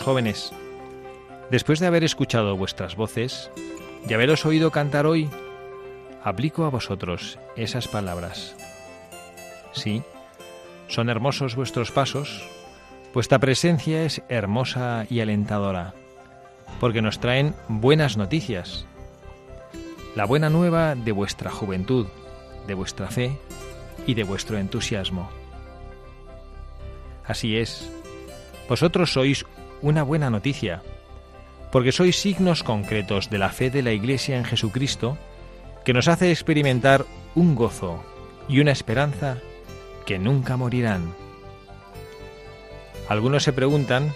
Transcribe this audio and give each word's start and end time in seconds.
Jóvenes, 0.00 0.52
después 1.50 1.80
de 1.80 1.86
haber 1.86 2.04
escuchado 2.04 2.56
vuestras 2.56 2.96
voces 2.96 3.50
y 4.08 4.14
haberos 4.14 4.46
oído 4.46 4.70
cantar 4.70 5.06
hoy, 5.06 5.28
aplico 6.22 6.64
a 6.64 6.70
vosotros 6.70 7.38
esas 7.56 7.88
palabras. 7.88 8.56
Sí, 9.72 10.02
son 10.88 11.08
hermosos 11.08 11.56
vuestros 11.56 11.90
pasos, 11.90 12.48
vuestra 13.12 13.38
presencia 13.38 14.02
es 14.04 14.22
hermosa 14.28 15.06
y 15.10 15.20
alentadora, 15.20 15.94
porque 16.80 17.02
nos 17.02 17.20
traen 17.20 17.54
buenas 17.68 18.16
noticias. 18.16 18.86
La 20.14 20.24
buena 20.24 20.50
nueva 20.50 20.94
de 20.94 21.12
vuestra 21.12 21.50
juventud, 21.50 22.06
de 22.66 22.74
vuestra 22.74 23.08
fe 23.08 23.38
y 24.06 24.14
de 24.14 24.24
vuestro 24.24 24.58
entusiasmo. 24.58 25.30
Así 27.24 27.56
es, 27.56 27.90
vosotros 28.68 29.12
sois 29.12 29.44
una 29.82 30.02
buena 30.02 30.30
noticia, 30.30 30.82
porque 31.72 31.92
sois 31.92 32.16
signos 32.20 32.62
concretos 32.62 33.30
de 33.30 33.38
la 33.38 33.50
fe 33.50 33.70
de 33.70 33.82
la 33.82 33.92
Iglesia 33.92 34.36
en 34.36 34.44
Jesucristo 34.44 35.18
que 35.84 35.92
nos 35.92 36.08
hace 36.08 36.30
experimentar 36.30 37.04
un 37.34 37.54
gozo 37.54 38.02
y 38.48 38.60
una 38.60 38.72
esperanza 38.72 39.38
que 40.04 40.18
nunca 40.18 40.56
morirán. 40.56 41.14
Algunos 43.08 43.44
se 43.44 43.52
preguntan, 43.52 44.12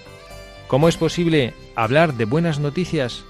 ¿cómo 0.69 0.89
es 0.89 0.97
posible 0.97 1.55
hablar 1.77 2.15
de 2.15 2.25
buenas 2.25 2.59
noticias 2.59 3.25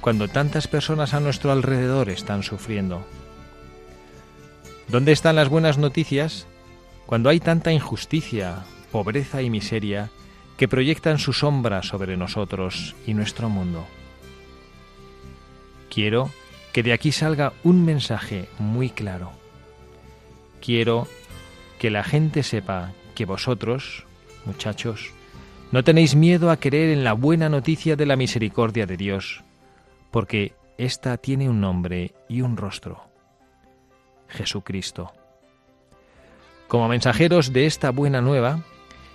cuando 0.00 0.28
tantas 0.28 0.66
personas 0.66 1.14
a 1.14 1.20
nuestro 1.20 1.52
alrededor 1.52 2.08
están 2.08 2.42
sufriendo? 2.42 3.04
¿Dónde 4.88 5.12
están 5.12 5.36
las 5.36 5.48
buenas 5.48 5.78
noticias 5.78 6.46
cuando 7.06 7.28
hay 7.28 7.40
tanta 7.40 7.72
injusticia, 7.72 8.64
pobreza 8.90 9.42
y 9.42 9.50
miseria 9.50 10.10
que 10.56 10.68
proyectan 10.68 11.18
su 11.18 11.32
sombra 11.32 11.82
sobre 11.82 12.16
nosotros 12.16 12.94
y 13.06 13.14
nuestro 13.14 13.48
mundo. 13.48 13.84
Quiero 15.90 16.30
que 16.72 16.82
de 16.82 16.92
aquí 16.92 17.12
salga 17.12 17.52
un 17.62 17.84
mensaje 17.84 18.48
muy 18.58 18.90
claro. 18.90 19.32
Quiero 20.60 21.06
que 21.78 21.90
la 21.90 22.02
gente 22.02 22.42
sepa 22.42 22.92
que 23.14 23.24
vosotros, 23.24 24.04
muchachos, 24.44 25.12
no 25.70 25.84
tenéis 25.84 26.14
miedo 26.14 26.50
a 26.50 26.56
creer 26.56 26.90
en 26.90 27.04
la 27.04 27.12
buena 27.12 27.48
noticia 27.48 27.96
de 27.96 28.06
la 28.06 28.16
misericordia 28.16 28.86
de 28.86 28.96
Dios, 28.96 29.42
porque 30.10 30.54
ésta 30.78 31.16
tiene 31.16 31.48
un 31.48 31.60
nombre 31.60 32.14
y 32.28 32.40
un 32.40 32.56
rostro. 32.56 33.04
Jesucristo. 34.28 35.12
Como 36.68 36.88
mensajeros 36.88 37.52
de 37.52 37.66
esta 37.66 37.90
buena 37.90 38.20
nueva, 38.20 38.64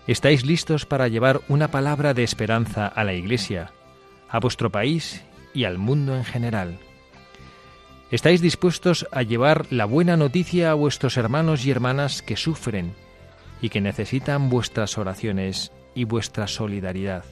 ¿Estáis 0.08 0.46
listos 0.46 0.86
para 0.86 1.08
llevar 1.08 1.42
una 1.48 1.70
palabra 1.70 2.14
de 2.14 2.24
esperanza 2.24 2.88
a 2.88 3.04
la 3.04 3.14
Iglesia, 3.14 3.72
a 4.30 4.40
vuestro 4.40 4.72
país 4.72 5.24
y 5.54 5.66
al 5.66 5.78
mundo 5.78 6.16
en 6.16 6.24
general? 6.24 6.80
¿Estáis 8.12 8.42
dispuestos 8.42 9.08
a 9.12 9.22
llevar 9.22 9.68
la 9.70 9.86
buena 9.86 10.18
noticia 10.18 10.72
a 10.72 10.74
vuestros 10.74 11.16
hermanos 11.18 11.66
y 11.66 11.72
hermanas 11.72 12.24
que 12.24 12.38
sufren 12.38 12.96
y 13.62 13.70
que 13.70 13.82
necesitan 13.82 14.50
vuestras 14.50 14.98
oraciones 14.98 15.72
y 15.94 16.06
vuestra 16.06 16.48
solidaridad, 16.48 17.24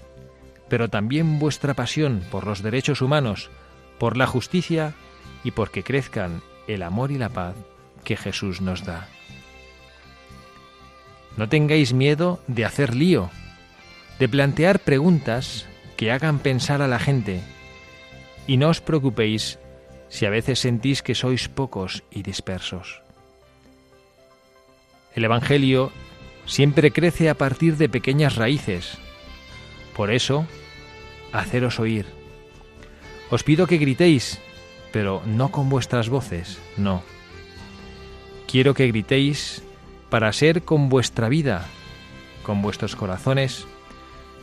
pero 0.70 0.90
también 0.90 1.40
vuestra 1.40 1.74
pasión 1.74 2.24
por 2.30 2.46
los 2.46 2.62
derechos 2.62 3.02
humanos, 3.02 3.50
por 3.98 4.18
la 4.18 4.28
justicia 4.28 4.94
y 5.44 5.52
porque 5.52 5.84
crezcan 5.84 6.44
el 6.68 6.84
amor 6.84 7.12
y 7.12 7.18
la 7.18 7.30
paz 7.30 7.56
que 8.04 8.18
Jesús 8.18 8.62
nos 8.62 8.86
da? 8.86 9.08
No 11.38 11.48
tengáis 11.50 11.94
miedo 11.94 12.40
de 12.48 12.66
hacer 12.66 12.96
lío, 12.96 13.30
de 14.20 14.28
plantear 14.28 14.80
preguntas 14.80 15.68
que 15.96 16.12
hagan 16.12 16.40
pensar 16.40 16.82
a 16.82 16.88
la 16.88 17.00
gente. 17.00 17.42
Y 18.48 18.58
no 18.58 18.70
os 18.70 18.82
preocupéis 18.82 19.60
si 20.10 20.26
a 20.26 20.30
veces 20.30 20.60
sentís 20.60 21.04
que 21.04 21.16
sois 21.16 21.48
pocos 21.48 22.04
y 22.12 22.24
dispersos. 22.24 23.02
El 25.14 25.26
Evangelio 25.26 25.92
siempre 26.46 26.92
crece 26.92 27.30
a 27.30 27.36
partir 27.36 27.78
de 27.78 27.90
pequeñas 27.90 28.36
raíces. 28.36 28.98
Por 29.96 30.12
eso, 30.12 30.48
haceros 31.34 31.80
oír. 31.80 32.06
Os 33.30 33.44
pido 33.44 33.68
que 33.68 33.78
gritéis, 33.78 34.40
pero 34.92 35.22
no 35.26 35.52
con 35.52 35.70
vuestras 35.70 36.10
voces, 36.10 36.60
no. 36.78 37.04
Quiero 38.48 38.74
que 38.74 38.88
gritéis 38.88 39.62
para 40.10 40.32
ser 40.34 40.64
con 40.64 40.90
vuestra 40.90 41.30
vida, 41.30 41.66
con 42.44 42.62
vuestros 42.62 42.96
corazones, 42.96 43.68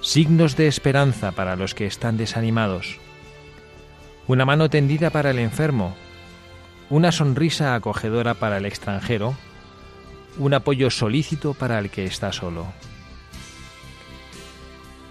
signos 0.00 0.56
de 0.56 0.66
esperanza 0.66 1.32
para 1.32 1.56
los 1.56 1.74
que 1.74 1.86
están 1.86 2.16
desanimados, 2.16 2.98
una 4.26 4.44
mano 4.44 4.70
tendida 4.70 5.10
para 5.10 5.30
el 5.30 5.38
enfermo, 5.38 5.94
una 6.90 7.12
sonrisa 7.12 7.74
acogedora 7.74 8.34
para 8.34 8.58
el 8.58 8.66
extranjero, 8.66 9.34
un 10.38 10.54
apoyo 10.54 10.90
solícito 10.90 11.54
para 11.54 11.78
el 11.78 11.90
que 11.90 12.04
está 12.04 12.32
solo. 12.32 12.66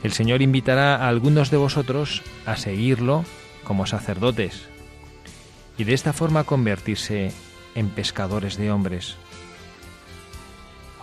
El 0.04 0.12
Señor 0.12 0.42
invitará 0.42 0.98
a 0.98 1.08
algunos 1.08 1.50
de 1.50 1.58
vosotros 1.58 2.24
a 2.46 2.58
seguirlo 2.58 3.24
como 3.64 3.86
sacerdotes 3.86 4.68
y 5.78 5.86
de 5.86 5.94
esta 5.94 6.12
forma 6.14 6.44
convertirse 6.44 7.32
en 7.74 7.90
pescadores 7.90 8.58
de 8.58 8.72
hombres. 8.72 9.18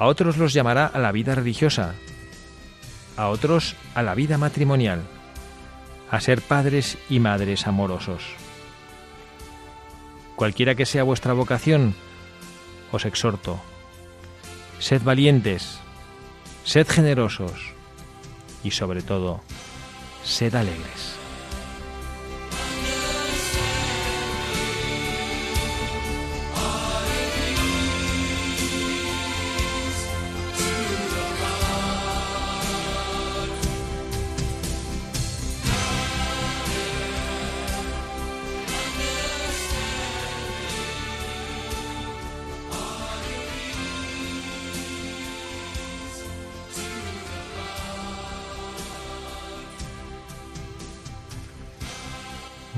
A 0.01 0.07
otros 0.07 0.39
los 0.39 0.55
llamará 0.55 0.87
a 0.87 0.99
la 0.99 1.13
vida 1.13 1.35
religiosa, 1.35 1.95
a 3.19 3.29
otros 3.29 3.77
a 3.95 4.03
la 4.03 4.15
vida 4.15 4.39
matrimonial, 4.39 5.03
a 6.11 6.19
ser 6.21 6.41
padres 6.41 6.97
y 7.11 7.21
madres 7.21 7.67
amorosos. 7.67 8.23
Cualquiera 10.37 10.75
que 10.75 10.87
sea 10.87 11.03
vuestra 11.03 11.35
vocación, 11.35 11.95
os 12.93 13.05
exhorto, 13.05 13.61
sed 14.79 15.03
valientes, 15.03 15.81
sed 16.65 16.89
generosos 16.89 17.75
y 18.65 18.71
sobre 18.71 19.03
todo, 19.03 19.43
sed 20.25 20.55
alegres. 20.55 21.10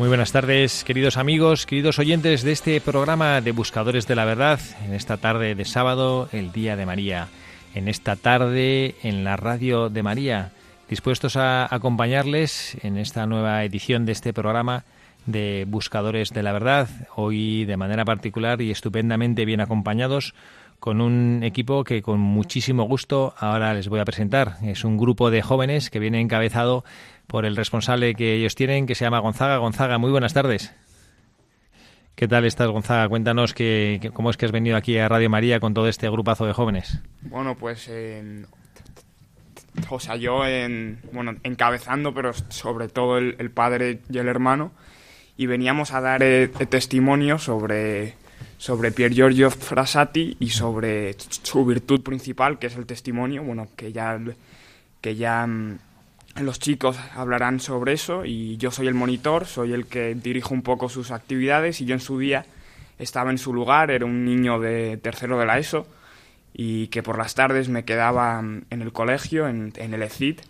Muy 0.02 0.08
buenas 0.08 0.32
tardes, 0.32 0.82
queridos 0.82 1.16
amigos, 1.16 1.64
queridos 1.64 2.00
oyentes 2.00 2.42
de 2.42 2.50
este 2.50 2.80
programa 2.80 3.40
de 3.40 3.52
Buscadores 3.52 4.08
de 4.08 4.16
la 4.16 4.24
Verdad, 4.24 4.58
en 4.84 4.94
esta 4.94 5.16
tarde 5.16 5.54
de 5.54 5.64
sábado, 5.64 6.28
el 6.32 6.50
Día 6.50 6.74
de 6.74 6.86
María, 6.86 7.28
en 7.72 7.86
esta 7.86 8.16
tarde 8.16 8.96
en 9.04 9.22
la 9.22 9.36
Radio 9.36 9.90
de 9.90 10.02
María, 10.02 10.50
dispuestos 10.88 11.36
a 11.36 11.72
acompañarles 11.72 12.76
en 12.82 12.96
esta 12.96 13.26
nueva 13.26 13.62
edición 13.62 14.04
de 14.04 14.10
este 14.10 14.32
programa 14.32 14.82
de 15.26 15.66
Buscadores 15.68 16.30
de 16.30 16.42
la 16.42 16.52
Verdad, 16.52 16.88
hoy 17.14 17.64
de 17.64 17.76
manera 17.76 18.04
particular 18.04 18.60
y 18.60 18.72
estupendamente 18.72 19.44
bien 19.44 19.60
acompañados 19.60 20.34
con 20.80 21.00
un 21.00 21.44
equipo 21.44 21.84
que 21.84 22.02
con 22.02 22.18
muchísimo 22.18 22.82
gusto 22.88 23.34
ahora 23.38 23.72
les 23.72 23.88
voy 23.88 24.00
a 24.00 24.04
presentar. 24.04 24.56
Es 24.64 24.84
un 24.84 24.98
grupo 24.98 25.30
de 25.30 25.40
jóvenes 25.40 25.90
que 25.90 26.00
viene 26.00 26.20
encabezado 26.20 26.82
por 27.32 27.46
el 27.46 27.56
responsable 27.56 28.14
que 28.14 28.34
ellos 28.34 28.54
tienen, 28.54 28.86
que 28.86 28.94
se 28.94 29.06
llama 29.06 29.18
Gonzaga. 29.18 29.56
Gonzaga, 29.56 29.96
muy 29.96 30.10
buenas 30.10 30.34
tardes. 30.34 30.70
¿Qué 32.14 32.28
tal 32.28 32.44
estás, 32.44 32.68
Gonzaga? 32.68 33.08
Cuéntanos 33.08 33.54
que, 33.54 34.10
cómo 34.12 34.28
es 34.28 34.36
que 34.36 34.44
has 34.44 34.52
venido 34.52 34.76
aquí 34.76 34.98
a 34.98 35.08
Radio 35.08 35.30
María 35.30 35.58
con 35.58 35.72
todo 35.72 35.88
este 35.88 36.10
grupazo 36.10 36.44
de 36.44 36.52
jóvenes. 36.52 37.00
Bueno, 37.22 37.56
pues, 37.56 37.88
eh, 37.88 38.44
o 39.88 39.98
sea, 39.98 40.16
yo, 40.16 40.46
en, 40.46 41.00
bueno, 41.10 41.34
encabezando, 41.42 42.12
pero 42.12 42.34
sobre 42.34 42.88
todo 42.88 43.16
el, 43.16 43.50
padre 43.50 44.00
y 44.10 44.18
el 44.18 44.28
hermano, 44.28 44.72
y 45.38 45.46
veníamos 45.46 45.94
a 45.94 46.02
dar 46.02 46.22
eh, 46.22 46.48
testimonio 46.48 47.38
sobre, 47.38 48.14
sobre 48.58 48.92
Pier 48.92 49.14
Giorgio 49.14 49.50
Frassati 49.50 50.36
y 50.38 50.50
sobre 50.50 51.16
su 51.18 51.64
virtud 51.64 52.02
principal, 52.02 52.58
que 52.58 52.66
es 52.66 52.76
el 52.76 52.84
testimonio, 52.84 53.42
bueno, 53.42 53.68
que 53.74 53.90
ya, 53.90 54.20
que 55.00 55.16
ya 55.16 55.46
mm, 55.46 55.78
los 56.40 56.58
chicos 56.58 56.98
hablarán 57.14 57.60
sobre 57.60 57.92
eso 57.92 58.24
y 58.24 58.56
yo 58.56 58.70
soy 58.70 58.86
el 58.86 58.94
monitor, 58.94 59.46
soy 59.46 59.72
el 59.72 59.86
que 59.86 60.14
dirijo 60.14 60.54
un 60.54 60.62
poco 60.62 60.88
sus 60.88 61.10
actividades 61.10 61.80
y 61.80 61.84
yo 61.84 61.94
en 61.94 62.00
su 62.00 62.18
día 62.18 62.46
estaba 62.98 63.30
en 63.30 63.38
su 63.38 63.52
lugar, 63.52 63.90
era 63.90 64.06
un 64.06 64.24
niño 64.24 64.58
de 64.58 64.96
tercero 64.96 65.38
de 65.38 65.46
la 65.46 65.58
ESO 65.58 65.86
y 66.54 66.88
que 66.88 67.02
por 67.02 67.18
las 67.18 67.34
tardes 67.34 67.68
me 67.68 67.84
quedaba 67.84 68.40
en 68.40 68.82
el 68.82 68.92
colegio, 68.92 69.48
en, 69.48 69.72
el 69.76 70.02
ECID 70.02 70.40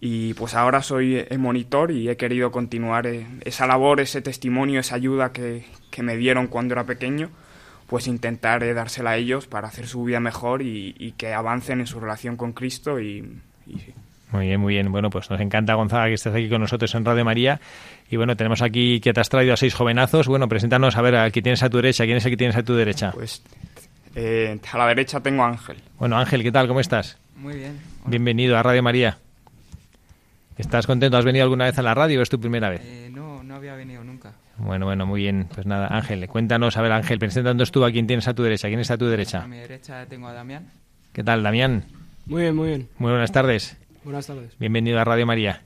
y 0.00 0.34
pues 0.34 0.54
ahora 0.54 0.82
soy 0.82 1.26
el 1.28 1.38
monitor 1.38 1.90
y 1.90 2.08
he 2.08 2.16
querido 2.16 2.50
continuar 2.50 3.06
eh, 3.06 3.26
esa 3.44 3.66
labor, 3.66 4.00
ese 4.00 4.22
testimonio, 4.22 4.80
esa 4.80 4.94
ayuda 4.94 5.32
que, 5.32 5.64
me 5.98 6.16
dieron 6.16 6.46
cuando 6.46 6.72
era 6.72 6.84
pequeño, 6.84 7.28
pues 7.86 8.06
intentar 8.06 8.74
dársela 8.74 9.10
a 9.10 9.16
ellos 9.18 9.46
para 9.46 9.68
hacer 9.68 9.86
su 9.86 10.02
vida 10.04 10.18
mejor 10.18 10.62
y, 10.62 11.14
que 11.18 11.34
avancen 11.34 11.80
en 11.80 11.86
su 11.86 12.00
relación 12.00 12.38
con 12.38 12.52
Cristo 12.54 13.00
y 13.00 13.42
muy 14.32 14.46
bien, 14.46 14.60
muy 14.60 14.74
bien. 14.74 14.90
Bueno, 14.92 15.10
pues 15.10 15.30
nos 15.30 15.40
encanta, 15.40 15.74
Gonzaga, 15.74 16.06
que 16.06 16.14
estés 16.14 16.34
aquí 16.34 16.48
con 16.48 16.60
nosotros 16.60 16.94
en 16.94 17.04
Radio 17.04 17.24
María. 17.24 17.60
Y 18.10 18.16
bueno, 18.16 18.36
tenemos 18.36 18.62
aquí 18.62 19.00
que 19.00 19.12
te 19.12 19.20
has 19.20 19.28
traído 19.28 19.54
a 19.54 19.56
seis 19.56 19.74
jovenazos. 19.74 20.28
Bueno, 20.28 20.48
preséntanos, 20.48 20.96
a 20.96 21.02
ver, 21.02 21.16
a 21.16 21.30
quién 21.30 21.42
tienes 21.42 21.62
a 21.62 21.70
tu 21.70 21.78
derecha. 21.78 22.04
¿Quién 22.04 22.16
es 22.16 22.24
el 22.24 22.30
que 22.30 22.36
tienes 22.36 22.56
a 22.56 22.62
tu 22.62 22.74
derecha? 22.74 23.12
Pues 23.12 23.42
eh, 24.14 24.58
a 24.72 24.78
la 24.78 24.86
derecha 24.86 25.20
tengo 25.20 25.44
a 25.44 25.48
Ángel. 25.48 25.78
Bueno, 25.98 26.18
Ángel, 26.18 26.42
¿qué 26.42 26.52
tal? 26.52 26.68
¿Cómo 26.68 26.80
estás? 26.80 27.18
Muy 27.36 27.54
bien. 27.54 27.78
Bienvenido 28.06 28.56
a 28.56 28.62
Radio 28.62 28.82
María. 28.82 29.18
¿Estás 30.58 30.86
contento? 30.86 31.16
¿Has 31.16 31.24
venido 31.24 31.44
alguna 31.44 31.64
vez 31.64 31.78
a 31.78 31.82
la 31.82 31.94
radio 31.94 32.20
o 32.20 32.22
es 32.22 32.28
tu 32.28 32.38
primera 32.38 32.68
vez? 32.68 32.82
Eh, 32.84 33.08
no, 33.10 33.42
no 33.42 33.54
había 33.54 33.74
venido 33.74 34.04
nunca. 34.04 34.32
Bueno, 34.58 34.84
bueno, 34.84 35.06
muy 35.06 35.22
bien. 35.22 35.48
Pues 35.54 35.66
nada, 35.66 35.88
Ángel, 35.90 36.28
cuéntanos, 36.28 36.76
a 36.76 36.82
ver, 36.82 36.92
Ángel, 36.92 37.18
presentándonos 37.18 37.72
tú 37.72 37.84
a 37.84 37.90
quién 37.90 38.06
tienes 38.06 38.28
a 38.28 38.34
tu 38.34 38.42
derecha. 38.42 38.68
¿Quién 38.68 38.80
está 38.80 38.94
a 38.94 38.98
tu 38.98 39.06
derecha? 39.06 39.42
A 39.42 39.46
mi 39.46 39.56
derecha 39.56 40.04
tengo 40.06 40.28
a 40.28 40.34
Damián. 40.34 40.66
¿Qué 41.14 41.24
tal, 41.24 41.42
Damián? 41.42 41.84
Muy 42.26 42.42
bien, 42.42 42.54
muy 42.54 42.68
bien. 42.68 42.88
Muy 42.98 43.10
buenas 43.10 43.32
tardes. 43.32 43.76
Buenas 44.04 44.26
tardes. 44.26 44.56
Bienvenido 44.58 44.98
a 44.98 45.04
Radio 45.04 45.26
María. 45.26 45.62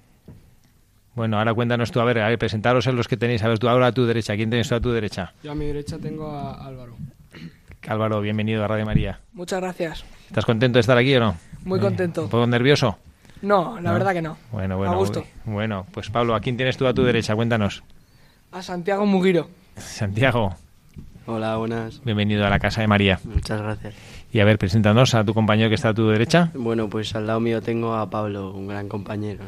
Bueno, 1.15 1.39
ahora 1.39 1.55
cuéntanos 1.55 1.93
tú, 1.93 2.01
a 2.01 2.05
ver, 2.05 2.19
a 2.19 2.29
ver, 2.29 2.39
presentaros 2.39 2.87
en 2.89 2.97
los 2.97 3.07
que 3.07 3.17
tenéis. 3.17 3.43
A 3.45 3.49
ver, 3.49 3.59
tú 3.59 3.69
ahora 3.69 3.87
a 3.87 3.93
tu 3.93 4.05
derecha. 4.05 4.35
¿Quién 4.35 4.51
tenéis 4.51 4.69
tú 4.69 4.75
a 4.75 4.81
tu 4.81 4.91
derecha? 4.91 5.33
Yo 5.45 5.53
a 5.53 5.55
mi 5.55 5.67
derecha 5.67 5.99
tengo 5.99 6.29
a 6.31 6.67
Álvaro. 6.67 6.97
Álvaro, 7.87 8.21
bienvenido 8.21 8.65
a 8.65 8.69
Radio 8.69 8.85
María. 8.87 9.21
Muchas 9.35 9.61
gracias. 9.61 10.05
¿Estás 10.27 10.45
contento 10.45 10.79
de 10.79 10.81
estar 10.81 10.99
aquí 10.99 11.15
o 11.15 11.21
no? 11.21 11.37
Muy 11.65 11.79
contento. 11.79 12.25
¿Un 12.25 12.31
poco 12.31 12.47
nervioso? 12.47 12.99
No, 13.43 13.79
la 13.81 13.93
verdad 13.93 14.13
que 14.13 14.23
no. 14.23 14.37
Bueno, 14.51 14.77
bueno. 14.79 14.93
A 14.93 14.97
gusto. 14.97 15.25
Bueno, 15.45 15.87
pues 15.93 16.11
Pablo, 16.11 16.35
¿a 16.35 16.41
quién 16.41 16.57
tienes 16.57 16.77
tú 16.77 16.87
a 16.87 16.95
tu 16.95 17.05
derecha? 17.05 17.37
Cuéntanos. 17.37 17.85
A 18.51 18.63
Santiago 18.63 19.07
Mugiro. 19.07 19.49
Santiago. 19.77 20.57
Hola, 21.27 21.57
buenas. 21.57 22.03
Bienvenido 22.05 22.45
a 22.47 22.51
la 22.51 22.59
Casa 22.59 22.81
de 22.81 22.87
María. 22.87 23.21
Muchas 23.25 23.61
gracias. 23.61 23.95
Y 24.35 24.41
a 24.41 24.45
ver, 24.45 24.59
preséntanos 24.59 25.15
a 25.15 25.23
tu 25.23 25.33
compañero 25.33 25.69
que 25.69 25.77
está 25.77 25.91
a 25.91 25.95
tu 25.95 26.09
derecha. 26.09 26.51
Bueno, 26.55 26.89
pues 26.89 27.15
al 27.15 27.29
lado 27.29 27.39
mío 27.39 27.63
tengo 27.63 27.95
a 27.95 28.11
Pablo, 28.11 28.51
un 28.51 28.67
gran 28.67 28.89
compañero. 28.89 29.45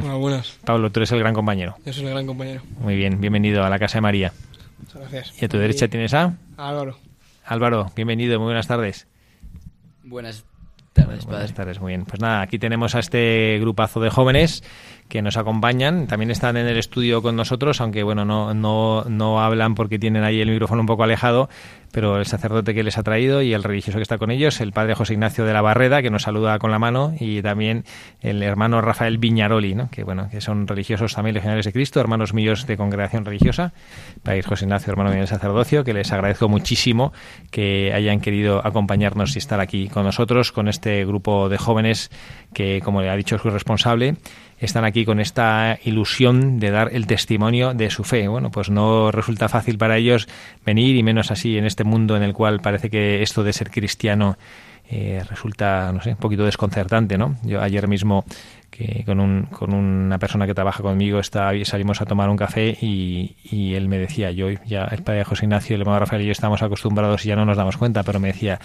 Hola, 0.00 0.14
buenas. 0.14 0.56
Pablo, 0.64 0.92
tú 0.92 1.00
eres 1.00 1.10
el 1.10 1.18
gran 1.18 1.34
compañero. 1.34 1.74
Yo 1.84 1.92
soy 1.92 2.04
el 2.04 2.10
gran 2.10 2.28
compañero. 2.28 2.62
Muy 2.78 2.94
bien, 2.94 3.20
bienvenido 3.20 3.64
a 3.64 3.68
la 3.68 3.80
Casa 3.80 3.98
de 3.98 4.02
María. 4.02 4.32
Muchas 4.78 5.00
gracias. 5.00 5.42
Y 5.42 5.44
a 5.44 5.48
tu 5.48 5.58
derecha 5.58 5.88
tienes 5.88 6.14
a... 6.14 6.36
Álvaro. 6.56 6.96
Álvaro, 7.44 7.90
bienvenido, 7.96 8.38
muy 8.38 8.44
buenas 8.44 8.68
tardes. 8.68 9.08
Buenas 10.04 10.44
tardes, 10.92 11.24
Buenas 11.26 11.52
tardes, 11.52 11.80
muy 11.80 11.90
bien. 11.90 12.04
Pues 12.04 12.20
nada, 12.20 12.40
aquí 12.40 12.60
tenemos 12.60 12.94
a 12.94 13.00
este 13.00 13.58
grupazo 13.60 13.98
de 13.98 14.10
jóvenes 14.10 14.62
que 15.10 15.20
nos 15.20 15.36
acompañan. 15.36 16.06
También 16.06 16.30
están 16.30 16.56
en 16.56 16.66
el 16.66 16.78
estudio 16.78 17.20
con 17.20 17.36
nosotros, 17.36 17.82
aunque 17.82 18.02
bueno, 18.02 18.24
no, 18.24 18.54
no, 18.54 19.04
no 19.04 19.42
hablan 19.42 19.74
porque 19.74 19.98
tienen 19.98 20.24
ahí 20.24 20.40
el 20.40 20.48
micrófono 20.48 20.80
un 20.80 20.86
poco 20.86 21.02
alejado, 21.02 21.50
pero 21.92 22.18
el 22.18 22.26
sacerdote 22.26 22.72
que 22.72 22.82
les 22.82 22.96
ha 22.96 23.02
traído 23.02 23.42
y 23.42 23.52
el 23.52 23.62
religioso 23.62 23.98
que 23.98 24.02
está 24.02 24.18
con 24.18 24.30
ellos, 24.30 24.60
el 24.60 24.72
padre 24.72 24.94
José 24.94 25.14
Ignacio 25.14 25.44
de 25.44 25.52
la 25.52 25.60
Barreda, 25.60 26.00
que 26.00 26.10
nos 26.10 26.22
saluda 26.22 26.58
con 26.58 26.70
la 26.70 26.78
mano, 26.78 27.12
y 27.18 27.42
también 27.42 27.84
el 28.20 28.42
hermano 28.42 28.80
Rafael 28.80 29.18
Viñaroli, 29.18 29.74
¿no? 29.74 29.90
que 29.90 30.04
bueno, 30.04 30.28
que 30.30 30.40
son 30.40 30.66
religiosos 30.66 31.14
también 31.14 31.34
legionarios 31.34 31.66
de 31.66 31.72
Cristo, 31.72 32.00
hermanos 32.00 32.32
míos 32.32 32.66
de 32.66 32.76
congregación 32.76 33.24
religiosa, 33.24 33.72
padre 34.22 34.42
José 34.42 34.64
Ignacio, 34.64 34.92
hermano 34.92 35.10
mío 35.10 35.18
del 35.18 35.28
sacerdocio, 35.28 35.82
que 35.84 35.92
les 35.92 36.12
agradezco 36.12 36.48
muchísimo 36.48 37.12
que 37.50 37.92
hayan 37.92 38.20
querido 38.20 38.64
acompañarnos 38.64 39.34
y 39.34 39.38
estar 39.38 39.58
aquí 39.58 39.88
con 39.88 40.04
nosotros, 40.04 40.52
con 40.52 40.68
este 40.68 41.04
grupo 41.04 41.48
de 41.48 41.58
jóvenes 41.58 42.10
que, 42.54 42.80
como 42.84 43.02
le 43.02 43.10
ha 43.10 43.16
dicho 43.16 43.38
su 43.38 43.50
responsable, 43.50 44.16
están 44.60 44.84
aquí 44.84 45.04
con 45.04 45.20
esta 45.20 45.78
ilusión 45.84 46.60
de 46.60 46.70
dar 46.70 46.90
el 46.92 47.06
testimonio 47.06 47.74
de 47.74 47.90
su 47.90 48.04
fe. 48.04 48.28
Bueno, 48.28 48.50
pues 48.50 48.70
no 48.70 49.10
resulta 49.10 49.48
fácil 49.48 49.78
para 49.78 49.96
ellos 49.96 50.28
venir 50.64 50.96
y 50.96 51.02
menos 51.02 51.30
así 51.30 51.56
en 51.56 51.64
este 51.64 51.82
mundo 51.82 52.16
en 52.16 52.22
el 52.22 52.34
cual 52.34 52.60
parece 52.60 52.90
que 52.90 53.22
esto 53.22 53.42
de 53.42 53.52
ser 53.52 53.70
cristiano 53.70 54.36
eh, 54.92 55.22
resulta, 55.28 55.92
no 55.92 56.02
sé, 56.02 56.10
un 56.10 56.16
poquito 56.16 56.44
desconcertante, 56.44 57.16
¿no? 57.16 57.36
Yo 57.44 57.62
ayer 57.62 57.86
mismo 57.86 58.24
que 58.70 59.04
con, 59.04 59.20
un, 59.20 59.44
con 59.44 59.72
una 59.72 60.18
persona 60.18 60.46
que 60.46 60.54
trabaja 60.54 60.82
conmigo 60.82 61.20
está, 61.20 61.52
salimos 61.64 62.00
a 62.00 62.06
tomar 62.06 62.28
un 62.28 62.36
café 62.36 62.76
y, 62.80 63.36
y 63.44 63.74
él 63.74 63.88
me 63.88 63.98
decía, 63.98 64.32
yo 64.32 64.50
ya 64.66 64.84
el 64.84 65.02
padre 65.02 65.24
José 65.24 65.44
Ignacio, 65.44 65.76
el 65.76 65.82
hermano 65.82 66.00
Rafael 66.00 66.22
y 66.22 66.26
yo 66.26 66.32
estamos 66.32 66.62
acostumbrados 66.62 67.24
y 67.24 67.28
ya 67.28 67.36
no 67.36 67.44
nos 67.44 67.56
damos 67.56 67.76
cuenta, 67.76 68.02
pero 68.02 68.18
me 68.18 68.28
decía, 68.28 68.58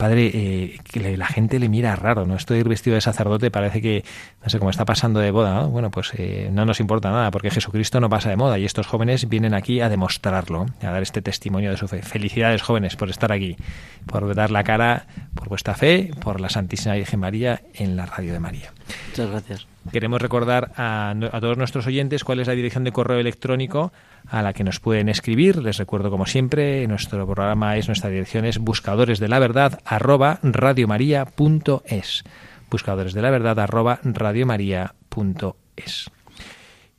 padre, 0.00 0.30
eh, 0.32 0.78
que 0.82 1.16
la 1.16 1.26
gente 1.26 1.58
le 1.58 1.68
mira 1.68 1.94
raro, 1.94 2.26
¿no? 2.26 2.34
Esto 2.34 2.54
de 2.54 2.60
ir 2.60 2.68
vestido 2.68 2.94
de 2.94 3.02
sacerdote 3.02 3.50
parece 3.50 3.82
que, 3.82 4.02
no 4.42 4.48
sé, 4.48 4.58
cómo 4.58 4.70
está 4.70 4.86
pasando 4.86 5.20
de 5.20 5.30
moda, 5.30 5.54
¿no? 5.54 5.68
Bueno, 5.68 5.90
pues 5.90 6.12
eh, 6.16 6.48
no 6.50 6.64
nos 6.64 6.80
importa 6.80 7.10
nada, 7.10 7.30
porque 7.30 7.50
Jesucristo 7.50 8.00
no 8.00 8.08
pasa 8.08 8.30
de 8.30 8.36
moda 8.36 8.58
y 8.58 8.64
estos 8.64 8.86
jóvenes 8.86 9.28
vienen 9.28 9.52
aquí 9.52 9.82
a 9.82 9.90
demostrarlo, 9.90 10.66
a 10.82 10.90
dar 10.90 11.02
este 11.02 11.20
testimonio 11.20 11.70
de 11.70 11.76
su 11.76 11.86
fe. 11.86 12.00
Felicidades, 12.02 12.62
jóvenes, 12.62 12.96
por 12.96 13.10
estar 13.10 13.30
aquí, 13.30 13.58
por 14.06 14.34
dar 14.34 14.50
la 14.50 14.64
cara 14.64 15.06
por 15.34 15.50
vuestra 15.50 15.74
fe, 15.74 16.10
por 16.22 16.40
la 16.40 16.48
Santísima 16.48 16.94
Virgen 16.94 17.20
María 17.20 17.60
en 17.74 17.96
la 17.96 18.06
Radio 18.06 18.32
de 18.32 18.40
María. 18.40 18.72
Muchas 19.08 19.30
gracias. 19.30 19.66
Queremos 19.92 20.20
recordar 20.20 20.72
a, 20.76 21.10
a 21.10 21.40
todos 21.40 21.56
nuestros 21.56 21.86
oyentes 21.86 22.24
cuál 22.24 22.40
es 22.40 22.48
la 22.48 22.54
dirección 22.54 22.84
de 22.84 22.92
correo 22.92 23.18
electrónico 23.18 23.92
a 24.28 24.42
la 24.42 24.52
que 24.52 24.64
nos 24.64 24.80
pueden 24.80 25.08
escribir. 25.08 25.56
Les 25.56 25.78
recuerdo, 25.78 26.10
como 26.10 26.26
siempre, 26.26 26.86
nuestro 26.86 27.26
programa 27.26 27.76
es, 27.76 27.88
nuestra 27.88 28.10
dirección 28.10 28.44
es 28.44 28.58
buscadores 28.58 29.18
de 29.18 29.28
la 29.28 29.38
verdad 29.38 29.80
arroba 29.84 30.38
radiomaria.es. 30.42 32.24
Buscadores 32.70 33.14
de 33.14 33.22
la 33.22 33.30
verdad 33.30 33.58
arroba 33.58 34.00
radiomaria.es. 34.04 36.10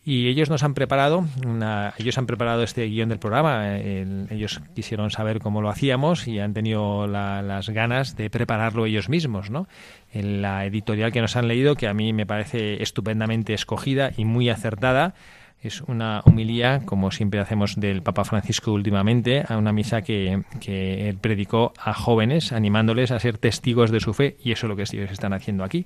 Y 0.03 0.29
ellos 0.29 0.49
nos 0.49 0.63
han 0.63 0.73
preparado, 0.73 1.25
una, 1.45 1.93
ellos 1.99 2.17
han 2.17 2.25
preparado 2.25 2.63
este 2.63 2.85
guion 2.87 3.09
del 3.09 3.19
programa. 3.19 3.77
ellos 3.77 4.59
quisieron 4.73 5.11
saber 5.11 5.39
cómo 5.39 5.61
lo 5.61 5.69
hacíamos 5.69 6.27
y 6.27 6.39
han 6.39 6.53
tenido 6.53 7.05
las 7.05 7.69
ganas 7.69 8.15
de 8.15 8.31
prepararlo 8.31 8.87
ellos 8.87 9.09
mismos, 9.09 9.51
¿no? 9.51 9.67
En 10.11 10.41
la 10.41 10.65
editorial 10.65 11.11
que 11.11 11.21
nos 11.21 11.35
han 11.35 11.47
leído, 11.47 11.75
que 11.75 11.87
a 11.87 11.93
mí 11.93 12.13
me 12.13 12.25
parece 12.25 12.81
estupendamente 12.81 13.53
escogida 13.53 14.11
y 14.17 14.25
muy 14.25 14.49
acertada, 14.49 15.13
es 15.61 15.81
una 15.81 16.23
humilía, 16.25 16.81
como 16.85 17.11
siempre 17.11 17.39
hacemos 17.39 17.79
del 17.79 18.01
Papa 18.01 18.23
Francisco 18.23 18.73
últimamente, 18.73 19.43
a 19.47 19.57
una 19.57 19.71
misa 19.71 20.01
que, 20.01 20.41
que 20.59 21.09
él 21.09 21.17
predicó 21.17 21.73
a 21.77 21.93
jóvenes, 21.93 22.51
animándoles 22.51 23.11
a 23.11 23.19
ser 23.19 23.37
testigos 23.37 23.91
de 23.91 23.99
su 23.99 24.15
fe, 24.15 24.37
y 24.43 24.51
eso 24.51 24.65
es 24.65 24.69
lo 24.69 24.75
que 24.75 24.85
ellos 24.91 25.11
están 25.11 25.33
haciendo 25.33 25.63
aquí. 25.63 25.85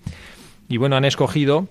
Y 0.69 0.77
bueno, 0.77 0.95
han 0.95 1.03
escogido 1.03 1.67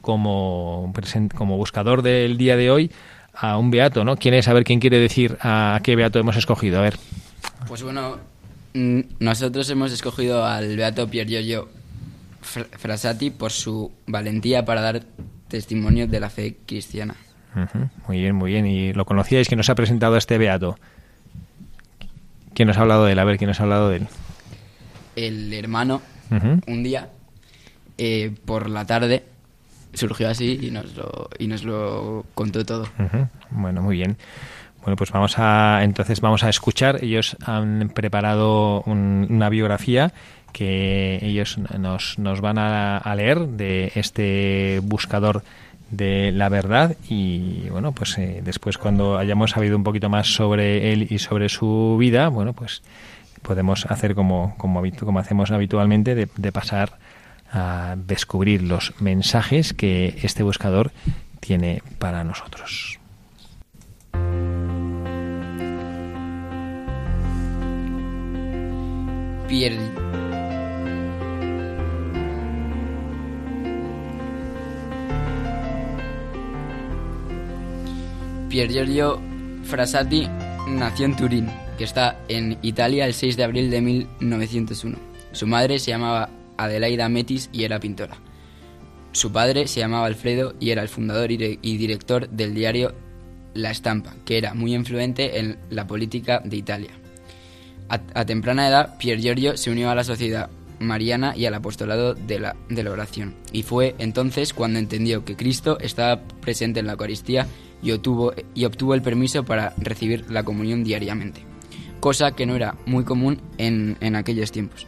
como, 0.00 0.92
como 1.34 1.56
buscador 1.56 2.02
del 2.02 2.36
día 2.36 2.56
de 2.56 2.70
hoy 2.70 2.90
a 3.34 3.56
un 3.56 3.70
beato, 3.70 4.04
¿no? 4.04 4.16
¿Quién 4.16 4.34
es? 4.34 4.48
A 4.48 4.52
ver, 4.52 4.64
¿quién 4.64 4.80
quiere 4.80 4.98
decir 4.98 5.38
a 5.40 5.80
qué 5.82 5.96
beato 5.96 6.18
hemos 6.18 6.36
escogido? 6.36 6.78
A 6.78 6.82
ver. 6.82 6.98
Pues 7.66 7.82
bueno, 7.82 8.18
nosotros 8.74 9.68
hemos 9.70 9.92
escogido 9.92 10.44
al 10.44 10.76
beato 10.76 11.08
Pier 11.08 11.26
Giorgio 11.28 11.68
Frassati 12.42 13.30
por 13.30 13.52
su 13.52 13.92
valentía 14.06 14.64
para 14.64 14.80
dar 14.80 15.02
testimonio 15.48 16.06
de 16.06 16.20
la 16.20 16.30
fe 16.30 16.56
cristiana. 16.66 17.14
Muy 18.08 18.20
bien, 18.20 18.34
muy 18.34 18.52
bien. 18.52 18.66
¿Y 18.66 18.92
lo 18.92 19.04
conocíais? 19.04 19.48
que 19.48 19.56
nos 19.56 19.68
ha 19.68 19.74
presentado 19.74 20.16
este 20.16 20.38
beato? 20.38 20.78
¿Quién 22.54 22.68
nos 22.68 22.76
ha 22.78 22.82
hablado 22.82 23.04
de 23.04 23.12
él? 23.12 23.18
A 23.18 23.24
ver, 23.24 23.38
¿quién 23.38 23.48
nos 23.48 23.60
ha 23.60 23.64
hablado 23.64 23.88
de 23.88 23.96
él? 23.96 24.08
El 25.16 25.52
hermano, 25.52 26.00
un 26.66 26.82
día, 26.82 27.10
eh, 27.98 28.34
por 28.44 28.70
la 28.70 28.86
tarde, 28.86 29.24
surgió 29.94 30.28
así 30.28 30.58
y 30.62 30.70
nos 30.70 30.96
lo, 30.96 31.28
y 31.38 31.46
nos 31.46 31.64
lo 31.64 32.24
contó 32.34 32.64
todo. 32.64 32.86
Bueno, 33.50 33.82
muy 33.82 33.96
bien. 33.96 34.16
Bueno, 34.82 34.96
pues 34.96 35.12
vamos 35.12 35.38
a 35.38 35.80
entonces 35.84 36.20
vamos 36.20 36.42
a 36.44 36.48
escuchar. 36.48 37.04
Ellos 37.04 37.36
han 37.46 37.90
preparado 37.94 38.82
un- 38.82 39.26
una 39.30 39.48
biografía 39.48 40.12
que 40.52 41.18
ellos 41.22 41.56
nos, 41.78 42.18
nos 42.18 42.40
van 42.40 42.58
a, 42.58 42.98
a 42.98 43.14
leer 43.14 43.46
de 43.46 43.92
este 43.94 44.80
buscador 44.82 45.42
de 45.90 46.32
la 46.32 46.48
verdad 46.48 46.96
y 47.08 47.68
bueno 47.70 47.92
pues 47.92 48.16
eh, 48.18 48.40
después 48.44 48.78
cuando 48.78 49.18
hayamos 49.18 49.50
sabido 49.52 49.76
un 49.76 49.84
poquito 49.84 50.08
más 50.08 50.34
sobre 50.34 50.92
él 50.92 51.06
y 51.10 51.18
sobre 51.18 51.48
su 51.50 51.96
vida 52.00 52.28
bueno 52.28 52.54
pues 52.54 52.82
podemos 53.42 53.84
hacer 53.86 54.14
como 54.14 54.54
como, 54.56 54.82
como 54.98 55.18
hacemos 55.18 55.50
habitualmente 55.50 56.14
de 56.14 56.52
pasar 56.52 56.92
a 57.52 57.94
descubrir 57.96 58.62
los 58.62 58.94
mensajes 59.00 59.74
que 59.74 60.18
este 60.22 60.42
buscador 60.42 60.90
tiene 61.40 61.82
para 61.98 62.24
nosotros. 62.24 62.98
Pier... 69.48 69.78
Giorgio 78.52 79.18
Frassati 79.64 80.28
nació 80.68 81.06
en 81.06 81.16
Turín, 81.16 81.50
que 81.78 81.84
está 81.84 82.18
en 82.28 82.58
Italia 82.60 83.06
el 83.06 83.14
6 83.14 83.36
de 83.36 83.44
abril 83.44 83.70
de 83.70 83.80
1901. 83.80 84.98
Su 85.32 85.46
madre 85.46 85.78
se 85.78 85.90
llamaba 85.90 86.28
Adelaida 86.64 87.08
Metis 87.08 87.48
y 87.52 87.64
era 87.64 87.80
pintora. 87.80 88.16
Su 89.12 89.30
padre 89.30 89.68
se 89.68 89.80
llamaba 89.80 90.06
Alfredo 90.06 90.54
y 90.58 90.70
era 90.70 90.82
el 90.82 90.88
fundador 90.88 91.30
y 91.30 91.36
dire- 91.36 91.58
y 91.60 91.76
director 91.76 92.28
del 92.30 92.54
diario 92.54 92.94
La 93.54 93.70
Estampa, 93.70 94.14
que 94.24 94.38
era 94.38 94.54
muy 94.54 94.74
influente 94.74 95.38
en 95.38 95.58
la 95.70 95.86
política 95.86 96.40
de 96.42 96.56
Italia. 96.56 96.90
A, 97.88 98.24
temprana 98.24 98.68
edad, 98.68 98.96
Pier 98.96 99.20
Giorgio 99.20 99.58
se 99.58 99.70
unió 99.70 99.90
a 99.90 99.94
la 99.94 100.02
sociedad 100.02 100.48
mariana 100.80 101.34
y 101.36 101.44
al 101.44 101.52
apostolado 101.52 102.14
de 102.14 102.40
la, 102.40 102.56
oración. 102.90 103.34
Y 103.52 103.64
fue 103.64 103.94
entonces 103.98 104.54
cuando 104.54 104.78
entendió 104.78 105.26
que 105.26 105.36
Cristo 105.36 105.78
estaba 105.78 106.22
presente 106.40 106.80
en 106.80 106.86
la 106.86 106.92
Eucaristía 106.92 107.46
y 107.82 107.90
obtuvo, 107.90 108.32
el 108.94 109.02
permiso 109.02 109.44
para 109.44 109.74
recibir 109.76 110.30
la 110.30 110.42
comunión 110.42 110.84
diariamente, 110.84 111.42
cosa 112.00 112.32
que 112.32 112.46
no 112.46 112.56
era 112.56 112.76
muy 112.86 113.04
común 113.04 113.42
en 113.58 114.16
aquellos 114.16 114.52
tiempos. 114.52 114.86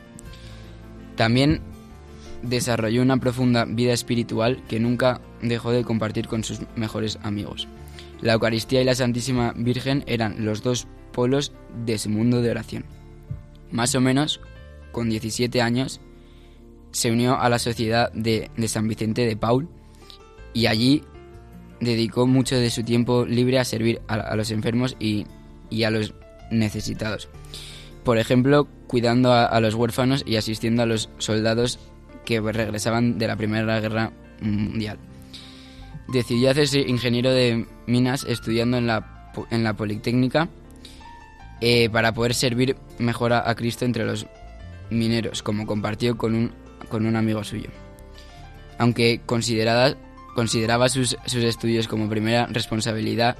También 1.17 1.61
desarrolló 2.43 3.03
una 3.03 3.17
profunda 3.19 3.65
vida 3.65 3.93
espiritual 3.93 4.63
que 4.69 4.81
nunca 4.81 5.21
dejó 5.43 5.73
de 5.73 5.85
compartir 5.85 6.29
con 6.29 6.45
sus 6.45 6.61
mejores 6.77 7.19
amigos. 7.23 7.69
La 8.21 8.35
Eucaristía 8.35 8.81
y 8.81 8.85
la 8.85 8.95
Santísima 8.95 9.53
Virgen 9.57 10.05
eran 10.07 10.45
los 10.45 10.63
dos 10.63 10.87
polos 11.13 11.53
de 11.85 11.99
su 11.99 12.11
mundo 12.11 12.43
de 12.43 12.51
oración. 12.51 12.85
Más 13.71 13.95
o 13.95 14.01
menos, 14.01 14.41
con 14.93 15.09
17 15.09 15.61
años, 15.61 16.01
se 16.93 17.11
unió 17.11 17.39
a 17.39 17.49
la 17.49 17.59
Sociedad 17.59 18.13
de, 18.13 18.51
San 18.67 18.89
Vicente 18.89 19.27
de 19.27 19.37
Paul 19.37 19.69
y 20.53 20.67
allí 20.67 21.03
dedicó 21.81 22.27
mucho 22.27 22.57
de 22.57 22.71
su 22.71 22.85
tiempo 22.85 23.25
libre 23.25 23.59
a 23.59 23.65
servir 23.65 24.01
a, 24.07 24.37
los 24.37 24.51
enfermos 24.51 24.97
y 24.99 25.27
a 25.85 25.91
los 25.91 26.15
necesitados. 26.51 27.29
Por 28.05 28.19
ejemplo, 28.19 28.69
cuidando 28.87 29.33
a, 29.33 29.59
los 29.61 29.75
huérfanos 29.75 30.23
y 30.27 30.37
asistiendo 30.37 30.83
a 30.83 30.87
los 30.87 31.09
soldados 31.19 31.79
que 32.25 32.41
regresaban 32.41 33.19
de 33.19 33.27
la 33.27 33.37
Primera 33.37 33.81
Guerra 33.81 34.13
Mundial. 34.41 34.99
Decidió 36.09 36.51
hacerse 36.51 36.81
ingeniero 36.81 37.31
de 37.31 37.67
minas 37.87 38.25
estudiando 38.29 38.77
en 38.77 38.87
la, 38.87 39.33
en 39.51 39.65
la 39.65 39.75
Politécnica 39.75 40.49
eh, 41.63 41.89
para 41.89 42.13
poder 42.13 42.35
servir 42.35 42.77
mejor 42.99 43.33
a, 43.33 43.49
a 43.49 43.55
Cristo 43.55 43.87
entre 43.87 44.05
los 44.05 44.27
mineros, 44.91 45.43
como 45.43 45.67
compartió 45.67 46.19
con 46.19 46.35
un, 46.35 46.53
con 46.91 47.07
un 47.07 47.17
amigo 47.17 47.43
suyo. 47.43 47.71
Aunque 48.79 49.21
considerada, 49.25 49.97
consideraba 50.35 50.89
sus, 50.89 51.17
sus 51.27 51.45
estudios 51.45 51.89
como 51.89 52.09
primera 52.09 52.47
responsabilidad, 52.47 53.39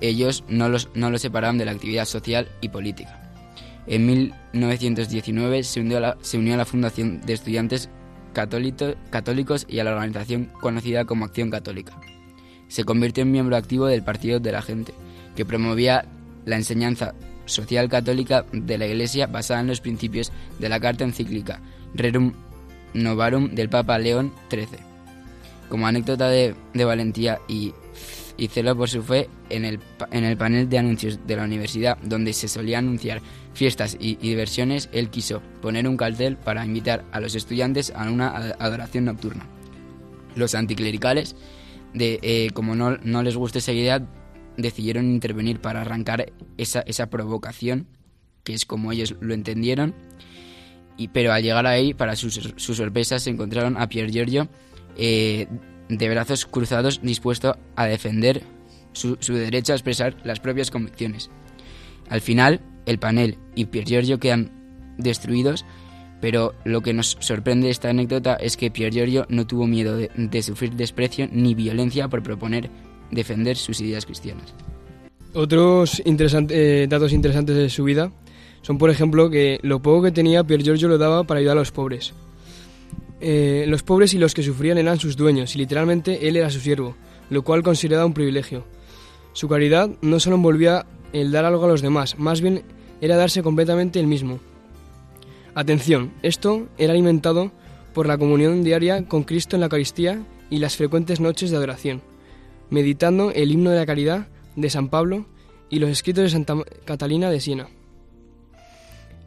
ellos 0.00 0.44
no 0.48 0.68
los, 0.68 0.90
no 0.94 1.10
los 1.10 1.22
separaban 1.22 1.58
de 1.58 1.64
la 1.64 1.72
actividad 1.72 2.04
social 2.04 2.48
y 2.60 2.68
política. 2.68 3.21
En 3.86 4.06
1919 4.06 5.64
se 5.64 5.80
unió 5.80 5.98
a 5.98 6.56
la, 6.56 6.64
Fundación 6.64 7.20
de 7.20 7.32
Estudiantes 7.32 7.88
Católicos 8.32 9.66
y 9.68 9.80
a 9.80 9.84
la 9.84 9.92
organización 9.92 10.50
conocida 10.60 11.04
como 11.04 11.24
Acción 11.24 11.50
Católica. 11.50 11.98
Se 12.68 12.84
convirtió 12.84 13.22
en 13.22 13.32
miembro 13.32 13.56
activo 13.56 13.86
del 13.86 14.02
Partido 14.02 14.40
de 14.40 14.52
la 14.52 14.62
Gente, 14.62 14.94
que 15.36 15.44
promovía 15.44 16.06
la 16.44 16.56
enseñanza 16.56 17.14
social 17.44 17.88
católica 17.88 18.46
de 18.52 18.78
la 18.78 18.86
Iglesia 18.86 19.26
basada 19.26 19.60
en 19.60 19.66
los 19.66 19.80
principios 19.80 20.32
de 20.58 20.68
la 20.68 20.80
Carta 20.80 21.04
Encíclica 21.04 21.60
Rerum 21.94 22.32
Novarum 22.94 23.50
del 23.50 23.68
Papa 23.68 23.98
León 23.98 24.32
XIII. 24.48 24.78
Como 25.68 25.86
anécdota 25.86 26.28
de, 26.28 26.54
valentía 26.74 27.40
y, 27.48 27.74
celo 28.48 28.76
por 28.76 28.88
su 28.88 29.02
fe, 29.02 29.28
en 29.50 29.64
el 29.64 30.36
panel 30.36 30.68
de 30.68 30.78
anuncios 30.78 31.26
de 31.26 31.36
la 31.36 31.44
universidad, 31.44 31.98
donde 31.98 32.32
se 32.32 32.48
solía 32.48 32.78
anunciar 32.78 33.20
fiestas 33.54 33.96
y, 33.98 34.16
diversiones, 34.16 34.88
él 34.92 35.10
quiso 35.10 35.42
poner 35.60 35.86
un 35.86 35.96
cartel 35.96 36.36
para 36.36 36.64
invitar 36.64 37.04
a 37.12 37.20
los 37.20 37.34
estudiantes 37.34 37.92
a 37.94 38.10
una 38.10 38.28
adoración 38.58 39.04
nocturna. 39.04 39.46
Los 40.34 40.54
anticlericales, 40.54 41.36
eh, 41.94 42.50
como 42.54 42.74
no, 42.74 43.22
les 43.22 43.36
gustó 43.36 43.58
esa 43.58 43.72
idea, 43.72 44.06
decidieron 44.56 45.06
intervenir 45.06 45.60
para 45.60 45.82
arrancar 45.82 46.32
esa, 46.56 47.10
provocación, 47.10 47.86
que 48.44 48.54
es 48.54 48.64
como 48.64 48.92
ellos 48.92 49.16
lo 49.20 49.34
entendieron. 49.34 49.94
Y, 50.96 51.08
pero 51.08 51.32
al 51.32 51.42
llegar 51.42 51.66
ahí, 51.66 51.94
para 51.94 52.16
su, 52.16 52.30
su 52.30 52.74
sorpresa, 52.74 53.18
se 53.18 53.30
encontraron 53.30 53.76
a 53.76 53.88
Pier 53.88 54.10
Giorgio 54.10 54.48
eh, 54.96 55.46
de 55.88 56.08
brazos 56.08 56.46
cruzados, 56.46 57.00
dispuesto 57.02 57.56
a 57.76 57.86
defender 57.86 58.42
su, 58.92 59.16
su 59.20 59.34
derecho 59.34 59.72
a 59.72 59.76
expresar 59.76 60.16
las 60.24 60.40
propias 60.40 60.70
convicciones. 60.70 61.30
Al 62.08 62.20
final, 62.20 62.60
el 62.86 62.98
panel 62.98 63.38
y 63.54 63.66
Pier 63.66 63.84
Giorgio 63.84 64.18
quedan 64.18 64.50
destruidos, 64.98 65.64
pero 66.20 66.54
lo 66.64 66.80
que 66.82 66.92
nos 66.92 67.16
sorprende 67.20 67.66
de 67.66 67.72
esta 67.72 67.90
anécdota 67.90 68.34
es 68.34 68.56
que 68.56 68.70
Pier 68.70 68.92
Giorgio 68.92 69.26
no 69.28 69.46
tuvo 69.46 69.66
miedo 69.66 69.96
de, 69.96 70.42
sufrir 70.42 70.74
desprecio 70.74 71.28
ni 71.30 71.54
violencia 71.54 72.08
por 72.08 72.22
proponer 72.22 72.70
defender 73.10 73.56
sus 73.56 73.80
ideas 73.80 74.06
cristianas. 74.06 74.54
Otros 75.34 76.02
eh, 76.04 76.86
datos 76.88 77.12
interesantes 77.12 77.56
de 77.56 77.70
su 77.70 77.84
vida 77.84 78.12
son, 78.62 78.78
por 78.78 78.90
ejemplo, 78.90 79.30
que 79.30 79.58
lo 79.62 79.82
poco 79.82 80.02
que 80.02 80.12
tenía 80.12 80.44
Pier 80.44 80.62
Giorgio 80.62 80.88
lo 80.88 80.98
daba 80.98 81.24
para 81.24 81.40
ayudar 81.40 81.56
a 81.56 81.60
los 81.60 81.72
pobres. 81.72 82.14
Eh, 83.20 83.66
los 83.68 83.82
pobres 83.82 84.14
y 84.14 84.18
los 84.18 84.34
que 84.34 84.42
sufrían 84.42 84.78
eran 84.78 84.98
sus 84.98 85.16
dueños 85.16 85.54
y 85.54 85.58
literalmente 85.58 86.28
él 86.28 86.36
era 86.36 86.50
su 86.50 86.58
siervo, 86.58 86.96
lo 87.30 87.42
cual 87.42 87.62
consideraba 87.62 88.06
un 88.06 88.14
privilegio. 88.14 88.64
Su 89.32 89.48
caridad 89.48 89.90
no 90.02 90.20
solo 90.20 90.36
envolvía 90.36 90.86
el 91.12 91.32
dar 91.32 91.44
algo 91.44 91.64
a 91.64 91.68
los 91.68 91.82
demás, 91.82 92.18
más 92.18 92.40
bien 92.40 92.62
era 93.00 93.16
darse 93.16 93.42
completamente 93.42 94.00
el 94.00 94.06
mismo. 94.06 94.38
Atención, 95.54 96.12
esto 96.22 96.68
era 96.78 96.92
alimentado 96.92 97.52
por 97.92 98.06
la 98.06 98.16
comunión 98.16 98.64
diaria 98.64 99.06
con 99.06 99.24
Cristo 99.24 99.56
en 99.56 99.60
la 99.60 99.66
Eucaristía 99.66 100.22
y 100.50 100.58
las 100.58 100.76
frecuentes 100.76 101.20
noches 101.20 101.50
de 101.50 101.56
adoración, 101.56 102.02
meditando 102.70 103.30
el 103.32 103.50
himno 103.50 103.70
de 103.70 103.78
la 103.78 103.86
caridad 103.86 104.28
de 104.56 104.70
San 104.70 104.88
Pablo 104.88 105.26
y 105.68 105.78
los 105.78 105.90
escritos 105.90 106.24
de 106.24 106.30
Santa 106.30 106.56
Catalina 106.84 107.30
de 107.30 107.40
Siena. 107.40 107.68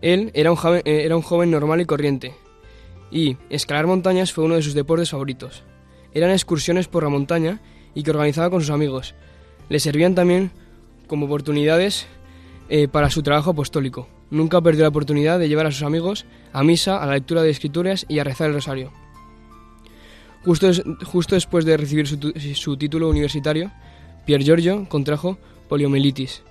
Él 0.01 0.31
era 0.33 0.51
un, 0.51 0.57
joven, 0.57 0.81
eh, 0.85 1.01
era 1.03 1.15
un 1.15 1.21
joven 1.21 1.51
normal 1.51 1.81
y 1.81 1.85
corriente, 1.85 2.33
y 3.11 3.37
escalar 3.49 3.87
montañas 3.87 4.33
fue 4.33 4.43
uno 4.43 4.55
de 4.55 4.61
sus 4.61 4.73
deportes 4.73 5.11
favoritos. 5.11 5.63
Eran 6.13 6.31
excursiones 6.31 6.87
por 6.87 7.03
la 7.03 7.09
montaña 7.09 7.61
y 7.93 8.03
que 8.03 8.11
organizaba 8.11 8.49
con 8.49 8.61
sus 8.61 8.69
amigos. 8.69 9.15
Le 9.69 9.79
servían 9.79 10.15
también 10.15 10.51
como 11.07 11.25
oportunidades 11.25 12.07
eh, 12.69 12.87
para 12.87 13.09
su 13.09 13.21
trabajo 13.23 13.51
apostólico. 13.51 14.07
Nunca 14.31 14.59
perdió 14.61 14.83
la 14.83 14.89
oportunidad 14.89 15.39
de 15.39 15.47
llevar 15.47 15.67
a 15.67 15.71
sus 15.71 15.83
amigos 15.83 16.25
a 16.51 16.63
misa, 16.63 17.01
a 17.01 17.05
la 17.05 17.13
lectura 17.13 17.43
de 17.43 17.49
escrituras 17.51 18.05
y 18.09 18.19
a 18.19 18.23
rezar 18.23 18.47
el 18.47 18.55
rosario. 18.55 18.91
Justo, 20.43 20.67
justo 21.05 21.35
después 21.35 21.65
de 21.65 21.77
recibir 21.77 22.07
su, 22.07 22.17
su 22.55 22.77
título 22.77 23.09
universitario, 23.09 23.71
Pier 24.25 24.43
Giorgio 24.43 24.87
contrajo 24.89 25.37
poliomielitis, 25.69 26.43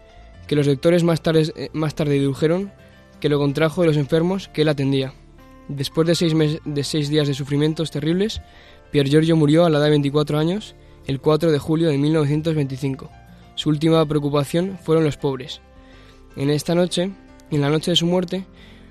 que 0.48 0.56
los 0.56 0.66
doctores 0.66 1.04
más 1.04 1.20
tarde, 1.22 1.70
más 1.72 1.94
tarde 1.94 2.14
dedujeron 2.18 2.72
que 3.20 3.28
lo 3.28 3.38
contrajo 3.38 3.82
de 3.82 3.88
los 3.88 3.96
enfermos 3.96 4.48
que 4.48 4.62
él 4.62 4.68
atendía. 4.68 5.12
Después 5.68 6.06
de 6.06 6.14
seis, 6.14 6.34
mes- 6.34 6.58
de 6.64 6.84
seis 6.84 7.08
días 7.08 7.26
de 7.28 7.34
sufrimientos 7.34 7.90
terribles, 7.90 8.42
Pier 8.90 9.08
Giorgio 9.08 9.36
murió 9.36 9.64
a 9.64 9.70
la 9.70 9.78
edad 9.78 9.86
de 9.86 9.90
24 9.92 10.38
años 10.38 10.74
el 11.06 11.20
4 11.20 11.52
de 11.52 11.58
julio 11.58 11.88
de 11.88 11.98
1925. 11.98 13.10
Su 13.54 13.68
última 13.68 14.04
preocupación 14.06 14.78
fueron 14.82 15.04
los 15.04 15.16
pobres. 15.16 15.60
En 16.36 16.50
esta 16.50 16.74
noche, 16.74 17.10
en 17.50 17.60
la 17.60 17.70
noche 17.70 17.92
de 17.92 17.96
su 17.96 18.06
muerte, 18.06 18.44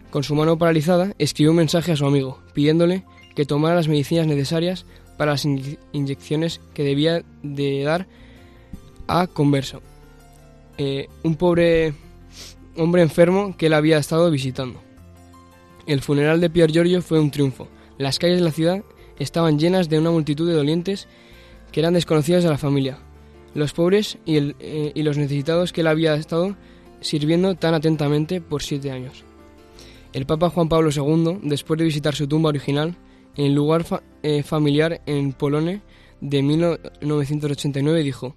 con 0.10 0.24
su 0.24 0.36
mano 0.36 0.58
paralizada, 0.58 1.14
escribió 1.18 1.52
un 1.52 1.58
mensaje 1.58 1.92
a 1.92 1.96
su 1.96 2.06
amigo, 2.06 2.40
pidiéndole 2.54 3.04
que 3.36 3.46
tomara 3.46 3.76
las 3.76 3.88
medicinas 3.88 4.28
necesarias 4.28 4.86
para 5.18 5.32
las 5.32 5.46
inye- 5.46 5.80
inyecciones 5.92 6.62
que 6.74 6.84
debía 6.84 7.24
de 7.42 7.84
dar 7.84 8.08
a 9.08 9.28
Converso, 9.28 9.82
eh, 10.78 11.08
un 11.24 11.36
pobre 11.36 11.94
hombre 12.78 13.02
enfermo 13.02 13.56
que 13.58 13.66
él 13.68 13.74
había 13.74 13.98
estado 13.98 14.32
visitando. 14.32 14.80
El 15.86 16.02
funeral 16.02 16.40
de 16.40 16.50
Pier 16.50 16.72
Giorgio 16.72 17.02
fue 17.02 17.20
un 17.20 17.30
triunfo. 17.30 17.68
Las 17.98 18.18
calles 18.18 18.38
de 18.40 18.46
la 18.46 18.52
ciudad 18.52 18.84
estaban 19.20 19.60
llenas 19.60 19.90
de 19.90 20.00
una 20.00 20.12
multitud 20.12 20.48
de 20.48 20.56
dolientes 20.56 21.08
que 21.72 21.80
eran 21.82 21.94
desconocidas 21.94 22.44
de 22.44 22.50
la 22.50 22.58
familia, 22.58 22.98
los 23.54 23.74
pobres 23.74 24.18
eh, 24.26 24.92
y 24.94 25.04
los 25.04 25.18
necesitados 25.18 25.74
que 25.74 25.82
él 25.82 25.88
había 25.88 26.16
estado 26.16 26.56
sirviendo 27.02 27.56
tan 27.56 27.74
atentamente 27.74 28.42
por 28.42 28.62
siete 28.62 28.92
años. 28.92 29.24
El 30.14 30.26
Papa 30.26 30.50
Juan 30.50 30.70
Pablo 30.70 30.90
II, 30.96 31.40
después 31.44 31.78
de 31.78 31.86
visitar 31.86 32.16
su 32.16 32.28
tumba 32.28 32.50
original 32.50 32.96
en 33.36 33.46
el 33.46 33.56
lugar 33.56 33.86
eh, 34.22 34.44
familiar 34.44 35.02
en 35.06 35.34
Polone 35.34 35.82
de 36.22 36.42
1989, 36.42 38.04
dijo, 38.04 38.36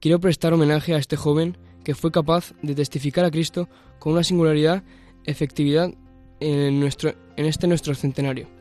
Quiero 0.00 0.18
prestar 0.18 0.54
homenaje 0.54 0.94
a 0.94 0.98
este 0.98 1.16
joven 1.16 1.58
que 1.84 1.94
fue 1.94 2.10
capaz 2.10 2.54
de 2.62 2.74
testificar 2.74 3.24
a 3.24 3.30
Cristo 3.30 3.68
con 3.98 4.14
una 4.14 4.24
singularidad 4.24 4.82
efectividad 5.24 5.92
en 6.40 6.82
este 7.36 7.66
nuestro 7.66 7.94
centenario. 7.94 8.59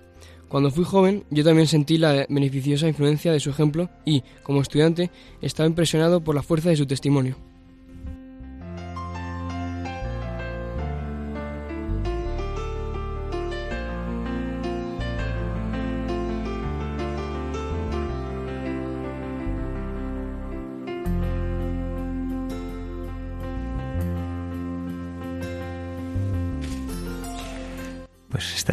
Cuando 0.50 0.72
fui 0.72 0.84
joven, 0.84 1.24
yo 1.30 1.44
también 1.44 1.68
sentí 1.68 2.00
la 2.00 2.26
beneficiosa 2.28 2.88
influencia 2.88 3.32
de 3.32 3.40
su 3.40 3.52
ejemplo 3.52 3.90
y, 4.04 4.24
como 4.42 4.62
estudiante, 4.62 5.12
estaba 5.44 5.70
impresionado 5.70 6.24
por 6.24 6.34
la 6.34 6.42
fuerza 6.42 6.70
de 6.70 6.76
su 6.76 6.88
testimonio. 6.88 7.49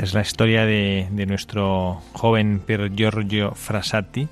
Es 0.03 0.15
la 0.15 0.21
historia 0.21 0.67
de, 0.67 1.09
de 1.11 1.27
nuestro 1.27 2.01
joven 2.13 2.61
Pier 2.65 2.93
Giorgio 2.95 3.53
Frassati, 3.55 4.29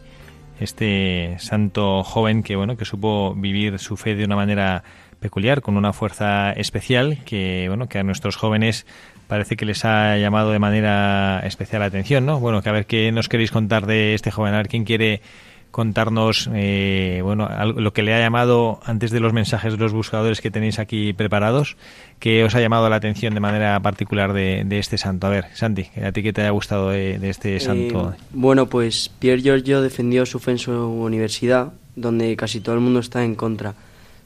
este 0.61 1.37
santo 1.39 2.03
joven 2.03 2.43
que 2.43 2.57
bueno 2.57 2.77
que 2.77 2.85
supo 2.85 3.35
vivir 3.35 3.79
su 3.79 3.97
fe 3.97 4.15
de 4.15 4.25
una 4.25 4.37
manera 4.37 4.85
peculiar, 5.21 5.63
con 5.63 5.77
una 5.77 5.93
fuerza 5.93 6.53
especial 6.53 7.19
que 7.25 7.67
bueno 7.69 7.89
que 7.89 7.99
a 7.99 8.03
nuestros 8.03 8.37
jóvenes 8.37 8.87
parece 9.27 9.57
que 9.57 9.65
les 9.65 9.85
ha 9.85 10.17
llamado 10.19 10.51
de 10.51 10.59
manera 10.59 11.41
especial 11.45 11.81
la 11.81 11.87
atención, 11.87 12.27
¿no? 12.27 12.41
Bueno, 12.41 12.63
que 12.63 12.69
a 12.69 12.73
ver 12.73 12.87
qué 12.87 13.11
nos 13.11 13.29
queréis 13.29 13.51
contar 13.51 13.87
de 13.87 14.15
este 14.15 14.31
joven, 14.31 14.55
a 14.55 14.59
ver 14.59 14.69
quién 14.69 14.85
quiere 14.85 15.23
contarnos 15.75 16.49
eh, 16.55 17.19
bueno 17.25 17.49
algo- 17.51 17.81
lo 17.81 17.93
que 17.93 18.05
le 18.05 18.15
ha 18.15 18.21
llamado 18.21 18.79
antes 18.85 19.11
de 19.11 19.19
los 19.19 19.33
mensajes 19.33 19.73
de 19.73 19.79
los 19.79 19.93
buscadores 19.93 20.41
que 20.41 20.53
tenéis 20.53 20.79
aquí 20.79 21.13
preparados 21.13 21.77
que 22.21 22.45
os 22.45 22.55
ha 22.55 22.61
llamado 22.61 22.89
la 22.89 22.95
atención 22.95 23.35
de 23.35 23.41
manera 23.41 23.81
particular 23.81 24.33
de, 24.33 24.63
de 24.65 24.79
este 24.79 24.99
santo 24.99 25.27
a 25.27 25.31
ver 25.31 25.47
Santi 25.55 25.89
a 26.01 26.13
ti 26.13 26.23
que 26.23 26.33
te 26.33 26.43
haya 26.43 26.51
gustado 26.51 26.91
de, 26.91 27.19
de 27.19 27.29
este 27.29 27.59
santo 27.59 28.15
Eh, 28.15 28.23
bueno, 28.33 28.67
pues 28.67 29.11
Pier 29.19 29.41
Giorgio 29.43 29.83
defendió 29.83 30.25
su 30.27 30.39
fe 30.39 30.53
en 30.53 30.59
su 30.59 30.71
universidad, 30.73 31.73
donde 31.97 32.37
casi 32.37 32.61
todo 32.61 32.77
el 32.77 32.81
mundo 32.81 33.01
está 33.01 33.25
en 33.25 33.35
contra. 33.35 33.75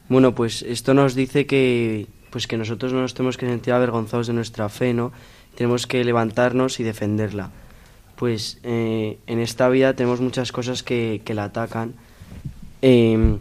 Bueno, 0.07 0.35
pues 0.35 0.61
esto 0.61 0.93
nos 0.93 1.15
dice 1.15 1.45
que, 1.47 2.05
pues 2.29 2.45
que 2.45 2.57
nosotros 2.57 2.93
no 2.93 3.01
nos 3.01 3.15
tenemos 3.15 3.37
que 3.37 3.47
sentir 3.47 3.73
avergonzados 3.73 4.27
de 4.27 4.33
nuestra 4.33 4.69
fe, 4.69 4.93
¿no? 4.93 5.11
Tenemos 5.55 5.87
que 5.87 6.03
levantarnos 6.03 6.79
y 6.79 6.83
defenderla. 6.83 7.49
Pues 8.19 8.59
eh, 8.63 9.17
en 9.27 9.39
esta 9.39 9.69
vida 9.69 9.93
tenemos 9.93 10.19
muchas 10.19 10.51
cosas 10.51 10.83
que, 10.83 11.21
que 11.23 11.33
la 11.33 11.45
atacan. 11.45 11.93
Eh, 12.81 13.37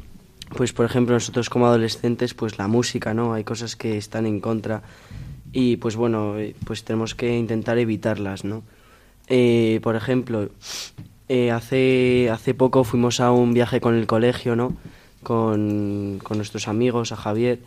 pues 0.57 0.73
por 0.73 0.87
ejemplo 0.87 1.15
nosotros 1.15 1.51
como 1.51 1.67
adolescentes, 1.67 2.33
pues 2.33 2.59
la 2.59 2.69
música, 2.69 3.13
¿no? 3.13 3.35
Hay 3.35 3.43
cosas 3.43 3.75
que 3.75 3.99
están 3.99 4.25
en 4.25 4.39
contra 4.39 4.83
y 5.53 5.79
pues 5.79 5.97
bueno, 5.97 6.39
eh, 6.39 6.55
pues 6.65 6.85
tenemos 6.85 7.17
que 7.17 7.37
intentar 7.37 7.77
evitarlas, 7.79 8.45
¿no? 8.45 8.63
Eh, 9.27 9.81
por 9.83 9.97
ejemplo, 9.97 10.49
hace, 11.53 12.31
hace 12.31 12.55
poco 12.55 12.85
fuimos 12.85 13.19
a 13.19 13.33
un 13.33 13.55
viaje 13.55 13.81
con 13.81 13.97
el 13.97 14.07
colegio, 14.07 14.55
¿no? 14.55 14.77
Con, 15.25 16.21
con 16.23 16.37
nuestros 16.37 16.69
amigos, 16.69 17.11
a 17.11 17.17
Javier, 17.17 17.59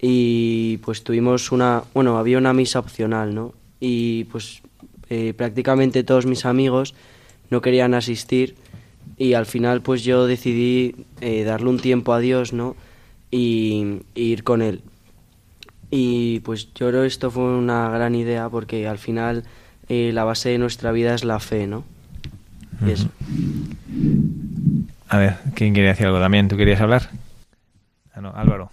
y 0.00 0.78
pues 0.78 1.04
tuvimos 1.04 1.52
una, 1.52 1.82
bueno, 1.92 2.16
había 2.16 2.38
una 2.38 2.54
misa 2.54 2.78
opcional, 2.78 3.34
¿no? 3.34 3.52
Y 3.80 4.24
pues 4.24 4.62
eh, 5.10 5.34
prácticamente 5.34 6.04
todos 6.04 6.26
mis 6.26 6.44
amigos 6.44 6.94
no 7.50 7.60
querían 7.60 7.94
asistir 7.94 8.56
y 9.16 9.34
al 9.34 9.46
final 9.46 9.82
pues 9.82 10.04
yo 10.04 10.26
decidí 10.26 11.06
eh, 11.20 11.44
darle 11.44 11.68
un 11.70 11.78
tiempo 11.78 12.12
a 12.12 12.20
Dios, 12.20 12.52
¿no? 12.52 12.76
Y, 13.30 14.00
ir 14.14 14.44
con 14.44 14.62
él. 14.62 14.82
Y 15.90 16.40
pues 16.40 16.72
yo 16.74 16.88
creo 16.88 17.04
esto 17.04 17.30
fue 17.30 17.44
una 17.44 17.88
gran 17.90 18.14
idea 18.14 18.48
porque 18.48 18.86
al 18.86 18.98
final 18.98 19.44
eh, 19.88 20.10
la 20.12 20.24
base 20.24 20.50
de 20.50 20.58
nuestra 20.58 20.92
vida 20.92 21.14
es 21.14 21.24
la 21.24 21.40
fe, 21.40 21.66
¿no? 21.66 21.84
Y 22.86 22.90
eso. 22.92 23.08
a 25.08 25.18
ver 25.18 25.36
quién 25.54 25.72
quiere 25.72 25.88
decir 25.88 26.06
algo 26.06 26.20
también 26.20 26.46
tú 26.46 26.56
querías 26.56 26.80
hablar 26.80 27.10
ah, 28.14 28.20
no, 28.20 28.32
Álvaro 28.36 28.70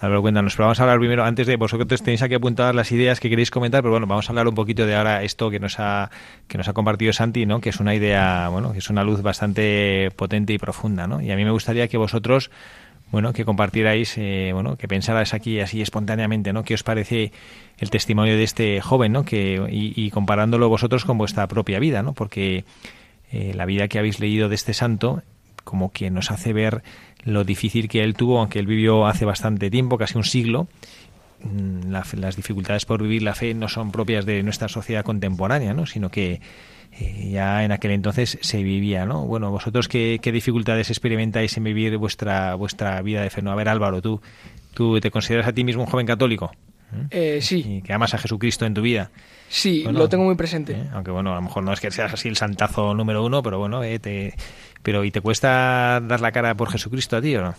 Álvaro, 0.00 0.22
cuéntanos, 0.22 0.54
pero 0.56 0.64
vamos 0.64 0.80
a 0.80 0.84
hablar 0.84 0.98
primero, 0.98 1.24
antes 1.24 1.46
de 1.46 1.56
vosotros 1.56 2.02
tenéis 2.02 2.22
aquí 2.22 2.32
apuntadas 2.32 2.74
las 2.74 2.90
ideas 2.90 3.20
que 3.20 3.28
queréis 3.28 3.50
comentar, 3.50 3.82
pero 3.82 3.90
bueno, 3.90 4.06
vamos 4.06 4.26
a 4.26 4.32
hablar 4.32 4.48
un 4.48 4.54
poquito 4.54 4.86
de 4.86 4.96
ahora 4.96 5.22
esto 5.22 5.50
que 5.50 5.60
nos 5.60 5.78
ha, 5.78 6.10
que 6.48 6.56
nos 6.56 6.68
ha 6.68 6.72
compartido 6.72 7.12
Santi, 7.12 7.44
¿no? 7.44 7.60
Que 7.60 7.68
es 7.68 7.80
una 7.80 7.94
idea, 7.94 8.48
bueno, 8.48 8.72
que 8.72 8.78
es 8.78 8.88
una 8.88 9.04
luz 9.04 9.20
bastante 9.20 10.10
potente 10.16 10.54
y 10.54 10.58
profunda, 10.58 11.06
¿no? 11.06 11.20
Y 11.20 11.30
a 11.30 11.36
mí 11.36 11.44
me 11.44 11.50
gustaría 11.50 11.86
que 11.88 11.98
vosotros, 11.98 12.50
bueno, 13.10 13.34
que 13.34 13.44
compartierais, 13.44 14.16
eh, 14.16 14.52
bueno, 14.54 14.76
que 14.76 14.88
pensarais 14.88 15.34
aquí 15.34 15.60
así 15.60 15.82
espontáneamente, 15.82 16.54
¿no? 16.54 16.62
¿Qué 16.64 16.72
os 16.72 16.82
parece 16.82 17.32
el 17.76 17.90
testimonio 17.90 18.38
de 18.38 18.44
este 18.44 18.80
joven, 18.80 19.12
¿no? 19.12 19.26
Que, 19.26 19.68
y, 19.70 19.92
y 20.02 20.10
comparándolo 20.10 20.70
vosotros 20.70 21.04
con 21.04 21.18
vuestra 21.18 21.46
propia 21.46 21.78
vida, 21.78 22.02
¿no? 22.02 22.14
Porque 22.14 22.64
eh, 23.32 23.52
la 23.54 23.66
vida 23.66 23.86
que 23.88 23.98
habéis 23.98 24.18
leído 24.18 24.48
de 24.48 24.54
este 24.54 24.72
santo 24.72 25.22
como 25.64 25.92
que 25.92 26.10
nos 26.10 26.30
hace 26.30 26.52
ver 26.52 26.82
lo 27.24 27.44
difícil 27.44 27.88
que 27.88 28.02
él 28.02 28.14
tuvo, 28.14 28.38
aunque 28.38 28.58
él 28.58 28.66
vivió 28.66 29.06
hace 29.06 29.24
bastante 29.24 29.70
tiempo, 29.70 29.98
casi 29.98 30.16
un 30.16 30.24
siglo. 30.24 30.68
Mm, 31.42 31.90
la 31.90 32.04
las 32.16 32.36
dificultades 32.36 32.84
por 32.84 33.02
vivir 33.02 33.22
la 33.22 33.34
fe 33.34 33.54
no 33.54 33.68
son 33.68 33.92
propias 33.92 34.26
de 34.26 34.42
nuestra 34.42 34.68
sociedad 34.68 35.04
contemporánea, 35.04 35.72
¿no? 35.72 35.86
sino 35.86 36.10
que 36.10 36.40
eh, 36.98 37.30
ya 37.32 37.64
en 37.64 37.72
aquel 37.72 37.92
entonces 37.92 38.38
se 38.40 38.62
vivía. 38.62 39.06
¿no? 39.06 39.26
Bueno, 39.26 39.50
vosotros 39.50 39.88
qué, 39.88 40.18
qué 40.20 40.32
dificultades 40.32 40.90
experimentáis 40.90 41.56
en 41.56 41.64
vivir 41.64 41.96
vuestra 41.96 42.54
vuestra 42.54 43.00
vida 43.02 43.22
de 43.22 43.30
fe. 43.30 43.42
No, 43.42 43.52
a 43.52 43.54
ver, 43.54 43.68
Álvaro, 43.68 44.02
tú, 44.02 44.20
tú 44.74 45.00
te 45.00 45.10
consideras 45.10 45.48
a 45.48 45.52
ti 45.52 45.64
mismo 45.64 45.82
un 45.82 45.88
joven 45.88 46.06
católico 46.06 46.52
¿Mm? 46.92 47.06
Eh, 47.10 47.38
sí, 47.40 47.64
y 47.66 47.82
que 47.82 47.92
amas 47.92 48.14
a 48.14 48.18
Jesucristo 48.18 48.66
en 48.66 48.74
tu 48.74 48.82
vida. 48.82 49.10
sí, 49.48 49.82
Bueno, 49.84 50.00
lo 50.00 50.08
tengo 50.08 50.24
muy 50.24 50.34
presente. 50.34 50.72
¿eh? 50.72 50.90
Aunque 50.92 51.10
bueno, 51.10 51.32
a 51.32 51.36
lo 51.36 51.42
mejor 51.42 51.62
no 51.62 51.72
es 51.72 51.80
que 51.80 51.90
seas 51.90 52.12
así 52.12 52.28
el 52.28 52.36
santazo 52.36 52.94
número 52.94 53.24
uno, 53.24 53.42
pero 53.42 53.58
bueno, 53.58 53.82
eh, 53.82 53.98
te... 53.98 54.34
pero 54.82 55.04
¿y 55.04 55.10
te 55.10 55.20
cuesta 55.20 56.00
dar 56.02 56.20
la 56.20 56.32
cara 56.32 56.54
por 56.56 56.70
Jesucristo 56.70 57.16
a 57.16 57.22
ti 57.22 57.36
o 57.36 57.42
no? 57.42 57.54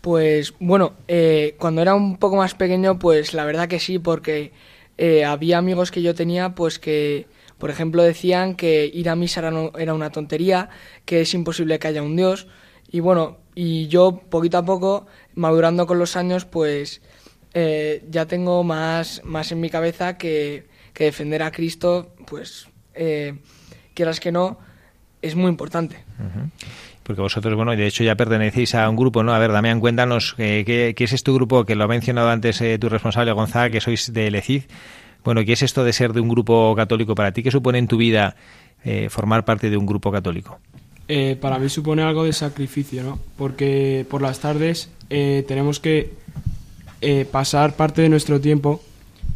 Pues 0.00 0.54
bueno, 0.60 0.94
eh, 1.08 1.56
cuando 1.58 1.82
era 1.82 1.94
un 1.94 2.16
poco 2.16 2.36
más 2.36 2.54
pequeño, 2.54 2.98
pues 2.98 3.34
la 3.34 3.44
verdad 3.44 3.68
que 3.68 3.78
sí, 3.80 3.98
porque 3.98 4.52
eh, 4.96 5.24
había 5.24 5.58
amigos 5.58 5.90
que 5.90 6.00
yo 6.02 6.14
tenía, 6.14 6.54
pues 6.54 6.78
que, 6.78 7.26
por 7.58 7.68
ejemplo, 7.70 8.02
decían 8.02 8.54
que 8.54 8.90
ir 8.92 9.08
a 9.10 9.16
misa 9.16 9.40
era, 9.40 9.50
no- 9.50 9.72
era 9.78 9.92
una 9.92 10.10
tontería, 10.10 10.70
que 11.04 11.20
es 11.22 11.34
imposible 11.34 11.78
que 11.78 11.88
haya 11.88 12.02
un 12.02 12.16
Dios. 12.16 12.46
Y 12.90 13.00
bueno, 13.00 13.38
y 13.54 13.88
yo 13.88 14.22
poquito 14.30 14.56
a 14.58 14.64
poco, 14.64 15.06
madurando 15.34 15.86
con 15.86 15.98
los 15.98 16.16
años, 16.16 16.46
pues 16.46 17.02
eh, 17.52 18.02
ya 18.08 18.24
tengo 18.26 18.64
más, 18.64 19.20
más 19.24 19.52
en 19.52 19.60
mi 19.60 19.68
cabeza 19.68 20.16
que, 20.16 20.66
que 20.94 21.04
defender 21.04 21.42
a 21.42 21.50
Cristo, 21.52 22.14
pues 22.26 22.68
eh, 22.94 23.34
quieras 23.92 24.18
que 24.18 24.32
no, 24.32 24.58
es 25.22 25.34
muy 25.34 25.48
importante. 25.48 25.96
Porque 27.02 27.22
vosotros, 27.22 27.54
bueno, 27.54 27.72
de 27.72 27.86
hecho 27.86 28.04
ya 28.04 28.14
pertenecéis 28.14 28.74
a 28.74 28.88
un 28.88 28.96
grupo, 28.96 29.22
¿no? 29.22 29.34
A 29.34 29.38
ver, 29.38 29.52
Damián, 29.52 29.80
cuéntanos, 29.80 30.34
eh, 30.38 30.64
¿qué, 30.66 30.94
qué 30.96 31.04
es 31.04 31.12
este 31.12 31.32
grupo 31.32 31.64
que 31.64 31.74
lo 31.74 31.84
ha 31.84 31.88
mencionado 31.88 32.30
antes 32.30 32.60
eh, 32.60 32.78
tu 32.78 32.88
responsable 32.88 33.32
Gonzaga, 33.32 33.70
que 33.70 33.80
sois 33.80 34.12
de 34.12 34.30
Lecid? 34.30 34.62
Bueno, 35.24 35.44
¿qué 35.44 35.52
es 35.52 35.62
esto 35.62 35.84
de 35.84 35.92
ser 35.92 36.12
de 36.12 36.20
un 36.20 36.28
grupo 36.28 36.74
católico 36.76 37.14
para 37.14 37.32
ti? 37.32 37.42
¿Qué 37.42 37.50
supone 37.50 37.78
en 37.78 37.88
tu 37.88 37.96
vida 37.96 38.36
eh, 38.84 39.08
formar 39.10 39.44
parte 39.44 39.70
de 39.70 39.76
un 39.76 39.86
grupo 39.86 40.10
católico? 40.10 40.58
Eh, 41.08 41.36
para 41.40 41.58
mí 41.58 41.68
supone 41.68 42.02
algo 42.02 42.24
de 42.24 42.32
sacrificio, 42.32 43.02
¿no? 43.02 43.18
Porque 43.36 44.06
por 44.08 44.22
las 44.22 44.38
tardes 44.38 44.90
eh, 45.10 45.44
tenemos 45.46 45.80
que 45.80 46.12
eh, 47.00 47.26
pasar 47.30 47.74
parte 47.74 48.00
de 48.02 48.08
nuestro 48.08 48.40
tiempo, 48.40 48.80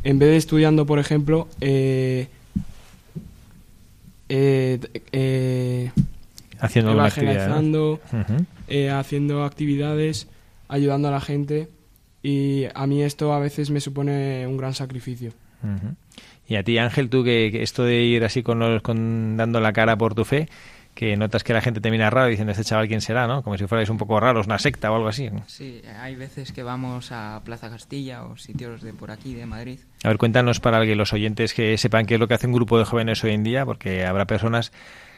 en 0.05 0.19
vez 0.19 0.31
de 0.31 0.37
estudiando, 0.37 0.87
por 0.87 0.99
ejemplo, 0.99 1.49
eh, 1.61 2.29
eh, 4.29 4.81
eh, 5.13 5.91
Haciendo 6.61 6.93
alguna 6.93 7.09
actividad. 7.09 7.49
¿no? 7.49 7.57
evangelizando, 7.57 8.01
eh, 8.69 8.91
haciendo 8.91 9.45
actividades, 9.45 10.29
ayudando 10.69 11.09
a 11.09 11.11
la 11.11 11.21
gente. 11.21 11.69
Y 12.23 12.65
a 12.75 12.87
mí 12.87 13.03
esto 13.03 13.35
a 13.35 13.39
veces 13.39 13.71
me 13.71 13.81
supone 13.81 14.47
un 14.47 14.57
gran 14.57 14.73
sacrificio. 14.73 15.33
Y 16.47 16.57
a 16.57 16.63
ti, 16.63 16.79
Ángel, 16.79 17.09
tú 17.09 17.25
que, 17.25 17.51
que 17.53 17.63
esto 17.63 17.85
de 17.85 18.03
ir 18.03 18.25
así 18.25 18.43
con, 18.43 18.59
los, 18.59 18.83
con 18.83 19.37
dando 19.37 19.61
la 19.61 19.73
cara 19.73 19.97
por 19.97 20.15
tu 20.15 20.25
fe, 20.25 20.49
que 20.95 21.17
notas 21.17 21.43
que 21.43 21.53
la 21.53 21.61
gente 21.61 21.81
te 21.81 21.91
mira 21.91 22.09
raro 22.11 22.29
diciendo, 22.29 22.53
este 22.53 22.65
chaval 22.65 22.89
quién 22.89 23.01
será, 23.01 23.27
¿no? 23.27 23.43
Como 23.43 23.59
si 23.59 23.67
fuerais 23.67 23.89
un 23.89 23.99
poco 23.99 24.21
raros, 24.21 24.47
una 24.47 24.59
secta 24.59 24.91
o 24.93 24.97
algo 24.97 25.09
así. 25.09 25.29
Sí, 25.47 25.83
hay 26.01 26.15
veces 26.15 26.53
que 26.53 26.63
vamos 26.63 27.11
a 27.11 27.43
Plaza 27.45 27.69
Castilla 27.69 28.25
o 28.25 28.37
sitios 28.37 28.83
de 28.83 28.93
por 28.93 29.11
aquí, 29.11 29.35
de 29.35 29.47
Madrid. 29.47 29.81
A 30.05 30.09
ver, 30.09 30.19
cuéntanos 30.19 30.61
para 30.61 30.85
que 30.85 30.95
los 30.95 31.13
oyentes 31.13 31.53
que 31.53 31.77
sepan 31.79 32.07
qué 32.07 32.15
es 32.15 32.21
lo 32.21 32.29
que 32.29 32.35
hace 32.35 32.47
un 32.47 32.53
grupo 32.53 32.79
de 32.79 32.85
jóvenes 32.85 33.23
hoy 33.25 33.33
en 33.33 33.43
día, 33.43 33.67
porque 33.67 34.07
habrá 34.07 34.27
personas 34.27 34.73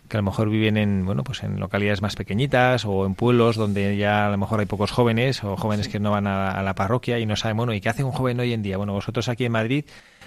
que 0.09 0.17
a 0.17 0.21
lo 0.21 0.25
mejor 0.25 0.49
viven 0.51 0.77
en 0.77 1.05
bueno 1.05 1.25
pues 1.25 1.43
en 1.43 1.59
localidades 1.59 2.01
más 2.01 2.15
pequeñitas 2.15 2.85
o 2.85 3.07
en 3.07 3.15
pueblos 3.15 3.57
donde 3.57 3.97
ya 3.97 4.27
a 4.27 4.31
lo 4.31 4.39
mejor 4.39 4.61
hay 4.61 4.67
pocos 4.67 4.93
jóvenes 4.93 5.43
o 5.43 5.57
jóvenes 5.57 5.89
que 5.89 5.99
no 5.99 6.13
van 6.13 6.27
a, 6.27 6.63
la 6.63 6.75
parroquia 6.75 7.19
y 7.19 7.27
no 7.27 7.37
saben 7.37 7.57
bueno 7.57 7.75
y 7.75 7.81
qué 7.81 7.89
hace 7.89 8.05
un 8.05 8.13
joven 8.13 8.39
hoy 8.39 8.53
en 8.53 8.63
día 8.63 8.77
bueno 8.77 8.93
vosotros 8.93 9.29
aquí 9.29 9.45
en 9.45 9.53
Madrid 9.53 9.85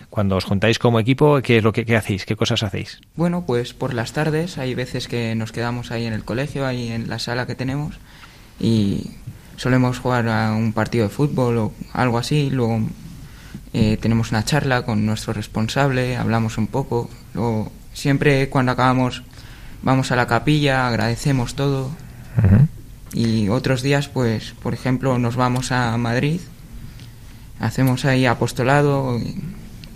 cuando 0.09 0.35
os 0.35 0.45
juntáis 0.45 0.79
como 0.79 0.99
equipo 0.99 1.41
qué 1.41 1.57
es 1.57 1.63
lo 1.63 1.73
que 1.73 1.85
qué 1.85 1.95
hacéis 1.95 2.25
qué 2.25 2.35
cosas 2.35 2.63
hacéis 2.63 2.99
bueno 3.15 3.45
pues 3.45 3.73
por 3.73 3.93
las 3.93 4.13
tardes 4.13 4.57
hay 4.57 4.75
veces 4.75 5.07
que 5.07 5.35
nos 5.35 5.51
quedamos 5.51 5.91
ahí 5.91 6.05
en 6.05 6.13
el 6.13 6.23
colegio 6.23 6.65
ahí 6.65 6.89
en 6.89 7.09
la 7.09 7.19
sala 7.19 7.47
que 7.47 7.55
tenemos 7.55 7.95
y 8.59 9.11
solemos 9.57 9.99
jugar 9.99 10.27
a 10.27 10.53
un 10.53 10.73
partido 10.73 11.05
de 11.05 11.09
fútbol 11.09 11.57
o 11.57 11.73
algo 11.93 12.17
así 12.17 12.49
luego 12.49 12.81
eh, 13.73 13.97
tenemos 14.01 14.31
una 14.31 14.43
charla 14.43 14.83
con 14.83 15.05
nuestro 15.05 15.33
responsable 15.33 16.17
hablamos 16.17 16.57
un 16.57 16.67
poco 16.67 17.09
luego 17.33 17.71
siempre 17.93 18.49
cuando 18.49 18.71
acabamos 18.71 19.23
vamos 19.81 20.11
a 20.11 20.15
la 20.15 20.27
capilla, 20.27 20.87
agradecemos 20.87 21.55
todo. 21.55 21.89
Y 23.11 23.49
otros 23.49 23.81
días, 23.81 24.07
pues, 24.07 24.53
por 24.61 24.73
ejemplo, 24.73 25.17
nos 25.17 25.35
vamos 25.35 25.71
a 25.71 25.97
Madrid, 25.97 26.39
hacemos 27.59 28.05
ahí 28.05 28.25
apostolado, 28.25 29.19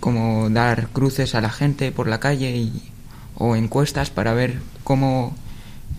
como 0.03 0.49
dar 0.49 0.89
cruces 0.89 1.33
a 1.33 1.39
la 1.39 1.49
gente 1.49 1.93
por 1.93 2.09
la 2.09 2.19
calle 2.19 2.57
y, 2.57 2.73
o 3.35 3.55
encuestas 3.55 4.09
para 4.09 4.33
ver 4.33 4.55
cómo 4.83 5.33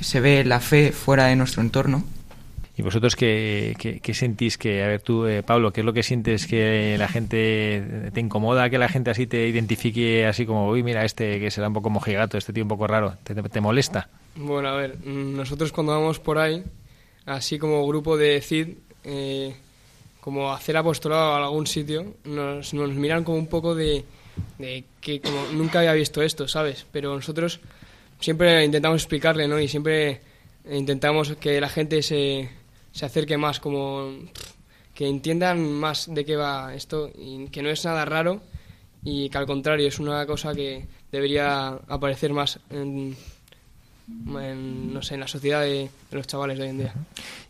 se 0.03 0.21
ve 0.21 0.45
la 0.45 0.61
fe 0.61 0.93
fuera 0.93 1.25
de 1.29 1.37
nuestro 1.37 1.63
entorno. 1.63 2.05
¿Y 2.77 2.83
vosotros 2.83 3.17
qué, 3.17 3.75
qué, 4.03 4.15
sentís 4.15 4.59
que, 4.59 4.85
a 4.85 4.89
ver 4.89 5.01
tú, 5.01 5.25
eh, 5.27 5.43
Pablo, 5.43 5.73
qué 5.73 5.81
es 5.81 5.87
lo 5.87 5.95
que 5.95 6.03
sientes 6.03 6.47
que 6.47 6.97
la 6.99 7.09
gente 7.09 8.11
te 8.13 8.21
incomoda, 8.21 8.69
que 8.69 8.77
la 8.77 8.91
gente 8.91 9.11
así 9.11 9.27
te 9.27 9.49
identifique 9.49 10.27
así 10.27 10.45
como, 10.45 10.69
uy, 10.69 10.83
mira, 10.83 11.03
este 11.07 11.41
que 11.41 11.51
será 11.51 11.69
un 11.69 11.75
poco 11.75 11.89
mojigato, 11.89 12.37
este 12.37 12.53
tío 12.53 12.65
un 12.65 12.69
poco 12.69 12.87
raro, 12.87 13.17
¿te, 13.25 13.35
te, 13.35 13.61
molesta? 13.63 14.11
Bueno, 14.37 14.69
a 14.69 14.75
ver, 14.75 14.99
mm, 14.99 15.35
nosotros 15.35 15.73
cuando 15.73 15.93
vamos 15.93 16.21
por 16.21 16.37
ahí, 16.37 16.63
así 17.25 17.59
como 17.59 17.87
grupo 17.87 18.19
de 18.19 18.39
CID, 18.43 18.77
eh, 19.05 19.57
como 20.25 20.55
hacer 20.55 20.75
apostolado 20.79 21.35
a 21.35 21.45
algún 21.45 21.67
sitio, 21.67 22.15
nos, 22.25 22.73
nos 22.73 22.91
miran 22.95 23.25
como 23.25 23.37
un 23.37 23.47
poco 23.47 23.75
de, 23.75 24.05
que 25.03 25.21
como 25.21 25.47
nunca 25.53 25.81
había 25.81 25.93
visto 25.93 26.23
esto, 26.23 26.49
¿sabes? 26.49 26.87
Pero 26.91 27.15
nosotros 27.15 27.61
siempre 28.21 28.65
intentamos 28.65 29.03
explicarle, 29.03 29.47
¿no? 29.47 29.61
Y 29.61 29.69
siempre 29.69 30.23
intentamos 30.71 31.37
que 31.37 31.61
la 31.61 31.69
gente 31.69 32.03
se 32.03 32.49
se 32.95 33.05
acerque 33.05 33.37
más, 33.37 33.59
como 33.61 34.09
que 34.95 35.09
entiendan 35.09 35.61
más 35.73 36.07
de 36.15 36.25
qué 36.25 36.37
va 36.37 36.73
esto 36.75 37.11
y 37.19 37.49
que 37.49 37.61
no 37.61 37.69
es 37.69 37.85
nada 37.85 38.05
raro 38.05 38.41
y 39.03 39.29
que 39.29 39.37
al 39.37 39.47
contrario 39.47 39.89
es 39.89 39.99
una 39.99 40.25
cosa 40.25 40.55
que 40.55 40.87
debería 41.11 41.69
aparecer 41.89 42.33
más 42.33 42.61
en, 42.71 43.17
no 44.07 45.03
sé, 45.03 45.15
en 45.15 45.21
la 45.21 45.27
sociedad 45.27 45.63
de, 45.63 45.91
los 46.13 46.27
chavales 46.29 46.57
de 46.57 46.65
hoy 46.65 46.71
en 46.71 46.79
día. 46.79 46.95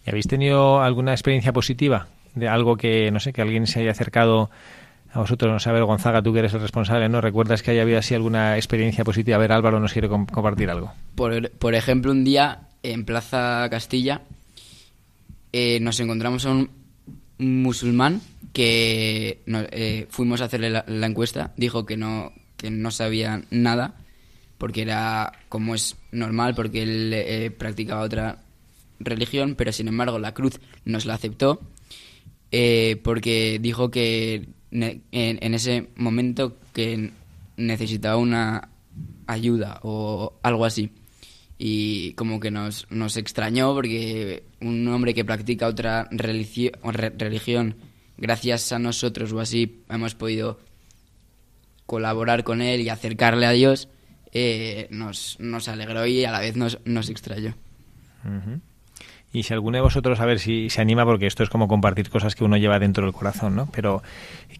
¿Y 0.07 0.11
habéis 0.11 0.27
tenido 0.27 0.81
alguna 0.81 1.13
experiencia 1.13 1.53
positiva 1.53 2.09
de 2.35 2.49
algo 2.49 2.77
que, 2.77 3.11
no 3.11 3.20
sé, 3.20 3.33
que 3.33 3.42
alguien 3.42 3.66
se 3.66 3.81
haya 3.81 3.90
acercado 3.90 4.51
a 5.12 5.20
vosotros, 5.20 5.53
no 5.53 5.61
sé, 5.61 5.70
a 5.70 5.73
ver, 5.73 5.85
Gonzaga, 5.85 6.23
tú 6.23 6.33
que 6.33 6.40
eres 6.40 6.55
el 6.55 6.61
responsable, 6.61 7.09
¿no? 7.09 7.20
¿Recuerdas 7.20 7.62
que 7.62 7.70
haya 7.70 7.83
habido 7.83 7.99
así 7.99 8.14
alguna 8.14 8.57
experiencia 8.57 9.05
positiva? 9.05 9.37
A 9.37 9.40
ver, 9.40 9.53
Álvaro 9.53 9.79
nos 9.79 9.92
quiere 9.92 10.09
compartir 10.09 10.70
algo. 10.70 10.92
Por, 11.14 11.51
por 11.53 11.75
ejemplo, 11.75 12.11
un 12.11 12.25
día 12.25 12.68
en 12.83 13.05
Plaza 13.05 13.68
Castilla 13.70 14.23
eh, 15.53 15.79
nos 15.81 16.01
encontramos 16.01 16.47
a 16.47 16.51
un 16.51 16.68
musulmán 17.38 18.20
que 18.53 19.42
eh, 19.47 20.07
fuimos 20.11 20.40
a 20.40 20.47
hacerle 20.47 20.70
la, 20.70 21.07
encuesta, 21.07 21.53
dijo 21.57 21.87
que 21.87 21.97
no, 21.97 22.33
que 22.57 22.70
no 22.70 22.90
sabía 22.90 23.42
nada, 23.51 23.94
porque 24.59 24.83
era 24.83 25.33
como 25.49 25.75
es 25.75 25.97
normal, 26.11 26.55
porque 26.57 26.83
él 26.83 27.12
eh, 27.12 27.51
practicaba 27.51 28.03
otra 28.03 28.42
religión, 28.99 29.55
pero 29.57 29.70
sin 29.73 29.88
embargo 29.88 30.18
la 30.18 30.35
cruz 30.35 30.61
nos 30.85 31.07
la 31.07 31.14
aceptó, 31.14 31.61
porque 33.03 33.59
dijo 33.61 33.90
que 33.90 34.49
en, 34.71 35.55
ese 35.55 35.88
momento 35.97 36.57
que 36.73 37.12
necesitaba 37.57 38.17
una 38.17 38.69
ayuda 39.27 39.81
o 39.83 40.38
algo 40.43 40.64
así 40.64 40.90
y 41.59 42.12
como 42.14 42.40
que 42.40 42.51
nos, 42.51 42.87
nos 42.90 43.17
extrañó 43.17 43.73
porque 43.75 44.45
un 44.61 44.87
hombre 44.88 45.14
que 45.14 45.25
practica 45.25 45.69
otra 45.69 46.09
religión, 46.11 47.77
gracias 48.17 48.73
a 48.73 48.79
nosotros 48.79 49.33
o 49.33 49.40
así, 49.40 49.83
hemos 49.88 50.14
podido 50.14 50.59
colaborar 51.87 52.45
con 52.45 52.61
él 52.61 52.81
y 52.81 52.88
acercarle 52.88 53.47
a 53.47 53.53
Dios, 53.53 53.88
eh, 54.33 54.88
nos, 54.90 55.38
nos 55.38 55.69
alegró 55.69 56.07
y 56.07 56.25
a 56.25 56.33
la 56.33 56.40
vez 56.40 56.57
nos, 56.57 56.79
nos 56.85 57.09
extrañó. 57.09 57.57
Y 59.35 59.42
si 59.42 59.53
alguno 59.53 59.77
de 59.77 59.83
vosotros, 59.83 60.20
a 60.20 60.27
ver 60.27 60.38
si 60.38 60.70
se 60.70 60.81
anima, 60.81 61.05
porque 61.05 61.27
esto 61.27 61.42
es 61.42 61.51
como 61.51 61.66
compartir 61.66 62.09
cosas 62.09 62.37
que 62.37 62.44
uno 62.44 62.57
lleva 62.57 62.79
dentro 62.79 63.05
del 63.05 63.12
corazón, 63.12 63.57
¿no? 63.57 63.68
Pero, 63.73 64.01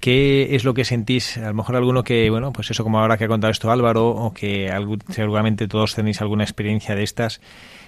¿qué 0.01 0.57
es 0.57 0.65
lo 0.65 0.75
que 0.75 0.85
sentís? 0.85 1.37
A 1.39 1.47
lo 1.47 1.55
mejor 1.55 1.77
alguno 1.77 2.03
que, 2.03 2.29
bueno, 2.29 2.53
pues 2.53 2.73
eso 2.73 2.83
como 2.83 2.99
ahora 2.99 3.17
que 3.17 3.25
ha 3.25 3.29
contado 3.29 3.53
esto 3.53 3.71
Álvaro, 3.71 4.09
o 4.09 4.35
que 4.35 4.69
seguramente 5.11 5.69
todos 5.69 5.95
tenéis 5.95 6.21
alguna 6.21 6.43
experiencia 6.43 6.97
de 6.97 7.05
estas, 7.05 7.41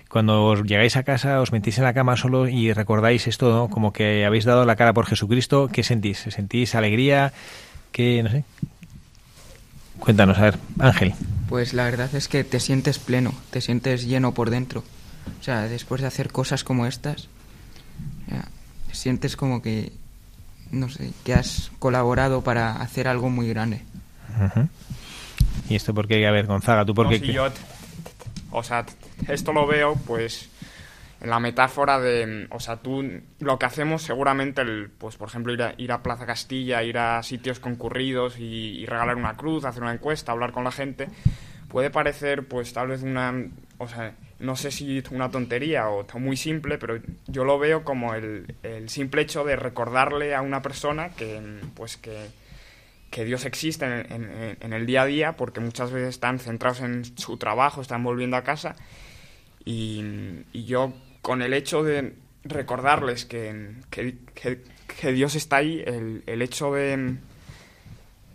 cuando 0.09 0.44
os 0.44 0.62
llegáis 0.62 0.96
a 0.96 1.03
casa, 1.03 1.40
os 1.40 1.51
metís 1.51 1.77
en 1.79 1.85
la 1.85 1.92
cama 1.92 2.16
solo 2.16 2.49
y 2.49 2.72
recordáis 2.72 3.27
esto, 3.27 3.51
¿no? 3.51 3.68
Como 3.68 3.92
que 3.92 4.25
habéis 4.25 4.44
dado 4.44 4.64
la 4.64 4.77
cara 4.77 4.92
por 4.92 5.07
Jesucristo, 5.07 5.68
¿qué 5.72 5.83
sentís? 5.83 6.18
¿Sentís 6.18 6.77
alegría? 6.77 7.33
¿Qué, 7.90 8.22
no 8.22 8.31
sé? 8.31 8.44
Cuéntanos, 9.99 10.38
a 10.38 10.42
ver, 10.42 10.59
Ángel. 10.79 11.14
Pues 11.49 11.75
la 11.75 11.85
verdad 11.85 12.14
es 12.14 12.29
que 12.29 12.44
te 12.44 12.61
sientes 12.61 13.01
pleno, 13.01 13.33
te 13.51 13.61
sientes 13.61 14.07
lleno 14.07 14.35
por 14.35 14.51
dentro. 14.51 14.85
O 15.41 15.43
sea, 15.43 15.62
después 15.62 16.01
de 16.01 16.07
hacer 16.07 16.33
cosas 16.33 16.65
como 16.65 16.87
estas, 16.87 17.29
sientes 18.97 19.37
como 19.37 19.62
que, 19.62 19.93
no 20.71 20.89
sé, 20.89 21.12
que 21.25 21.35
has 21.35 21.71
colaborado 21.79 22.43
para 22.43 22.77
hacer 22.77 23.07
algo 23.09 23.31
muy 23.31 23.49
grande. 23.49 23.83
¿Y 25.69 25.77
esto 25.77 25.95
por 25.95 26.09
qué? 26.09 26.27
A 26.27 26.31
ver, 26.31 26.47
Gonzaga, 26.47 26.85
¿tú 26.85 26.95
por 26.95 27.09
qué? 27.09 27.39
o 28.51 28.62
sea, 28.62 28.87
esto 29.29 29.53
lo 29.53 29.67
veo, 29.67 29.97
pues, 30.07 30.49
en 31.21 31.29
la 31.29 31.39
metáfora 31.41 31.99
de, 32.01 32.47
o 32.51 32.61
sea, 32.61 32.77
tú, 32.77 33.05
lo 33.41 33.59
que 33.59 33.67
hacemos 33.67 34.03
seguramente, 34.03 34.62
el, 34.62 34.91
pues, 34.97 35.17
por 35.17 35.29
ejemplo, 35.29 35.53
ir 35.53 35.62
a, 35.62 35.75
ir 35.77 35.93
a 35.93 36.03
Plaza 36.03 36.25
Castilla, 36.25 36.83
ir 36.83 36.97
a 36.97 37.23
sitios 37.23 37.61
concurridos 37.61 38.39
y, 38.39 38.79
y 38.79 38.87
regalar 38.87 39.17
una 39.17 39.37
cruz, 39.37 39.65
hacer 39.65 39.83
una 39.83 39.93
encuesta, 39.93 40.33
hablar 40.33 40.53
con 40.53 40.65
la 40.65 40.73
gente, 40.73 41.09
puede 41.69 41.91
parecer, 41.91 42.47
pues, 42.47 42.73
tal 42.73 42.89
vez 42.89 43.03
una, 43.03 43.35
o 43.79 43.89
sea, 43.89 44.15
no 44.38 44.57
sé 44.57 44.70
si 44.70 44.99
es 44.99 45.11
una 45.11 45.31
tontería 45.31 45.88
o 45.88 46.07
muy 46.18 46.37
simple, 46.37 46.79
pero 46.79 47.01
yo 47.27 47.44
lo 47.44 47.59
veo 47.59 47.85
como 47.85 48.14
el, 48.14 48.46
simple 48.88 49.22
hecho 49.22 49.44
de 49.44 49.57
recordarle 49.57 50.35
a 50.35 50.42
una 50.42 50.62
persona 50.62 51.11
que, 51.11 51.40
pues 51.75 51.96
que, 51.96 52.31
Dios 53.25 53.46
existe 53.46 53.87
en, 53.87 54.72
el 54.75 54.85
día 54.85 55.03
a 55.03 55.07
día, 55.07 55.37
porque 55.37 55.61
muchas 55.61 55.90
veces 55.90 56.11
están 56.11 56.38
centrados 56.38 56.81
en 56.81 57.05
su 57.16 57.38
trabajo, 57.38 57.81
están 57.81 58.05
volviendo 58.05 58.37
a 58.37 58.44
casa, 58.44 58.77
y, 59.64 60.05
yo 60.53 60.92
con 61.22 61.40
el 61.40 61.55
hecho 61.55 61.83
de 61.83 62.12
recordarles 62.44 63.25
que, 63.25 63.72
que 63.90 65.12
Dios 65.12 65.35
está 65.35 65.57
ahí, 65.57 65.83
el, 65.87 66.22
el 66.27 66.42
hecho 66.42 66.72
de 66.75 67.16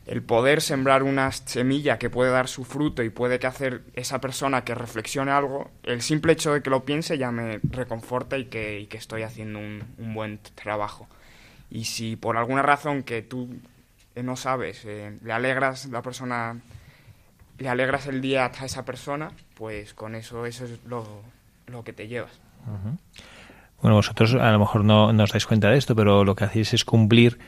el 0.05 0.23
poder 0.23 0.61
sembrar 0.61 1.03
una 1.03 1.31
semilla 1.31 1.99
que 1.99 2.09
puede 2.09 2.31
dar 2.31 2.47
su 2.47 2.63
fruto 2.63 3.03
y 3.03 3.09
puede 3.09 3.39
que 3.39 3.47
hacer 3.47 3.83
esa 3.93 4.19
persona 4.19 4.63
que 4.63 4.73
reflexione 4.73 5.31
algo, 5.31 5.69
el 5.83 6.01
simple 6.01 6.33
hecho 6.33 6.53
de 6.53 6.61
que 6.61 6.69
lo 6.69 6.83
piense 6.83 7.17
ya 7.17 7.31
me 7.31 7.59
reconforta 7.63 8.37
y 8.37 8.45
que, 8.45 8.87
estoy 8.91 9.23
haciendo 9.23 9.59
un, 9.59 10.13
buen 10.13 10.39
trabajo. 10.55 11.07
Y 11.69 11.85
si 11.85 12.15
por 12.15 12.37
alguna 12.37 12.61
razón 12.63 13.03
que 13.03 13.21
tú 13.21 13.49
eh, 14.15 14.23
no 14.23 14.35
sabes, 14.35 14.83
eh, 14.85 15.17
le 15.23 15.33
alegras 15.33 15.85
la 15.85 16.01
persona, 16.01 16.59
le 17.59 17.69
alegras 17.69 18.07
el 18.07 18.21
día 18.21 18.51
a 18.59 18.65
esa 18.65 18.83
persona, 18.83 19.31
pues 19.55 19.93
con 19.93 20.15
eso 20.15 20.45
eso 20.45 20.65
es 20.65 20.79
lo, 20.85 21.23
que 21.83 21.93
te 21.93 22.07
llevas. 22.07 22.31
Bueno, 23.81 23.95
vosotros 23.95 24.33
a 24.33 24.51
lo 24.51 24.59
mejor 24.59 24.83
no, 24.83 25.13
no 25.13 25.23
os 25.23 25.31
dais 25.31 25.45
cuenta 25.45 25.69
de 25.69 25.77
esto, 25.77 25.95
pero 25.95 26.25
lo 26.25 26.35
que 26.35 26.43
hacéis 26.43 26.73
es 26.73 26.83
cumplir 26.83 27.39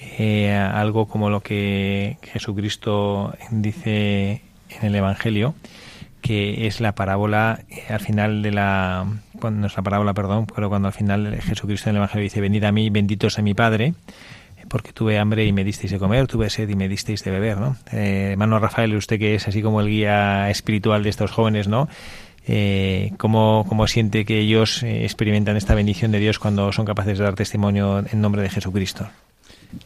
eh, 0.00 0.52
algo 0.52 1.06
como 1.06 1.30
lo 1.30 1.40
que 1.40 2.18
Jesucristo 2.22 3.34
dice 3.50 4.42
en 4.68 4.86
el 4.86 4.94
Evangelio, 4.94 5.54
que 6.20 6.66
es 6.66 6.80
la 6.80 6.94
parábola 6.94 7.60
eh, 7.68 7.84
al 7.88 8.00
final 8.00 8.42
de 8.42 8.52
la 8.52 9.06
cuando 9.40 9.60
no 9.60 9.66
es 9.66 9.76
la 9.76 9.82
parábola, 9.82 10.12
perdón, 10.14 10.46
pero 10.54 10.68
cuando 10.68 10.88
al 10.88 10.94
final 10.94 11.40
Jesucristo 11.40 11.88
en 11.88 11.96
el 11.96 12.00
Evangelio 12.00 12.24
dice, 12.24 12.40
venid 12.40 12.64
a 12.64 12.72
mí, 12.72 12.90
benditos 12.90 13.38
a 13.38 13.42
mi 13.42 13.54
Padre, 13.54 13.94
porque 14.68 14.92
tuve 14.92 15.18
hambre 15.18 15.46
y 15.46 15.52
me 15.52 15.64
disteis 15.64 15.92
de 15.92 15.98
comer, 15.98 16.26
tuve 16.26 16.50
sed 16.50 16.68
y 16.68 16.76
me 16.76 16.88
disteis 16.88 17.24
de 17.24 17.30
beber, 17.30 17.58
¿no? 17.58 17.76
Eh, 17.92 18.30
hermano 18.32 18.58
Rafael, 18.58 18.94
usted 18.94 19.18
que 19.18 19.34
es 19.34 19.48
así 19.48 19.62
como 19.62 19.80
el 19.80 19.88
guía 19.88 20.50
espiritual 20.50 21.02
de 21.02 21.08
estos 21.08 21.30
jóvenes, 21.30 21.68
¿no? 21.68 21.88
eh, 22.46 23.12
¿cómo, 23.18 23.64
¿cómo, 23.68 23.86
siente 23.86 24.24
que 24.24 24.40
ellos 24.40 24.82
eh, 24.82 25.04
experimentan 25.04 25.56
esta 25.56 25.74
bendición 25.74 26.10
de 26.10 26.18
Dios 26.18 26.38
cuando 26.38 26.72
son 26.72 26.84
capaces 26.84 27.18
de 27.18 27.24
dar 27.24 27.34
testimonio 27.34 28.04
en 28.10 28.20
nombre 28.20 28.42
de 28.42 28.50
Jesucristo? 28.50 29.08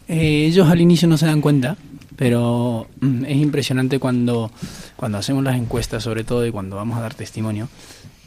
Eh, 0.08 0.46
ellos 0.46 0.68
al 0.68 0.80
inicio 0.80 1.08
no 1.08 1.16
se 1.16 1.26
dan 1.26 1.40
cuenta, 1.40 1.76
pero 2.16 2.86
mm, 3.00 3.24
es 3.24 3.36
impresionante 3.36 3.98
cuando, 3.98 4.50
cuando 4.96 5.18
hacemos 5.18 5.44
las 5.44 5.56
encuestas, 5.56 6.02
sobre 6.02 6.24
todo 6.24 6.46
y 6.46 6.50
cuando 6.50 6.76
vamos 6.76 6.98
a 6.98 7.02
dar 7.02 7.14
testimonio, 7.14 7.68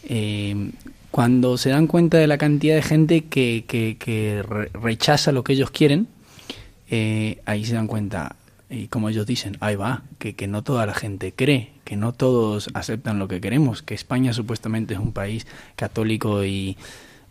eh, 0.04 0.72
cuando 1.12 1.58
se 1.58 1.70
dan 1.70 1.88
cuenta 1.88 2.17
de 2.17 2.28
la 2.28 2.38
cantidad 2.38 2.76
de 2.76 2.82
gente 2.82 3.26
que, 3.26 3.65
que, 3.67 3.98
que 4.00 4.43
rechaza 4.74 5.32
lo 5.32 5.43
que 5.43 5.54
ellos 5.54 5.72
quieren, 5.72 6.08
eh, 6.89 7.41
ahí 7.46 7.65
se 7.65 7.76
dan 7.76 7.88
cuenta, 7.88 8.36
y 8.70 8.88
como 8.88 9.10
ellos 9.10 9.26
dicen, 9.26 9.58
ahí 9.60 9.76
va, 9.76 10.04
que, 10.20 10.36
que 10.36 10.48
no 10.48 10.63
toda 10.63 10.86
la 10.86 10.93
gente 10.93 11.34
cree, 11.34 11.72
que 11.86 11.96
no 11.96 12.13
todos 12.13 12.70
aceptan 12.74 13.20
lo 13.20 13.28
que 13.28 13.41
queremos, 13.41 13.82
que 13.82 13.93
España 13.93 14.34
supuestamente 14.34 14.93
es 14.93 15.00
un 15.00 15.13
país 15.13 15.48
católico 15.76 16.43
y, 16.43 16.78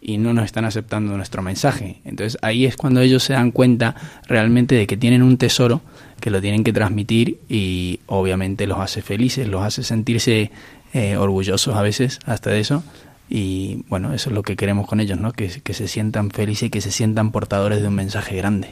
y 0.06 0.18
no 0.18 0.32
nos 0.32 0.44
están 0.44 0.64
aceptando 0.64 1.16
nuestro 1.16 1.42
mensaje. 1.42 2.00
Entonces 2.04 2.38
ahí 2.40 2.64
es 2.64 2.76
cuando 2.76 3.00
ellos 3.00 3.24
se 3.24 3.32
dan 3.32 3.50
cuenta 3.50 3.96
realmente 4.28 4.76
de 4.76 4.86
que 4.86 4.96
tienen 4.96 5.20
un 5.20 5.36
tesoro 5.36 5.80
que 6.20 6.30
lo 6.30 6.40
tienen 6.40 6.62
que 6.62 6.72
transmitir 6.72 7.40
y 7.48 7.98
obviamente 8.06 8.68
los 8.68 8.78
hace 8.78 9.02
felices, 9.02 9.48
los 9.48 9.64
hace 9.64 9.82
sentirse 9.82 10.52
eh, 10.92 11.16
orgullosos 11.16 11.74
a 11.74 11.82
veces 11.82 12.20
hasta 12.24 12.50
de 12.50 12.60
eso. 12.60 12.84
Y 13.28 13.82
bueno, 13.88 14.14
eso 14.14 14.30
es 14.30 14.34
lo 14.36 14.44
que 14.44 14.54
queremos 14.54 14.86
con 14.86 15.00
ellos, 15.00 15.18
¿no? 15.18 15.32
Que, 15.32 15.48
que 15.48 15.74
se 15.74 15.88
sientan 15.88 16.30
felices 16.30 16.68
y 16.68 16.70
que 16.70 16.80
se 16.80 16.92
sientan 16.92 17.32
portadores 17.32 17.82
de 17.82 17.88
un 17.88 17.96
mensaje 17.96 18.36
grande. 18.36 18.70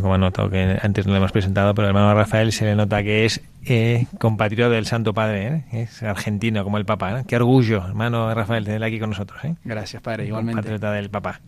Como 0.00 0.14
han 0.14 0.20
notado 0.20 0.50
que 0.50 0.78
antes 0.80 1.06
no 1.06 1.12
lo 1.12 1.18
hemos 1.18 1.32
presentado, 1.32 1.74
pero 1.74 1.86
el 1.86 1.90
hermano 1.90 2.14
Rafael 2.14 2.52
se 2.52 2.64
le 2.64 2.74
nota 2.74 3.02
que 3.02 3.24
es 3.24 3.42
eh, 3.66 4.06
compatriota 4.18 4.70
del 4.70 4.86
Santo 4.86 5.12
Padre, 5.12 5.64
¿eh? 5.72 5.82
es 5.82 6.02
argentino 6.02 6.64
como 6.64 6.78
el 6.78 6.84
Papa. 6.84 7.20
¿eh? 7.20 7.24
Qué 7.26 7.36
orgullo, 7.36 7.84
hermano 7.86 8.32
Rafael, 8.34 8.64
tenerle 8.64 8.86
aquí 8.86 8.98
con 8.98 9.10
nosotros. 9.10 9.44
¿eh? 9.44 9.54
Gracias, 9.64 10.02
Padre, 10.02 10.26
igualmente. 10.26 10.56
Compatriota 10.56 10.92
del 10.92 11.10
Papa. 11.10 11.40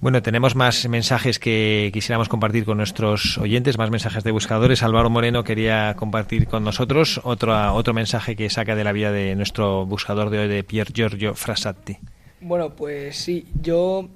Bueno, 0.00 0.22
tenemos 0.22 0.54
más 0.54 0.88
mensajes 0.88 1.38
que 1.38 1.90
quisiéramos 1.92 2.28
compartir 2.28 2.64
con 2.64 2.76
nuestros 2.76 3.38
oyentes, 3.38 3.76
más 3.76 3.90
mensajes 3.90 4.22
de 4.22 4.30
buscadores. 4.30 4.82
Álvaro 4.82 5.10
Moreno 5.10 5.42
quería 5.42 5.94
compartir 5.96 6.46
con 6.46 6.64
nosotros 6.64 7.20
otro, 7.24 7.74
otro 7.74 7.92
mensaje 7.92 8.36
que 8.36 8.48
saca 8.50 8.76
de 8.76 8.84
la 8.84 8.92
vida 8.92 9.10
de 9.10 9.34
nuestro 9.34 9.84
buscador 9.86 10.30
de 10.30 10.38
hoy, 10.38 10.48
de 10.48 10.64
Pier 10.64 10.92
Giorgio 10.92 11.34
Frassati. 11.34 11.98
Bueno, 12.40 12.70
pues 12.70 13.16
sí, 13.16 13.46
yo 13.60 14.08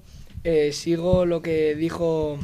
eh, 0.44 0.72
sigo 0.72 1.26
lo 1.26 1.42
que 1.42 1.74
dijo 1.74 2.38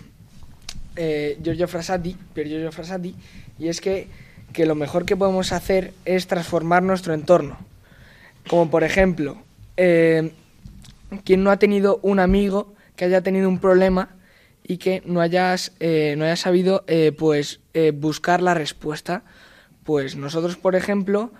eh, 0.96 1.38
Giorgio 1.42 1.68
Frassati, 1.68 2.16
Pier 2.34 2.48
Giorgio 2.48 2.72
Frassati, 2.72 3.14
y 3.58 3.68
es 3.68 3.80
que, 3.80 4.08
que 4.52 4.66
lo 4.66 4.74
mejor 4.74 5.04
que 5.04 5.16
podemos 5.16 5.52
hacer 5.52 5.92
es 6.04 6.26
transformar 6.26 6.82
nuestro 6.82 7.14
entorno. 7.14 7.58
Como 8.48 8.70
por 8.70 8.84
ejemplo, 8.84 9.38
eh, 9.76 10.32
quien 11.24 11.44
no 11.44 11.50
ha 11.50 11.58
tenido 11.58 12.00
un 12.02 12.20
amigo 12.20 12.74
que 12.96 13.04
haya 13.04 13.22
tenido 13.22 13.48
un 13.48 13.58
problema 13.58 14.10
y 14.62 14.78
que 14.78 15.02
no 15.04 15.20
hayas, 15.20 15.72
eh, 15.80 16.14
no 16.16 16.36
sabido 16.36 16.84
pues, 17.18 17.60
buscar 17.94 18.42
la 18.42 18.54
respuesta. 18.54 19.22
Pues 19.84 20.16
nosotros, 20.16 20.56
por 20.56 20.76
ejemplo, 20.76 21.32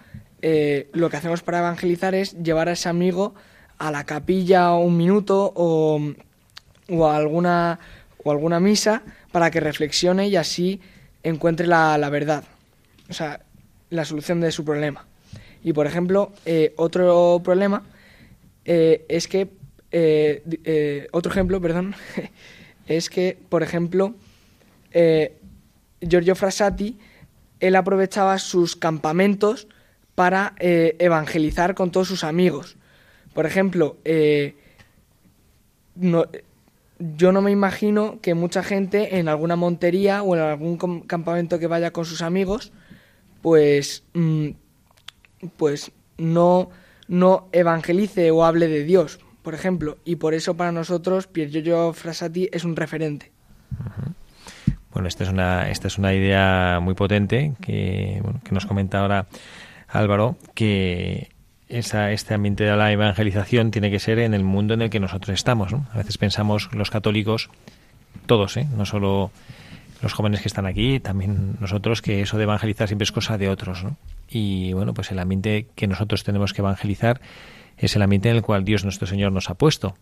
lo 0.93 1.11
que 1.11 1.17
hacemos 1.17 1.43
para 1.43 1.59
evangelizar 1.59 2.15
es 2.15 2.33
llevar 2.43 2.69
a 2.69 2.73
ese 2.73 2.89
amigo 2.89 3.35
a 3.81 3.91
la 3.91 4.05
capilla 4.05 4.75
un 4.75 4.97
minuto 4.97 5.53
o, 5.57 5.99
o, 6.91 7.07
a 7.07 7.17
alguna, 7.17 7.81
o 8.23 8.31
alguna 8.31 8.61
misa 8.61 9.03
para 9.33 9.51
que 9.51 9.61
reflexione 9.61 10.29
y 10.29 10.37
así 10.37 10.81
encuentre 11.23 11.67
la, 11.67 11.99
la 11.99 12.11
verdad, 12.11 12.45
o 13.09 13.13
sea, 13.13 13.41
la 13.91 14.05
solución 14.05 14.41
de 14.41 14.53
su 14.53 14.65
problema. 14.65 15.07
Y 15.63 15.73
por 15.73 15.87
ejemplo, 15.87 16.33
eh, 16.47 16.73
otro 16.77 17.41
problema 17.45 17.83
eh, 18.65 19.05
es 19.09 19.29
que, 19.29 19.49
eh, 19.93 21.09
otro 21.13 21.31
ejemplo, 21.31 21.61
perdón, 21.63 21.95
es 22.87 23.11
que, 23.11 23.39
por 23.49 23.63
ejemplo, 23.63 24.15
Giorgio 26.01 26.35
Frassati, 26.35 26.99
él 27.61 27.77
aprovechaba 27.77 28.39
sus 28.39 28.75
campamentos 28.75 29.69
para 30.15 30.55
evangelizar 30.59 31.75
con 31.75 31.91
todos 31.93 32.09
sus 32.09 32.25
amigos. 32.25 32.77
Por 33.35 33.47
ejemplo, 33.47 33.97
no, 35.95 36.27
yo 37.01 37.33
no 37.33 37.41
me 37.41 37.51
imagino 37.51 38.21
que 38.21 38.35
mucha 38.35 38.63
gente 38.63 39.19
en 39.19 39.29
alguna 39.29 39.57
montería 39.57 40.23
o 40.23 40.37
en 40.37 40.43
algún 40.43 40.77
campamento 41.07 41.59
que 41.59 41.67
vaya 41.67 41.93
con 41.93 42.05
sus 42.05 42.23
amigos, 42.23 42.73
pues, 43.41 44.05
mm, 44.13 44.51
pues 45.57 45.93
no, 46.19 46.71
no 47.09 47.49
evangelice 47.53 48.31
o 48.31 48.45
hable 48.45 48.69
de 48.69 48.85
Dios, 48.85 49.19
por 49.43 49.55
ejemplo. 49.55 49.97
Y 50.05 50.17
por 50.17 50.35
eso 50.35 50.57
para 50.57 50.73
nosotros 50.73 51.27
Pier 51.27 51.51
Giorgio 51.51 51.93
Frassati 51.95 52.51
es 52.53 52.65
un 52.65 52.77
referente. 52.77 53.33
Bueno, 54.93 55.09
esta 55.09 55.25
es 55.25 55.31
una, 55.31 55.71
esta 55.71 55.89
es 55.89 55.97
una 55.97 56.13
idea 56.13 56.81
muy 56.83 56.95
potente 56.95 57.55
que, 57.63 58.21
bueno, 58.23 58.41
que 58.45 58.53
nos 58.53 58.67
comenta 58.67 59.01
ahora 59.01 59.27
Álvaro, 59.89 60.37
que 60.55 61.31
esa, 61.71 62.13
este 62.13 62.35
ambiente 62.35 62.65
de 62.65 62.77
la 62.77 62.93
evangelización 62.93 63.71
tiene 63.71 63.91
que 63.91 63.99
ser 63.99 64.19
en 64.19 64.35
el 64.35 64.45
mundo 64.45 64.75
en 64.75 64.83
el 64.83 64.91
que 64.91 65.01
nosotros 65.01 65.35
estamos. 65.35 65.73
¿no? 65.73 65.87
A 65.93 65.99
veces 65.99 66.19
pensamos 66.19 66.69
los 66.73 66.91
católicos, 66.91 67.49
todos, 68.27 68.57
¿eh? 68.57 68.67
no 68.77 68.85
solo 68.85 69.31
los 70.03 70.13
jóvenes 70.13 70.41
que 70.41 70.49
están 70.49 70.67
aquí, 70.67 71.01
también 71.01 71.57
nosotros, 71.61 72.03
que 72.03 72.23
eso 72.23 72.37
de 72.37 72.45
evangelizar 72.45 72.89
siempre 72.89 73.05
es 73.05 73.13
cosa 73.13 73.39
de 73.39 73.49
otros. 73.49 73.85
¿no? 73.85 73.97
Y 74.29 74.73
bueno, 74.73 74.95
pues 74.95 75.11
el 75.11 75.19
ambiente 75.19 75.69
que 75.75 75.87
nosotros 75.87 76.25
tenemos 76.25 76.53
que 76.53 76.63
evangelizar 76.63 77.21
es 77.79 77.97
el 77.97 78.03
ambiente 78.03 78.31
en 78.31 78.37
el 78.37 78.43
cual 78.43 78.65
Dios 78.65 78.85
nuestro 78.85 79.07
Señor 79.07 79.33
nos 79.33 79.49
ha 79.51 79.55
puesto. 79.55 79.95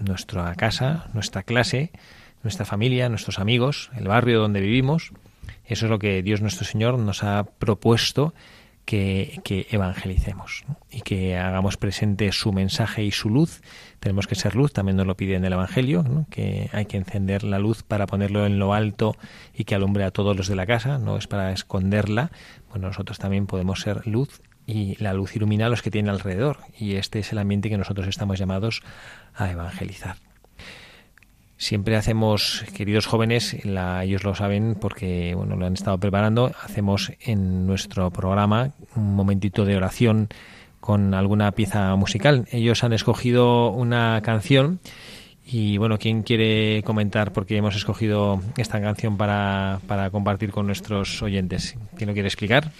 Nuestra 0.00 0.54
casa, 0.54 1.08
nuestra 1.12 1.42
clase, 1.42 1.90
nuestra 2.42 2.64
familia, 2.64 3.08
nuestros 3.08 3.38
amigos, 3.38 3.90
el 3.96 4.08
barrio 4.08 4.40
donde 4.40 4.60
vivimos. 4.60 5.12
Eso 5.64 5.86
es 5.86 5.90
lo 5.90 5.98
que 5.98 6.22
Dios 6.22 6.40
nuestro 6.40 6.64
Señor 6.64 6.98
nos 6.98 7.22
ha 7.22 7.44
propuesto 7.58 8.34
que, 8.84 9.66
evangelicemos 9.70 10.64
y 10.90 11.02
que 11.02 11.36
hagamos 11.36 11.76
presente 11.76 12.30
su 12.32 12.52
mensaje 12.52 13.04
y 13.04 13.10
su 13.10 13.30
luz. 13.30 13.62
Tenemos 14.00 14.26
que 14.26 14.34
ser 14.34 14.54
luz, 14.54 14.72
también 14.72 14.96
nos 14.96 15.06
lo 15.06 15.16
pide 15.16 15.34
en 15.34 15.44
el 15.44 15.52
Evangelio, 15.52 16.26
que 16.30 16.68
hay 16.72 16.86
que 16.86 16.96
encender 16.96 17.44
la 17.44 17.58
luz 17.58 17.82
para 17.82 18.06
ponerlo 18.06 18.46
en 18.46 18.58
lo 18.58 18.74
alto 18.74 19.16
y 19.54 19.64
que 19.64 19.74
alumbre 19.74 20.04
a 20.04 20.10
todos 20.10 20.36
los 20.36 20.48
de 20.48 20.56
la 20.56 20.66
casa, 20.66 20.98
no 20.98 21.16
es 21.16 21.26
para 21.26 21.52
esconderla. 21.52 22.30
Bueno, 22.70 22.88
nosotros 22.88 23.18
también 23.18 23.46
podemos 23.46 23.80
ser 23.80 24.06
luz 24.06 24.42
y 24.66 24.96
la 25.02 25.12
luz 25.12 25.36
ilumina 25.36 25.66
a 25.66 25.68
los 25.68 25.82
que 25.82 25.90
tienen 25.90 26.10
alrededor 26.10 26.58
y 26.78 26.94
este 26.94 27.18
es 27.18 27.32
el 27.32 27.38
ambiente 27.38 27.68
que 27.68 27.78
nosotros 27.78 28.06
estamos 28.06 28.38
llamados 28.38 28.82
a 29.34 29.50
evangelizar. 29.50 30.31
Siempre 31.62 31.94
hacemos, 31.94 32.64
queridos 32.74 33.06
jóvenes, 33.06 33.64
la, 33.64 34.02
ellos 34.02 34.24
lo 34.24 34.34
saben 34.34 34.74
porque 34.74 35.32
bueno, 35.36 35.54
lo 35.54 35.64
han 35.64 35.74
estado 35.74 35.96
preparando, 35.96 36.50
hacemos 36.60 37.12
en 37.20 37.68
nuestro 37.68 38.10
programa 38.10 38.72
un 38.96 39.14
momentito 39.14 39.64
de 39.64 39.76
oración 39.76 40.28
con 40.80 41.14
alguna 41.14 41.52
pieza 41.52 41.94
musical. 41.94 42.48
Ellos 42.50 42.82
han 42.82 42.92
escogido 42.92 43.70
una 43.70 44.20
canción 44.24 44.80
y 45.46 45.76
bueno, 45.76 45.98
¿quién 45.98 46.24
quiere 46.24 46.82
comentar 46.82 47.32
por 47.32 47.46
qué 47.46 47.58
hemos 47.58 47.76
escogido 47.76 48.42
esta 48.56 48.80
canción 48.80 49.16
para, 49.16 49.78
para 49.86 50.10
compartir 50.10 50.50
con 50.50 50.66
nuestros 50.66 51.22
oyentes? 51.22 51.76
¿Quién 51.96 52.08
lo 52.08 52.12
quiere 52.12 52.26
explicar? 52.26 52.72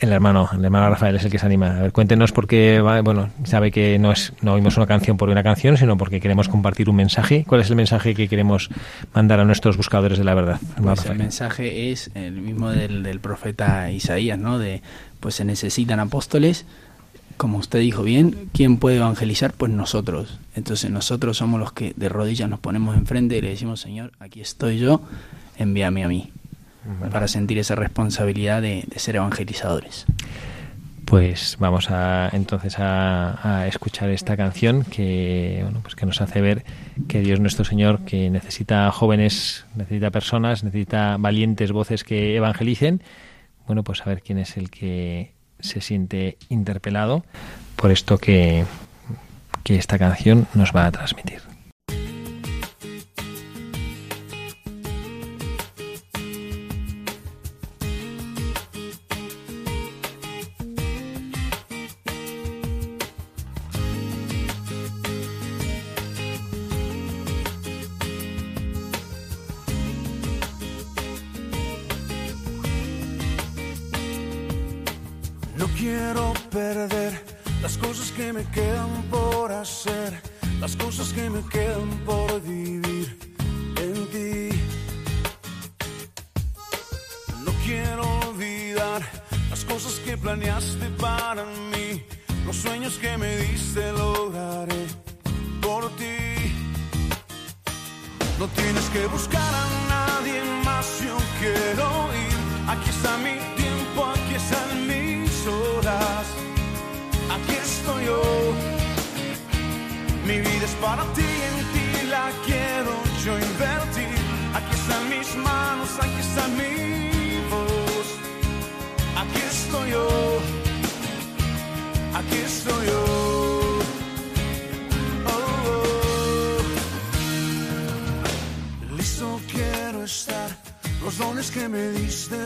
El 0.00 0.12
hermano, 0.12 0.48
el 0.52 0.64
hermano 0.64 0.90
Rafael 0.90 1.16
es 1.16 1.24
el 1.24 1.30
que 1.30 1.38
se 1.38 1.46
anima. 1.46 1.76
A 1.76 1.82
ver, 1.82 1.92
cuéntenos 1.92 2.30
por 2.30 2.46
qué, 2.46 2.80
bueno, 3.02 3.30
sabe 3.44 3.72
que 3.72 3.98
no 3.98 4.12
es, 4.12 4.32
no 4.42 4.54
oímos 4.54 4.76
una 4.76 4.86
canción 4.86 5.16
por 5.16 5.28
una 5.28 5.42
canción, 5.42 5.76
sino 5.76 5.98
porque 5.98 6.20
queremos 6.20 6.48
compartir 6.48 6.88
un 6.88 6.96
mensaje. 6.96 7.44
¿Cuál 7.48 7.62
es 7.62 7.70
el 7.70 7.76
mensaje 7.76 8.14
que 8.14 8.28
queremos 8.28 8.70
mandar 9.12 9.40
a 9.40 9.44
nuestros 9.44 9.76
buscadores 9.76 10.18
de 10.18 10.24
la 10.24 10.34
verdad? 10.34 10.60
Pues 10.80 11.04
el 11.06 11.18
mensaje 11.18 11.90
es 11.90 12.12
el 12.14 12.32
mismo 12.32 12.70
del, 12.70 13.02
del 13.02 13.18
profeta 13.18 13.90
Isaías, 13.90 14.38
¿no? 14.38 14.60
De, 14.60 14.82
pues 15.18 15.34
se 15.34 15.44
necesitan 15.44 15.98
apóstoles, 15.98 16.64
como 17.36 17.58
usted 17.58 17.80
dijo 17.80 18.02
bien, 18.02 18.50
¿quién 18.52 18.76
puede 18.76 18.96
evangelizar? 18.96 19.52
Pues 19.52 19.72
nosotros. 19.72 20.38
Entonces 20.54 20.90
nosotros 20.90 21.38
somos 21.38 21.58
los 21.58 21.72
que 21.72 21.94
de 21.96 22.08
rodillas 22.08 22.48
nos 22.48 22.60
ponemos 22.60 22.96
enfrente 22.96 23.38
y 23.38 23.40
le 23.40 23.50
decimos, 23.50 23.80
Señor, 23.80 24.12
aquí 24.18 24.40
estoy 24.40 24.78
yo, 24.78 25.00
envíame 25.56 26.04
a 26.04 26.08
mí, 26.08 26.32
para 27.10 27.28
sentir 27.28 27.58
esa 27.58 27.74
responsabilidad 27.74 28.62
de, 28.62 28.84
de 28.86 28.98
ser 28.98 29.16
evangelizadores. 29.16 30.06
Pues 31.04 31.56
vamos 31.58 31.90
a 31.90 32.28
entonces 32.34 32.78
a, 32.78 33.60
a 33.60 33.66
escuchar 33.66 34.10
esta 34.10 34.36
canción 34.36 34.84
que 34.84 35.60
bueno 35.62 35.80
pues 35.80 35.94
que 35.94 36.04
nos 36.04 36.20
hace 36.20 36.42
ver 36.42 36.64
que 37.08 37.20
Dios 37.20 37.40
nuestro 37.40 37.64
Señor 37.64 38.00
que 38.00 38.28
necesita 38.28 38.90
jóvenes, 38.90 39.64
necesita 39.74 40.10
personas, 40.10 40.64
necesita 40.64 41.16
valientes 41.18 41.72
voces 41.72 42.04
que 42.04 42.36
evangelicen. 42.36 43.02
Bueno, 43.66 43.84
pues 43.84 44.02
a 44.02 44.04
ver 44.04 44.20
quién 44.20 44.38
es 44.38 44.58
el 44.58 44.70
que 44.70 45.32
se 45.60 45.80
siente 45.80 46.36
interpelado 46.50 47.24
por 47.76 47.90
esto 47.90 48.18
que, 48.18 48.64
que 49.62 49.76
esta 49.76 49.98
canción 49.98 50.46
nos 50.54 50.74
va 50.74 50.86
a 50.86 50.92
transmitir. 50.92 51.47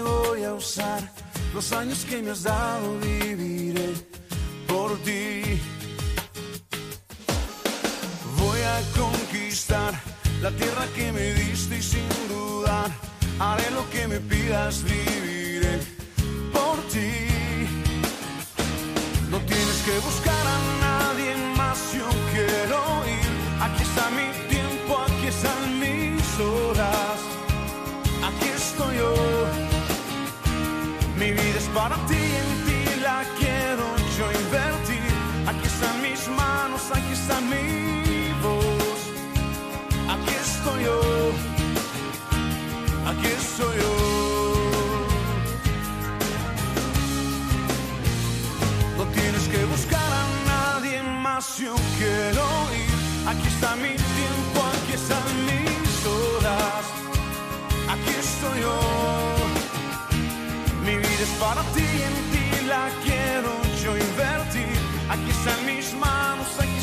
Voy 0.03 0.45
a 0.45 0.55
usar. 0.55 1.01
Los 1.55 1.73
años 1.73 2.05
que 2.09 2.23
me 2.23 2.31
has 2.31 2.43
dado 2.43 2.99
viviré 3.01 3.91
por 4.67 4.97
ti. 4.99 5.61
Voy 8.39 8.61
a 8.61 8.77
conquistar 9.01 9.93
la 10.41 10.51
tierra 10.51 10.87
que 10.97 11.13
me 11.13 11.35
diste 11.35 11.79
y 11.79 11.83
sin 11.83 12.09
dudar 12.29 12.91
haré 13.39 13.71
lo 13.71 13.89
que 13.91 14.07
me 14.09 14.19
pidas, 14.21 14.83
viviré 14.85 15.79
por 16.53 16.77
ti. 16.93 17.11
No 19.31 19.39
tienes 19.39 19.79
que 19.87 19.99
buscar 20.09 20.42
manos, 37.29 37.31
aquí 37.31 37.31
está 37.31 37.41
mi 37.41 38.33
voz. 38.43 39.01
Aquí 40.09 40.35
estoy 40.35 40.85
yo. 40.85 41.01
Aquí 43.11 43.27
estoy 43.27 43.77
yo. 43.81 43.95
No 48.99 49.05
tienes 49.17 49.49
que 49.49 49.65
buscar 49.67 50.09
a 50.23 50.25
nadie 50.47 51.03
más, 51.03 51.59
yo 51.59 51.75
quiero 51.99 52.45
ir. 52.83 52.93
Aquí 53.29 53.49
está 53.49 53.77
mi 53.77 53.95
tiempo, 54.19 54.59
aquí 54.75 54.93
están 54.95 55.29
mis 55.47 56.07
horas. 56.07 56.85
Aquí 57.89 58.13
estoy 58.19 58.61
yo. 58.61 58.81
Mi 60.85 60.97
vida 60.97 61.23
es 61.23 61.35
para 61.41 61.63
ti, 61.75 61.87
en 62.09 62.17
ti 62.33 62.67
la 62.67 62.89
quiero 63.05 63.53
yo 63.83 63.97
invertir. 63.97 64.77
Aquí 65.09 65.31
están 65.31 65.67
mis 65.67 65.95
manos, 65.95 66.49
aquí 66.59 66.72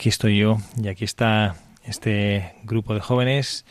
Aquí 0.00 0.08
estoy 0.08 0.38
yo 0.38 0.56
y 0.82 0.88
aquí 0.88 1.04
está 1.04 1.56
este 1.84 2.54
grupo 2.62 2.94
de 2.94 3.00
jóvenes, 3.00 3.66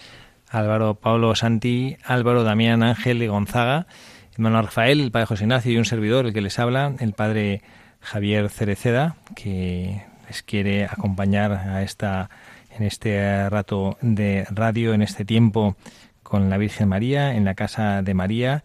Álvaro 0.48 0.94
Pablo 0.94 1.34
Santi, 1.34 1.98
Álvaro 2.06 2.44
Damián 2.44 2.84
Ángel 2.84 3.24
y 3.24 3.28
Gonzaga, 3.28 3.88
hermano 4.34 4.62
Rafael, 4.62 5.02
el 5.02 5.10
padre 5.10 5.26
José 5.26 5.46
Ignacio 5.46 5.72
y 5.72 5.78
un 5.78 5.86
servidor, 5.86 6.28
el 6.28 6.34
que 6.34 6.42
les 6.42 6.60
habla, 6.60 6.94
el 7.00 7.14
padre 7.14 7.64
Javier 8.00 8.52
Cereceda, 8.52 9.16
que 9.36 10.04
les 10.28 10.44
quiere 10.44 10.86
acompañar 10.86 11.52
a 11.52 11.82
esta 11.82 12.30
en 12.78 12.84
este 12.84 13.50
rato 13.50 13.98
de 14.02 14.46
radio, 14.52 14.94
en 14.94 15.02
este 15.02 15.26
tiempo 15.26 15.78
con 16.22 16.48
la 16.52 16.60
Virgen 16.60 16.90
María, 16.90 17.34
en 17.34 17.44
la 17.44 17.56
casa 17.56 18.04
de 18.04 18.14
María, 18.14 18.64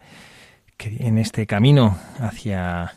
en 0.77 1.17
este 1.17 1.47
camino 1.47 1.97
hacia 2.19 2.93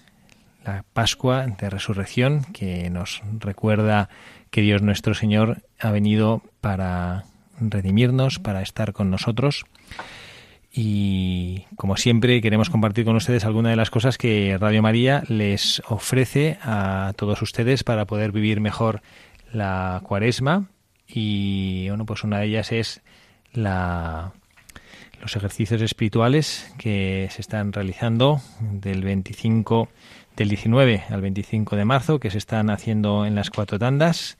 la 0.67 0.85
Pascua 0.93 1.47
de 1.47 1.71
Resurrección, 1.71 2.45
que 2.53 2.91
nos 2.91 3.23
recuerda 3.39 4.11
que 4.51 4.61
Dios 4.61 4.83
nuestro 4.83 5.15
Señor 5.15 5.63
ha 5.79 5.91
venido 5.91 6.43
para 6.61 7.25
redimirnos, 7.61 8.39
para 8.39 8.63
estar 8.63 8.93
con 8.93 9.11
nosotros. 9.11 9.65
Y 10.73 11.65
como 11.77 11.97
siempre 11.97 12.41
queremos 12.41 12.71
compartir 12.71 13.05
con 13.05 13.17
ustedes 13.17 13.45
algunas 13.45 13.71
de 13.71 13.77
las 13.77 13.91
cosas 13.91 14.19
que 14.19 14.57
Radio 14.59 14.83
María 14.83 15.23
les 15.29 15.83
ofrece 15.89 16.59
a 16.63 17.13
todos 17.17 17.43
ustedes 17.43 17.85
para 17.85 18.07
poder 18.07 18.33
vivir 18.33 18.61
mejor 18.61 19.03
la 19.53 20.01
cuaresma. 20.05 20.67
Y 21.07 21.89
bueno, 21.89 22.05
pues 22.07 22.23
una 22.23 22.39
de 22.39 22.47
ellas 22.47 22.71
es 22.71 23.01
la, 23.53 24.33
los 25.21 25.35
ejercicios 25.37 25.83
espirituales 25.83 26.73
que 26.79 27.29
se 27.31 27.41
están 27.41 27.73
realizando 27.73 28.41
del 28.61 29.03
25 29.03 29.89
del 30.37 30.51
19 30.51 31.05
al 31.11 31.21
25 31.21 31.75
de 31.75 31.85
marzo, 31.85 32.21
que 32.21 32.31
se 32.31 32.39
están 32.39 32.71
haciendo 32.71 33.27
en 33.27 33.35
las 33.35 33.51
cuatro 33.51 33.79
tandas 33.79 34.38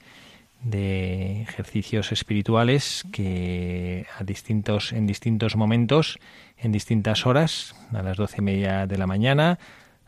de 0.61 1.41
ejercicios 1.41 2.11
espirituales 2.11 3.05
que 3.11 4.05
a 4.17 4.23
distintos 4.23 4.91
en 4.91 5.07
distintos 5.07 5.55
momentos, 5.55 6.19
en 6.57 6.71
distintas 6.71 7.25
horas, 7.25 7.75
a 7.93 8.01
las 8.01 8.17
doce 8.17 8.37
y 8.39 8.41
media 8.41 8.85
de 8.85 8.97
la 8.97 9.07
mañana, 9.07 9.59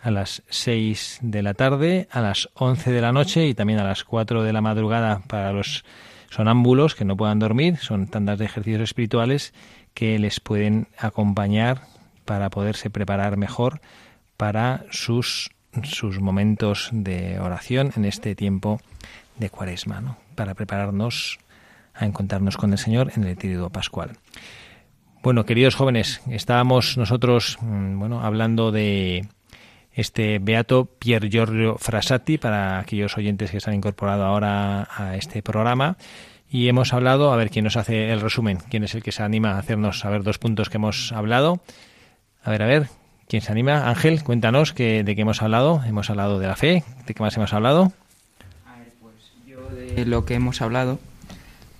a 0.01 0.11
las 0.11 0.43
6 0.49 1.19
de 1.21 1.43
la 1.43 1.53
tarde, 1.53 2.07
a 2.11 2.21
las 2.21 2.49
11 2.55 2.91
de 2.91 3.01
la 3.01 3.11
noche 3.11 3.47
y 3.47 3.53
también 3.53 3.79
a 3.79 3.83
las 3.83 4.03
4 4.03 4.43
de 4.43 4.53
la 4.53 4.61
madrugada 4.61 5.21
para 5.27 5.53
los 5.53 5.85
sonámbulos 6.29 6.95
que 6.95 7.05
no 7.05 7.15
puedan 7.15 7.39
dormir. 7.39 7.77
Son 7.77 8.07
tandas 8.07 8.39
de 8.39 8.45
ejercicios 8.45 8.81
espirituales 8.81 9.53
que 9.93 10.17
les 10.19 10.39
pueden 10.39 10.87
acompañar 10.97 11.83
para 12.25 12.49
poderse 12.49 12.89
preparar 12.89 13.37
mejor 13.37 13.81
para 14.37 14.85
sus 14.89 15.51
sus 15.83 16.19
momentos 16.19 16.89
de 16.91 17.39
oración 17.39 17.93
en 17.95 18.05
este 18.05 18.35
tiempo 18.35 18.81
de 19.37 19.49
cuaresma, 19.49 20.01
¿no? 20.01 20.17
Para 20.35 20.53
prepararnos 20.53 21.39
a 21.93 22.05
encontrarnos 22.05 22.57
con 22.57 22.71
el 22.71 22.77
Señor 22.77 23.11
en 23.15 23.23
el 23.23 23.37
tríodo 23.37 23.69
pascual. 23.69 24.17
Bueno, 25.23 25.45
queridos 25.45 25.75
jóvenes, 25.75 26.21
estábamos 26.29 26.97
nosotros 26.97 27.57
bueno, 27.61 28.21
hablando 28.21 28.71
de 28.71 29.27
este 29.93 30.39
beato 30.39 30.85
Pier 30.85 31.29
Giorgio 31.29 31.77
Frassati 31.77 32.37
para 32.37 32.79
aquellos 32.79 33.17
oyentes 33.17 33.51
que 33.51 33.59
se 33.59 33.69
han 33.69 33.75
incorporado 33.75 34.25
ahora 34.25 34.87
a 34.89 35.15
este 35.15 35.43
programa 35.43 35.97
y 36.49 36.67
hemos 36.69 36.93
hablado, 36.93 37.31
a 37.31 37.35
ver 37.35 37.49
quién 37.49 37.65
nos 37.65 37.77
hace 37.77 38.11
el 38.11 38.21
resumen, 38.21 38.57
quién 38.69 38.83
es 38.83 38.95
el 38.95 39.03
que 39.03 39.11
se 39.11 39.23
anima 39.23 39.51
a 39.51 39.59
hacernos 39.59 39.99
saber 39.99 40.23
dos 40.23 40.39
puntos 40.39 40.69
que 40.69 40.77
hemos 40.77 41.11
hablado. 41.11 41.61
A 42.43 42.49
ver, 42.49 42.63
a 42.63 42.65
ver, 42.65 42.87
¿Quién 43.31 43.41
se 43.41 43.53
anima? 43.53 43.87
Ángel, 43.87 44.25
cuéntanos 44.25 44.73
que, 44.73 45.05
de 45.05 45.15
qué 45.15 45.21
hemos 45.21 45.41
hablado. 45.41 45.81
Hemos 45.85 46.09
hablado 46.09 46.37
de 46.37 46.47
la 46.47 46.57
fe. 46.57 46.83
¿De 47.07 47.13
qué 47.13 47.23
más 47.23 47.37
hemos 47.37 47.53
hablado? 47.53 47.93
A 48.65 48.77
ver, 48.77 48.91
pues 48.99 49.15
yo 49.47 49.69
de 49.95 50.05
lo 50.05 50.25
que 50.25 50.33
hemos 50.35 50.61
hablado, 50.61 50.99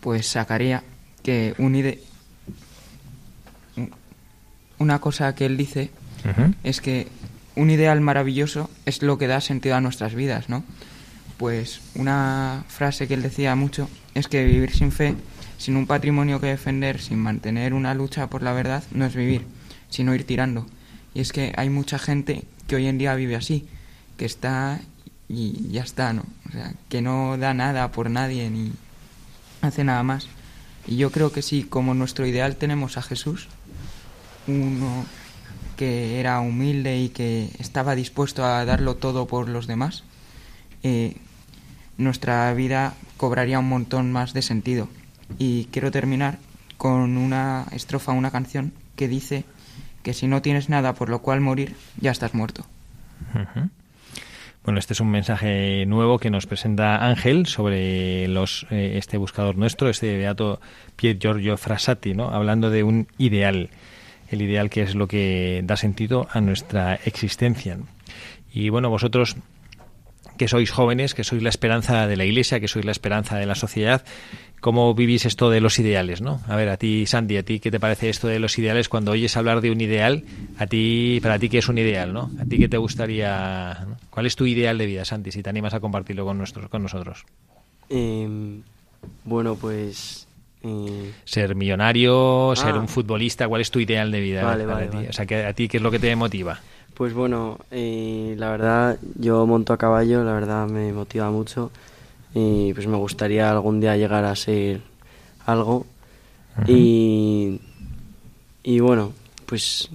pues 0.02 0.28
sacaría 0.28 0.84
que 1.24 1.54
un 1.58 1.76
ide- 1.76 2.00
una 4.80 5.00
cosa 5.00 5.36
que 5.36 5.46
él 5.46 5.58
dice 5.58 5.92
es 6.64 6.82
que 6.82 7.08
un 7.56 7.70
ideal 7.70 8.02
maravilloso 8.02 8.70
es 8.86 9.02
lo 9.02 9.18
que 9.18 9.28
da 9.28 9.42
sentido 9.42 9.76
a 9.76 9.82
nuestras 9.82 10.16
vidas, 10.16 10.50
¿no? 10.50 10.64
Pues 11.38 11.82
una 11.96 12.64
frase 12.68 13.08
que 13.08 13.14
él 13.16 13.22
decía 13.24 13.56
mucho 13.56 13.90
es 14.14 14.28
que 14.28 14.44
vivir 14.46 14.72
sin 14.72 14.92
fe, 14.92 15.16
sin 15.58 15.76
un 15.76 15.88
patrimonio 15.88 16.40
que 16.40 16.48
defender, 16.48 17.00
sin 17.02 17.20
mantener 17.20 17.74
una 17.74 17.94
lucha 17.94 18.28
por 18.28 18.44
la 18.44 18.54
verdad, 18.54 18.84
no 18.92 19.06
es 19.06 19.16
vivir, 19.16 19.46
sino 19.90 20.14
ir 20.16 20.26
tirando. 20.26 20.66
Y 21.14 21.22
es 21.22 21.32
que 21.32 21.54
hay 21.58 21.70
mucha 21.70 22.00
gente 22.00 22.44
que 22.68 22.76
hoy 22.76 22.88
en 22.88 22.98
día 22.98 23.16
vive 23.16 23.36
así, 23.36 23.68
que 24.18 24.26
está 24.26 24.80
y 25.32 25.70
ya 25.72 25.84
está, 25.84 26.14
¿no? 26.14 26.24
O 26.50 26.52
sea, 26.52 26.74
que 26.90 27.02
no 27.02 27.38
da 27.38 27.54
nada 27.54 27.92
por 27.92 28.10
nadie 28.10 28.50
ni 28.50 28.74
hace 29.62 29.84
nada 29.84 30.04
más. 30.04 30.28
Y 30.88 30.98
yo 30.98 31.12
creo 31.12 31.32
que 31.32 31.42
sí, 31.42 31.64
como 31.64 31.94
nuestro 31.94 32.26
ideal 32.26 32.58
tenemos 32.58 32.98
a 32.98 33.02
Jesús, 33.02 33.48
uno 34.48 35.06
que 35.78 36.20
era 36.20 36.40
humilde 36.42 37.00
y 37.00 37.10
que 37.10 37.50
estaba 37.60 37.96
dispuesto 37.96 38.46
a 38.46 38.66
darlo 38.66 38.96
todo 38.96 39.26
por 39.26 39.48
los 39.48 39.68
demás, 39.68 40.04
eh, 40.84 41.16
nuestra 41.98 42.54
vida 42.54 42.94
cobraría 43.18 43.60
un 43.60 43.70
montón 43.70 44.12
más 44.12 44.34
de 44.34 44.42
sentido. 44.42 44.90
Y 45.40 45.66
quiero 45.72 45.92
terminar 45.92 46.40
con 46.78 47.18
una 47.18 47.66
estrofa, 47.72 48.12
una 48.12 48.32
canción 48.32 48.74
que 48.96 49.08
dice 49.08 49.46
que 50.04 50.14
si 50.14 50.28
no 50.28 50.42
tienes 50.42 50.68
nada 50.68 50.94
por 50.94 51.10
lo 51.10 51.22
cual 51.22 51.40
morir, 51.40 51.76
ya 52.00 52.12
estás 52.12 52.34
muerto. 52.34 52.66
Bueno, 54.64 54.78
este 54.78 54.94
es 54.94 55.00
un 55.00 55.10
mensaje 55.10 55.88
nuevo 55.88 56.20
que 56.20 56.30
nos 56.30 56.46
presenta 56.46 57.08
Ángel 57.08 57.48
sobre 57.48 58.28
los, 58.28 58.68
eh, 58.70 58.94
este 58.96 59.18
buscador 59.18 59.58
nuestro, 59.58 59.90
este 59.90 60.16
beato 60.16 60.62
Pier 60.96 61.18
Giorgio 61.18 61.58
Frassati, 61.58 62.14
¿no? 62.14 62.30
hablando 62.30 62.70
de 62.70 62.84
un 62.84 63.08
ideal, 63.18 63.72
el 64.30 64.42
ideal 64.44 64.70
que 64.70 64.84
es 64.84 64.94
lo 64.94 65.08
que 65.08 65.62
da 65.64 65.78
sentido 65.78 66.28
a 66.32 66.42
nuestra 66.42 66.94
existencia. 66.94 67.80
Y 68.54 68.70
bueno, 68.70 68.92
vosotros 68.92 69.36
que 70.38 70.48
sois 70.48 70.72
jóvenes, 70.72 71.14
que 71.14 71.24
sois 71.24 71.42
la 71.44 71.50
esperanza 71.50 72.08
de 72.08 72.18
la 72.18 72.26
Iglesia, 72.26 72.60
que 72.60 72.68
sois 72.68 72.86
la 72.86 72.92
esperanza 72.92 73.38
de 73.38 73.46
la 73.46 73.56
sociedad, 73.56 74.04
¿cómo 74.60 74.94
vivís 74.96 75.26
esto 75.26 75.50
de 75.50 75.62
los 75.62 75.78
ideales? 75.80 76.22
¿no? 76.22 76.42
A 76.48 76.56
ver, 76.56 76.70
a 76.70 76.78
ti, 76.78 77.06
Sandy, 77.06 77.38
¿a 77.38 77.44
ti 77.44 77.60
qué 77.60 77.70
te 77.72 77.80
parece 77.80 78.10
esto 78.10 78.28
de 78.28 78.40
los 78.40 78.58
ideales? 78.58 78.90
Cuando 78.90 79.12
oyes 79.12 79.36
hablar 79.38 79.62
de 79.62 79.72
un 79.72 79.82
ideal, 79.82 80.24
a 80.58 80.68
ti, 80.68 81.20
para 81.22 81.38
ti, 81.40 81.50
¿qué 81.50 81.60
es 81.60 81.68
un 81.70 81.78
ideal? 81.78 82.14
¿no? 82.14 82.32
¿A 82.40 82.46
ti 82.46 82.58
qué 82.58 82.68
te 82.70 82.78
gustaría? 82.78 83.86
¿no? 83.88 83.98
¿Cuál 84.10 84.26
es 84.26 84.36
tu 84.36 84.46
ideal 84.46 84.78
de 84.78 84.86
vida, 84.86 85.06
Sandy, 85.06 85.32
si 85.32 85.44
te 85.44 85.50
animas 85.50 85.74
a 85.74 85.80
compartirlo 85.80 86.26
con, 86.26 86.38
nuestros, 86.38 86.70
con 86.70 86.84
nosotros? 86.84 87.24
Em, 87.90 88.62
bueno, 89.26 89.56
pues... 89.56 90.28
eh, 90.64 91.12
Ser 91.26 91.56
millonario, 91.56 92.54
ser 92.56 92.76
Ah. 92.76 92.80
un 92.80 92.88
futbolista, 92.88 93.48
¿cuál 93.48 93.62
es 93.62 93.72
tu 93.72 93.80
ideal 93.80 94.12
de 94.12 94.22
vida 94.22 94.44
Vale, 94.44 94.64
ti? 94.64 94.70
vale. 94.70 95.10
O 95.10 95.14
sea, 95.14 95.26
¿a 95.48 95.54
ti 95.54 95.68
qué 95.68 95.78
es 95.78 95.84
lo 95.84 95.92
que 95.92 96.00
te 96.00 96.16
motiva? 96.16 96.60
Pues 97.02 97.16
bueno, 97.16 97.58
eh, 97.72 98.36
la 98.38 98.52
verdad, 98.52 99.00
yo 99.16 99.48
monto 99.48 99.74
a 99.74 99.78
caballo, 99.78 100.24
la 100.24 100.34
verdad 100.34 100.68
me 100.68 100.94
motiva 100.94 101.32
mucho 101.32 101.72
y 102.36 102.76
pues 102.76 102.86
me 102.86 102.96
gustaría 102.96 103.50
algún 103.50 103.80
día 103.80 103.98
llegar 103.98 104.24
a 104.24 104.36
ser 104.36 104.82
algo 105.48 105.88
y, 106.68 107.60
y 108.62 108.80
bueno, 108.82 109.14
pues 109.48 109.90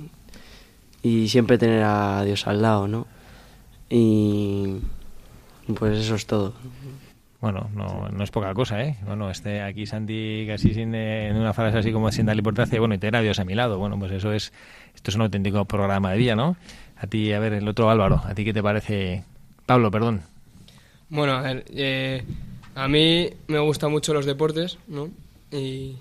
y 1.01 1.29
siempre 1.29 1.59
tener 1.59 1.85
a 1.85 2.25
Dios 2.25 2.45
al 2.49 2.61
lado, 2.61 2.89
¿no? 2.89 3.07
Y 3.89 4.79
pues 5.79 5.99
eso 5.99 6.17
es 6.17 6.27
todo. 6.27 6.55
Bueno, 7.41 7.71
no, 7.77 8.09
no 8.09 8.25
es 8.25 8.33
poca 8.33 8.53
cosa, 8.53 8.83
¿eh? 8.83 8.97
Bueno, 9.07 9.31
este 9.31 9.63
aquí 9.63 9.87
Santi 9.87 10.45
casi 10.49 10.75
sin, 10.75 10.93
eh, 10.97 11.29
en 11.29 11.37
una 11.37 11.53
frase 11.53 11.79
así 11.79 11.93
como 11.93 12.11
sin 12.11 12.27
darle 12.27 12.41
importancia, 12.41 12.81
bueno, 12.81 12.97
y 12.97 12.99
tener 12.99 13.15
a 13.15 13.21
Dios 13.21 13.39
a 13.39 13.45
mi 13.45 13.55
lado. 13.55 13.79
Bueno, 13.79 13.97
pues 13.97 14.11
eso 14.11 14.33
es, 14.33 14.53
esto 14.93 15.13
es 15.13 15.15
un 15.15 15.23
auténtico 15.23 15.65
programa 15.67 16.11
de 16.11 16.19
vida, 16.19 16.35
¿no? 16.35 16.57
A 16.99 17.07
ti, 17.07 17.33
a 17.33 17.39
ver, 17.39 17.53
el 17.53 17.69
otro 17.69 17.91
Álvaro, 17.91 18.23
¿a 18.25 18.35
ti 18.35 18.45
qué 18.45 18.55
te 18.55 18.63
parece? 18.63 19.25
Pablo, 19.67 19.91
perdón. 19.91 20.23
Bueno, 21.09 21.35
a 21.35 21.43
ver, 21.43 21.65
eh, 21.75 22.23
a 22.75 22.89
mí 22.89 23.31
me 23.49 23.59
gustan 23.59 23.91
mucho 23.91 24.15
los 24.15 24.27
deportes, 24.27 24.79
¿no? 24.89 25.11
Y, 25.53 25.97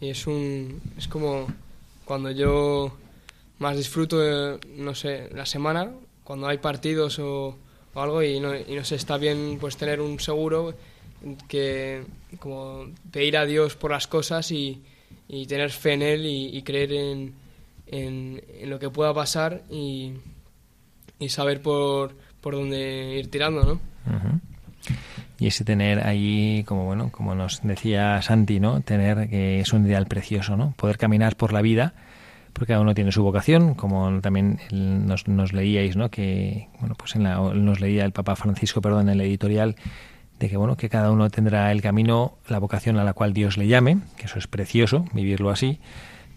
es 0.00 0.26
un 0.26 0.82
es 0.98 1.08
como 1.08 1.46
cuando 2.04 2.30
yo 2.30 2.94
más 3.58 3.76
disfruto, 3.76 4.18
de, 4.18 4.58
no 4.76 4.94
sé, 4.94 5.30
la 5.32 5.46
semana, 5.46 5.90
cuando 6.22 6.48
hay 6.48 6.58
partidos 6.58 7.18
o, 7.18 7.56
o 7.94 8.00
algo 8.00 8.22
y 8.22 8.38
no, 8.38 8.54
y 8.54 8.74
no 8.74 8.84
sé, 8.84 8.96
está 8.96 9.16
bien 9.16 9.56
pues 9.58 9.78
tener 9.78 10.00
un 10.00 10.20
seguro 10.20 10.74
que 11.48 12.04
como 12.38 12.86
pedir 13.10 13.38
a 13.38 13.46
Dios 13.46 13.74
por 13.74 13.90
las 13.90 14.06
cosas 14.06 14.50
y, 14.52 14.82
y 15.28 15.46
tener 15.46 15.70
fe 15.70 15.94
en 15.94 16.02
Él 16.02 16.26
y, 16.26 16.56
y 16.56 16.62
creer 16.62 16.92
en, 16.92 17.32
en, 17.86 18.42
lo 18.64 18.78
que 18.78 18.90
pueda 18.90 19.14
pasar 19.14 19.62
y, 19.70 20.14
y 21.18 21.28
saber 21.28 21.62
por, 21.62 22.16
por 22.40 22.54
dónde 22.54 23.18
ir 23.18 23.30
tirando, 23.30 23.64
¿no? 23.64 23.80
Y 25.38 25.48
ese 25.48 25.64
tener 25.64 26.06
ahí, 26.06 26.64
como 26.66 26.84
bueno, 26.86 27.10
como 27.10 27.34
nos 27.34 27.60
decía 27.62 28.22
Santi, 28.22 28.58
¿no? 28.58 28.80
Tener 28.80 29.28
que 29.28 29.60
es 29.60 29.72
un 29.72 29.86
ideal 29.86 30.06
precioso, 30.06 30.56
¿no? 30.56 30.72
Poder 30.76 30.96
caminar 30.96 31.36
por 31.36 31.52
la 31.52 31.60
vida, 31.60 31.92
porque 32.52 32.72
cada 32.72 32.80
uno 32.80 32.94
tiene 32.94 33.12
su 33.12 33.22
vocación, 33.22 33.74
como 33.74 34.20
también 34.22 34.60
nos, 34.70 35.28
nos 35.28 35.52
leíais, 35.52 35.96
¿no? 35.96 36.10
Que 36.10 36.68
bueno, 36.80 36.94
pues 36.96 37.16
en 37.16 37.24
la, 37.24 37.36
nos 37.36 37.80
leía 37.80 38.04
el 38.04 38.12
Papa 38.12 38.34
Francisco, 38.34 38.80
perdón, 38.80 39.08
en 39.08 39.20
el 39.20 39.20
editorial 39.20 39.76
de 40.38 40.48
que 40.48 40.56
bueno, 40.56 40.76
que 40.76 40.88
cada 40.88 41.10
uno 41.10 41.28
tendrá 41.30 41.72
el 41.72 41.82
camino, 41.82 42.38
la 42.48 42.58
vocación 42.58 42.98
a 42.98 43.04
la 43.04 43.12
cual 43.12 43.32
Dios 43.32 43.56
le 43.58 43.66
llame, 43.66 43.98
que 44.16 44.26
eso 44.26 44.38
es 44.38 44.46
precioso, 44.46 45.04
vivirlo 45.12 45.50
así, 45.50 45.80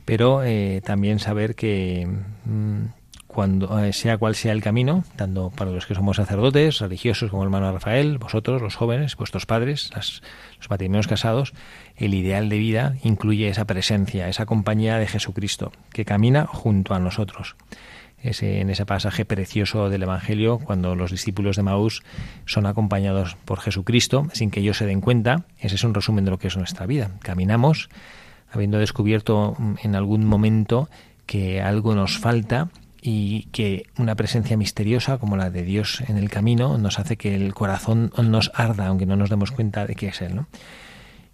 pero 0.10 0.44
eh, 0.44 0.82
también 0.84 1.20
saber 1.20 1.54
que 1.54 2.08
mm, 2.46 2.86
cuando 3.28 3.78
eh, 3.78 3.94
sea 3.94 4.18
cual 4.18 4.34
sea 4.34 4.54
el 4.54 4.64
camino, 4.64 5.04
tanto 5.16 5.52
para 5.52 5.70
los 5.70 5.86
que 5.86 5.94
somos 5.94 6.18
sacerdotes, 6.18 6.80
religiosos 6.80 7.30
como 7.30 7.44
el 7.44 7.48
hermano 7.48 7.72
Rafael, 7.72 8.18
vosotros, 8.18 8.60
los 8.60 8.76
jóvenes, 8.76 9.16
vuestros 9.16 9.46
padres, 9.46 9.92
los 9.94 10.68
matrimonios 10.68 11.06
casados, 11.06 11.54
el 11.96 12.16
ideal 12.16 12.50
de 12.50 12.58
vida 12.58 12.96
incluye 13.04 13.50
esa 13.50 13.66
presencia, 13.66 14.28
esa 14.30 14.48
compañía 14.48 14.98
de 14.98 15.06
Jesucristo, 15.06 15.72
que 15.94 16.06
camina 16.06 16.48
junto 16.48 16.96
a 16.96 17.00
nosotros. 17.00 17.56
Ese, 18.24 18.62
en 18.62 18.72
ese 18.72 18.88
pasaje 18.88 19.26
precioso 19.26 19.90
del 19.90 20.04
Evangelio, 20.04 20.58
cuando 20.58 20.96
los 20.96 21.12
discípulos 21.12 21.56
de 21.56 21.62
Maús 21.62 22.02
son 22.46 22.66
acompañados 22.66 23.38
por 23.46 23.60
Jesucristo, 23.60 24.26
sin 24.34 24.50
que 24.50 24.62
ellos 24.62 24.78
se 24.78 24.88
den 24.88 25.02
cuenta, 25.02 25.46
ese 25.60 25.76
es 25.76 25.84
un 25.84 25.94
resumen 25.94 26.26
de 26.26 26.32
lo 26.32 26.40
que 26.40 26.48
es 26.48 26.58
nuestra 26.58 26.88
vida. 26.88 27.12
Caminamos 27.22 27.90
habiendo 28.52 28.80
descubierto 28.80 29.56
mm, 29.58 29.76
en 29.84 29.96
algún 29.96 30.26
momento 30.26 30.90
que 31.26 31.62
algo 31.62 31.96
nos 31.96 32.18
falta 32.18 32.70
y 33.02 33.44
que 33.52 33.86
una 33.98 34.16
presencia 34.16 34.58
misteriosa 34.58 35.18
como 35.18 35.38
la 35.38 35.50
de 35.50 35.64
Dios 35.64 36.02
en 36.08 36.18
el 36.18 36.30
camino 36.30 36.78
nos 36.78 37.00
hace 37.00 37.18
que 37.18 37.36
el 37.36 37.54
corazón 37.54 38.12
nos 38.22 38.52
arda, 38.54 38.88
aunque 38.88 39.06
no 39.06 39.16
nos 39.16 39.30
demos 39.30 39.52
cuenta 39.52 39.86
de 39.86 39.96
que 39.96 40.08
es 40.08 40.22
Él. 40.22 40.42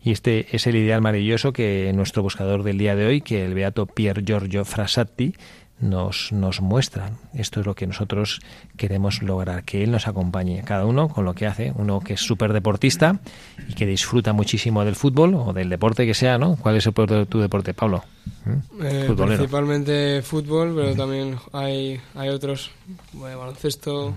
Y 0.03 0.11
este 0.11 0.55
es 0.55 0.68
el 0.68 0.76
ideal 0.76 1.01
maravilloso 1.01 1.51
que 1.51 1.91
nuestro 1.95 2.22
buscador 2.22 2.61
del 2.61 2.78
día 2.78 2.95
de 2.95 3.07
hoy, 3.07 3.22
que 3.22 3.43
el 3.43 3.55
beato 3.55 3.88
Pier 3.88 4.24
Giorgio 4.24 4.63
Frassati, 4.63 5.34
nos, 5.80 6.32
nos 6.32 6.62
muestra. 6.62 7.12
Esto 7.34 7.60
es 7.60 7.66
lo 7.66 7.76
que 7.76 7.88
nosotros 7.88 8.40
queremos 8.78 9.22
lograr, 9.22 9.64
que 9.64 9.84
Él 9.84 9.92
nos 9.92 10.08
acompañe, 10.08 10.64
cada 10.64 10.86
uno 10.86 11.10
con 11.10 11.26
lo 11.26 11.34
que 11.34 11.48
hace. 11.48 11.74
Uno 11.76 12.00
que 12.00 12.14
es 12.14 12.22
súper 12.22 12.54
deportista 12.54 13.20
y 13.68 13.74
que 13.74 13.86
disfruta 13.86 14.34
muchísimo 14.34 14.86
del 14.86 14.96
fútbol 14.96 15.36
o 15.36 15.54
del 15.54 15.70
deporte 15.70 16.06
que 16.06 16.14
sea, 16.14 16.38
¿no? 16.38 16.56
¿Cuál 16.56 16.78
es 16.78 16.86
el, 16.86 16.94
tu, 16.94 17.26
tu 17.26 17.40
deporte, 17.40 17.74
Pablo? 17.74 18.04
¿Mm? 18.46 18.84
Eh, 18.84 19.16
principalmente 19.16 20.22
fútbol, 20.22 20.74
pero 20.76 20.96
también 20.96 21.38
hay, 21.54 22.00
hay 22.16 22.30
otros, 22.30 22.72
bueno, 23.14 23.40
baloncesto, 23.40 24.14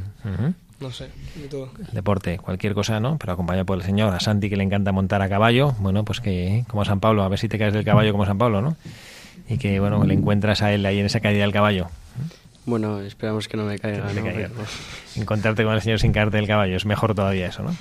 no 0.81 0.93
sé, 0.93 1.09
de 1.35 1.49
todo. 1.49 1.71
El 1.79 1.95
deporte, 1.95 2.39
cualquier 2.39 2.75
cosa, 2.75 3.01
¿no? 3.01 3.19
Pero 3.19 3.33
acompañado 3.33 3.67
por 3.67 3.79
el 3.79 3.85
Señor. 3.85 4.15
A 4.15 4.21
Santi 4.21 4.49
que 4.49 4.57
le 4.57 4.63
encanta 4.63 4.93
montar 4.93 5.23
a 5.23 5.29
caballo, 5.29 5.75
bueno, 5.81 6.05
pues 6.05 6.21
que 6.21 6.65
como 6.69 6.85
San 6.85 7.01
Pablo, 7.01 7.25
a 7.25 7.29
ver 7.29 7.39
si 7.39 7.49
te 7.49 7.59
caes 7.59 7.75
del 7.75 7.85
caballo 7.85 8.13
como 8.13 8.27
San 8.27 8.39
Pablo, 8.39 8.63
¿no? 8.63 8.77
Y 9.49 9.59
que, 9.59 9.81
bueno, 9.81 10.05
le 10.05 10.15
encuentras 10.15 10.63
a 10.63 10.73
él 10.73 10.85
ahí 10.87 10.99
en 10.99 11.07
esa 11.07 11.21
caída 11.21 11.43
del 11.43 11.53
caballo. 11.53 11.87
Bueno, 12.67 13.01
esperamos 13.01 13.49
que 13.49 13.57
no 13.57 13.65
me 13.65 13.79
caiga. 13.79 14.13
No 14.13 14.23
caiga. 14.23 14.49
Pero- 14.55 14.67
Encontrarte 15.17 15.65
con 15.65 15.73
el 15.75 15.81
Señor 15.81 16.01
sin 16.01 16.13
caerte 16.13 16.37
del 16.37 16.47
caballo, 16.47 16.77
es 16.77 16.85
mejor 16.85 17.15
todavía 17.15 17.47
eso, 17.47 17.63
¿no? 17.63 17.75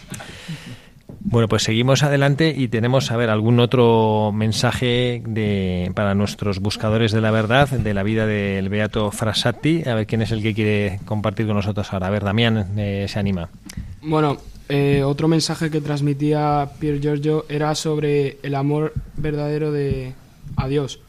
Bueno, 1.20 1.50
pues 1.50 1.64
seguimos 1.64 2.04
adelante 2.04 2.54
y 2.56 2.70
tenemos, 2.70 3.12
a 3.12 3.18
ver, 3.18 3.30
algún 3.30 3.60
otro 3.60 4.32
mensaje 4.34 5.22
de, 5.28 5.92
para 5.94 6.16
nuestros 6.16 6.60
buscadores 6.60 7.12
de 7.12 7.20
la 7.20 7.32
verdad, 7.32 7.68
de 7.70 7.94
la 7.94 8.04
vida 8.04 8.26
del 8.26 8.70
Beato 8.70 9.12
Frassati. 9.12 9.84
A 9.90 9.94
ver 9.96 10.08
quién 10.08 10.22
es 10.22 10.32
el 10.32 10.42
que 10.42 10.54
quiere 10.54 11.00
compartir 11.06 11.46
con 11.48 11.56
nosotros 11.58 11.92
ahora. 11.92 12.08
A 12.08 12.12
ver, 12.12 12.24
Damián, 12.24 12.68
eh, 12.78 13.08
se 13.10 13.20
anima. 13.20 13.50
Bueno, 14.02 14.38
eh, 14.70 15.04
otro 15.04 15.28
mensaje 15.28 15.70
que 15.70 15.82
transmitía 15.82 16.70
Pier 16.80 17.02
Giorgio 17.02 17.46
era 17.50 17.76
sobre 17.76 18.38
el 18.42 18.56
amor 18.56 18.94
verdadero 19.18 19.72
de 19.74 20.14
a 20.56 20.68
Dios, 20.70 21.02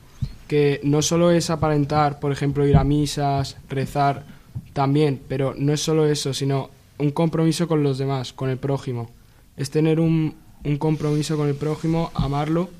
que 0.48 0.80
no 0.82 1.02
solo 1.02 1.30
es 1.30 1.50
aparentar, 1.50 2.18
por 2.18 2.32
ejemplo, 2.32 2.66
ir 2.66 2.76
a 2.76 2.84
misas, 2.84 3.56
rezar, 3.68 4.24
también, 4.72 5.20
pero 5.28 5.54
no 5.56 5.72
es 5.72 5.80
solo 5.80 6.06
eso, 6.06 6.34
sino 6.34 6.70
un 6.98 7.10
compromiso 7.10 7.68
con 7.68 7.82
los 7.82 7.98
demás, 7.98 8.32
con 8.32 8.50
el 8.50 8.58
prójimo. 8.58 9.10
Es 9.56 9.70
tener 9.70 10.00
un, 10.00 10.34
un 10.64 10.78
compromiso 10.78 11.36
con 11.36 11.48
el 11.48 11.54
prójimo, 11.54 12.10
amarlo, 12.14 12.70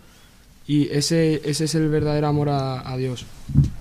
y 0.67 0.89
ese, 0.91 1.41
ese 1.45 1.65
es 1.65 1.75
el 1.75 1.89
verdadero 1.89 2.27
amor 2.27 2.49
a, 2.49 2.91
a 2.91 2.97
Dios. 2.97 3.27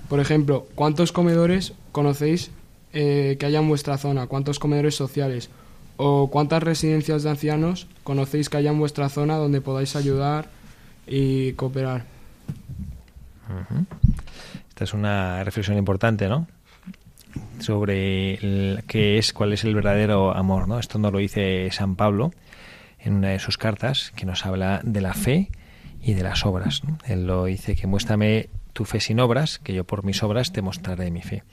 Por 0.07 0.19
ejemplo, 0.19 0.67
¿cuántos 0.75 1.11
comedores 1.11 1.73
conocéis 1.91 2.51
eh, 2.93 3.35
que 3.39 3.45
haya 3.45 3.59
en 3.59 3.67
vuestra 3.67 3.97
zona, 3.97 4.27
cuántos 4.27 4.59
comedores 4.59 4.95
sociales 4.95 5.49
o 5.97 6.29
cuántas 6.31 6.63
residencias 6.63 7.23
de 7.23 7.29
ancianos 7.29 7.87
conocéis 8.03 8.49
que 8.49 8.57
haya 8.57 8.71
en 8.71 8.79
vuestra 8.79 9.09
zona 9.09 9.35
donde 9.35 9.61
podáis 9.61 9.95
ayudar 9.95 10.49
y 11.05 11.51
cooperar. 11.53 12.05
Esta 14.69 14.83
es 14.83 14.93
una 14.93 15.43
reflexión 15.43 15.77
importante, 15.77 16.27
¿no? 16.27 16.47
Sobre 17.59 18.83
qué 18.87 19.17
es, 19.17 19.33
cuál 19.33 19.53
es 19.53 19.63
el 19.63 19.75
verdadero 19.75 20.35
amor, 20.35 20.67
¿no? 20.67 20.79
Esto 20.79 20.99
nos 20.99 21.11
lo 21.11 21.19
dice 21.19 21.69
San 21.71 21.95
Pablo 21.95 22.31
en 22.99 23.13
una 23.13 23.29
de 23.29 23.39
sus 23.39 23.57
cartas, 23.57 24.11
que 24.15 24.25
nos 24.25 24.45
habla 24.45 24.81
de 24.83 25.01
la 25.01 25.13
fe 25.13 25.49
y 26.01 26.13
de 26.13 26.23
las 26.23 26.45
obras. 26.45 26.81
Él 27.05 27.27
lo 27.27 27.45
dice 27.45 27.75
que 27.75 27.87
muéstrame 27.87 28.49
tu 28.73 28.85
fe 28.85 28.99
sin 28.99 29.19
obras, 29.19 29.59
que 29.59 29.73
yo 29.73 29.83
por 29.83 30.03
mis 30.03 30.23
obras 30.23 30.51
te 30.51 30.61
mostraré 30.61 31.11
mi 31.11 31.21
fe. 31.21 31.43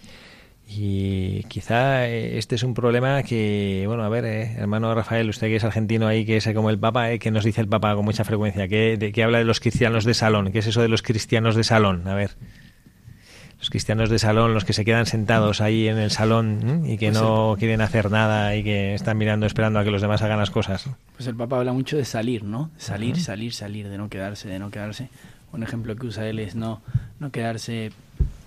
Y 0.66 1.42
quizá 1.44 2.08
eh, 2.08 2.38
este 2.38 2.54
es 2.54 2.62
un 2.62 2.74
problema 2.74 3.22
que, 3.22 3.84
bueno, 3.86 4.02
a 4.02 4.08
ver, 4.08 4.24
eh, 4.24 4.54
hermano 4.56 4.94
Rafael, 4.94 5.28
usted 5.28 5.48
que 5.48 5.56
es 5.56 5.64
argentino 5.64 6.06
ahí, 6.06 6.24
que 6.24 6.38
es 6.38 6.48
como 6.54 6.70
el 6.70 6.78
Papa, 6.78 7.12
eh, 7.12 7.18
que 7.18 7.30
nos 7.30 7.44
dice 7.44 7.60
el 7.60 7.68
Papa 7.68 7.94
con 7.94 8.04
mucha 8.04 8.24
frecuencia, 8.24 8.66
que, 8.66 8.96
de, 8.96 9.12
que 9.12 9.22
habla 9.22 9.38
de 9.38 9.44
los 9.44 9.60
cristianos 9.60 10.04
de 10.04 10.14
salón. 10.14 10.52
¿Qué 10.52 10.60
es 10.60 10.66
eso 10.66 10.80
de 10.80 10.88
los 10.88 11.02
cristianos 11.02 11.54
de 11.54 11.64
salón? 11.64 12.08
A 12.08 12.14
ver. 12.14 12.32
Los 13.58 13.70
cristianos 13.70 14.10
de 14.10 14.18
salón, 14.18 14.52
los 14.52 14.64
que 14.64 14.72
se 14.72 14.84
quedan 14.84 15.06
sentados 15.06 15.60
ahí 15.60 15.88
en 15.88 15.96
el 15.96 16.10
salón 16.10 16.82
¿eh? 16.84 16.92
y 16.92 16.98
que 16.98 17.10
Pues 17.10 17.22
no 17.22 17.56
quieren 17.58 17.80
hacer 17.80 18.10
nada 18.10 18.54
y 18.56 18.62
que 18.62 18.94
están 18.94 19.16
mirando, 19.16 19.46
esperando 19.46 19.78
a 19.78 19.84
que 19.84 19.90
los 19.90 20.02
demás 20.02 20.20
hagan 20.22 20.38
las 20.38 20.50
cosas. 20.50 20.90
Pues 21.16 21.26
el 21.28 21.34
Papa 21.34 21.58
habla 21.58 21.72
mucho 21.72 21.96
de 21.96 22.04
salir, 22.04 22.42
¿no? 22.42 22.70
Salir, 22.76 23.18
salir, 23.18 23.54
salir, 23.54 23.88
de 23.88 23.96
no 23.96 24.08
quedarse, 24.08 24.48
de 24.48 24.58
no 24.58 24.70
quedarse. 24.70 25.08
Un 25.52 25.62
ejemplo 25.62 25.94
que 25.96 26.06
usa 26.06 26.28
él 26.28 26.40
es 26.40 26.56
no, 26.56 26.82
no 27.20 27.30
quedarse 27.30 27.92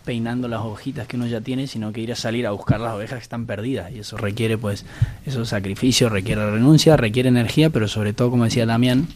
peinando 0.08 0.47
las 0.47 0.62
hojitas 0.62 1.05
que 1.05 1.18
uno 1.18 1.28
ya 1.28 1.41
tiene, 1.41 1.68
sino 1.68 1.91
que 1.91 1.99
ir 1.99 2.14
a 2.14 2.16
salir 2.16 2.47
a 2.47 2.51
buscar 2.51 2.80
las 2.80 2.93
ovejas 2.93 3.20
que 3.20 3.24
están 3.24 3.45
perdidas. 3.45 3.91
Y 3.91 3.99
eso 3.99 4.16
requiere, 4.16 4.58
pues, 4.58 4.86
esos 5.26 5.49
sacrificios, 5.49 6.10
requiere 6.10 6.49
renuncia, 6.49 6.95
requiere 6.95 7.28
energía, 7.28 7.70
pero 7.70 7.89
sobre 7.89 8.14
todo, 8.14 8.30
como 8.32 8.45
decía 8.45 8.66
Damián, 8.66 9.10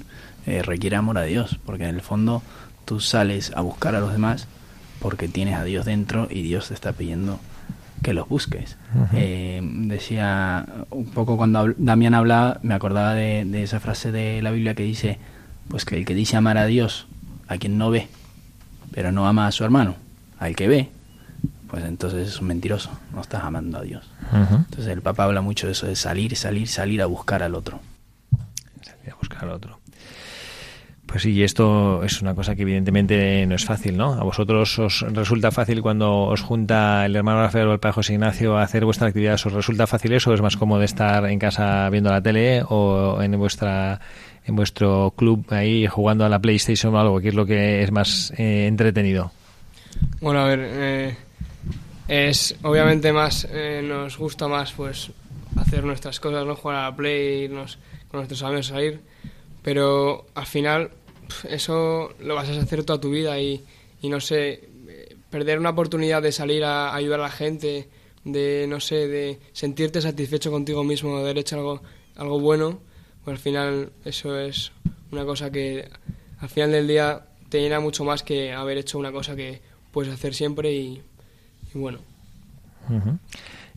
eh, 0.46 0.62
requiere 0.64 0.98
amor 0.98 1.18
a 1.18 1.24
Dios, 1.24 1.58
porque 1.66 1.86
en 1.86 1.96
el 1.96 2.02
fondo 2.02 2.44
tú 2.84 3.00
sales 3.00 3.54
a 3.56 3.62
buscar 3.62 3.96
a 3.96 4.02
los 4.02 4.12
demás 4.12 4.50
porque 5.00 5.30
tienes 5.30 5.56
a 5.56 5.64
Dios 5.64 5.86
dentro 5.86 6.28
y 6.30 6.42
Dios 6.42 6.68
te 6.68 6.74
está 6.74 6.92
pidiendo 6.92 7.40
que 8.04 8.14
los 8.14 8.28
busques. 8.28 8.78
Eh, 9.14 9.62
decía 9.64 10.66
un 10.90 11.06
poco 11.12 11.38
cuando 11.38 11.74
Damián 11.78 12.16
hablaba, 12.16 12.60
me 12.64 12.74
acordaba 12.74 13.14
de, 13.14 13.46
de 13.46 13.64
esa 13.64 13.80
frase 13.80 14.12
de 14.12 14.42
la 14.42 14.52
Biblia 14.52 14.76
que 14.76 14.84
dice, 14.84 15.20
pues 15.70 15.86
que 15.86 15.96
el 15.96 16.06
que 16.06 16.16
dice 16.16 16.36
amar 16.36 16.58
a 16.58 16.66
Dios, 16.66 17.08
a 17.48 17.58
quien 17.58 17.78
no 17.78 17.92
ve, 17.92 18.10
pero 18.92 19.12
no 19.12 19.26
ama 19.28 19.48
a 19.48 19.52
su 19.52 19.64
hermano, 19.64 19.96
al 20.42 20.56
que 20.56 20.68
ve, 20.68 20.90
pues 21.70 21.86
entonces 21.86 22.28
es 22.28 22.42
un 22.42 22.48
mentiroso, 22.48 22.90
no 23.14 23.22
estás 23.22 23.44
amando 23.44 23.78
a 23.78 23.82
Dios. 23.84 24.04
Entonces 24.34 24.88
el 24.88 25.02
Papa 25.02 25.24
habla 25.24 25.42
mucho 25.42 25.68
de 25.68 25.74
eso, 25.74 25.86
de 25.86 25.96
salir, 25.96 26.36
salir, 26.36 26.68
salir 26.68 27.02
a 27.04 27.06
buscar 27.06 27.44
al 27.44 27.54
otro. 27.54 27.80
Salir 28.82 29.14
a 29.14 29.16
buscar 29.16 29.44
al 29.44 29.52
otro. 29.52 29.80
Pues 31.06 31.24
sí, 31.24 31.32
y 31.32 31.44
esto 31.44 32.04
es 32.04 32.22
una 32.24 32.34
cosa 32.34 32.56
que 32.56 32.64
evidentemente 32.64 33.46
no 33.46 33.54
es 33.54 33.66
fácil, 33.66 33.98
¿no? 33.98 34.14
A 34.14 34.24
vosotros 34.24 34.80
os 34.80 35.02
resulta 35.10 35.52
fácil 35.52 35.84
cuando 35.84 36.24
os 36.24 36.42
junta 36.42 37.06
el 37.06 37.16
hermano 37.16 37.42
Rafael 37.42 37.68
o 37.68 37.74
el 37.74 37.80
padre 37.80 37.94
José 37.94 38.14
Ignacio 38.14 38.58
a 38.58 38.64
hacer 38.64 38.84
vuestra 38.84 39.10
actividad, 39.10 39.36
¿os 39.36 39.54
resulta 39.54 39.86
fácil 39.86 40.14
eso? 40.14 40.34
¿Es 40.34 40.42
más 40.42 40.58
cómodo 40.58 40.82
estar 40.82 41.24
en 41.26 41.38
casa 41.38 41.88
viendo 41.92 42.10
la 42.10 42.22
tele 42.22 42.64
o 42.68 43.22
en 43.22 43.38
vuestra 43.38 44.02
en 44.44 44.56
vuestro 44.56 45.14
club 45.16 45.46
ahí 45.52 45.86
jugando 45.86 46.26
a 46.26 46.30
la 46.30 46.40
PlayStation 46.40 46.96
o 46.96 47.00
algo? 47.00 47.20
¿Qué 47.20 47.28
es 47.28 47.36
lo 47.36 47.46
que 47.46 47.84
es 47.84 47.92
más 47.92 48.34
eh, 48.38 48.66
entretenido? 48.66 49.32
Bueno, 50.20 50.42
a 50.42 50.48
ver, 50.48 50.60
eh, 50.62 51.18
es 52.08 52.56
obviamente 52.64 53.12
más, 53.12 53.48
eh, 53.50 53.82
nos 53.84 54.18
gusta 54.18 54.48
más 54.48 54.72
pues 54.74 55.12
hacer 55.56 55.84
nuestras 55.84 56.20
cosas, 56.20 56.46
no 56.46 56.56
jugar 56.56 56.78
a 56.78 56.90
la 56.90 56.96
play, 56.96 57.44
irnos 57.46 57.78
con 58.10 58.20
nuestros 58.20 58.44
amigos 58.44 58.72
a 58.72 58.82
ir, 58.82 59.02
pero 59.62 60.26
al 60.36 60.46
final 60.46 60.92
eso 61.50 62.14
lo 62.20 62.36
vas 62.36 62.50
a 62.50 62.60
hacer 62.60 62.84
toda 62.84 63.00
tu 63.00 63.10
vida 63.10 63.40
y, 63.40 63.64
y 64.02 64.10
no 64.10 64.20
sé, 64.20 64.70
perder 65.32 65.58
una 65.58 65.72
oportunidad 65.72 66.22
de 66.22 66.32
salir 66.32 66.64
a 66.64 66.94
ayudar 66.94 67.22
a 67.22 67.24
la 67.24 67.32
gente, 67.32 67.88
de 68.24 68.66
no 68.68 68.80
sé, 68.80 69.08
de 69.08 69.40
sentirte 69.54 70.02
satisfecho 70.02 70.52
contigo 70.52 70.84
mismo, 70.84 71.16
de 71.16 71.24
haber 71.24 71.40
hecho 71.40 71.56
algo, 71.56 71.82
algo 72.16 72.40
bueno, 72.40 72.80
pues 73.24 73.36
al 73.38 73.42
final 73.42 73.92
eso 74.06 74.38
es 74.38 74.72
una 75.12 75.26
cosa 75.26 75.52
que 75.52 75.90
al 76.40 76.50
final 76.50 76.72
del 76.72 76.88
día 76.88 77.26
te 77.50 77.62
llena 77.62 77.80
mucho 77.80 78.04
más 78.04 78.24
que 78.24 78.54
haber 78.54 78.78
hecho 78.78 79.00
una 79.00 79.12
cosa 79.12 79.36
que 79.36 79.62
puedes 79.92 80.14
hacer 80.14 80.34
siempre 80.34 80.74
y, 80.74 81.02
bueno. 81.74 82.00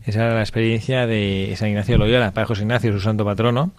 Esa 0.05 0.25
era 0.25 0.35
la 0.35 0.41
experiencia 0.41 1.07
de 1.07 1.53
San 1.57 1.69
Ignacio 1.69 1.97
Loyola, 1.97 2.31
Padre 2.31 2.47
José 2.47 2.61
Ignacio, 2.63 2.91
su 2.91 2.99
santo 2.99 3.25
patrono, 3.25 3.71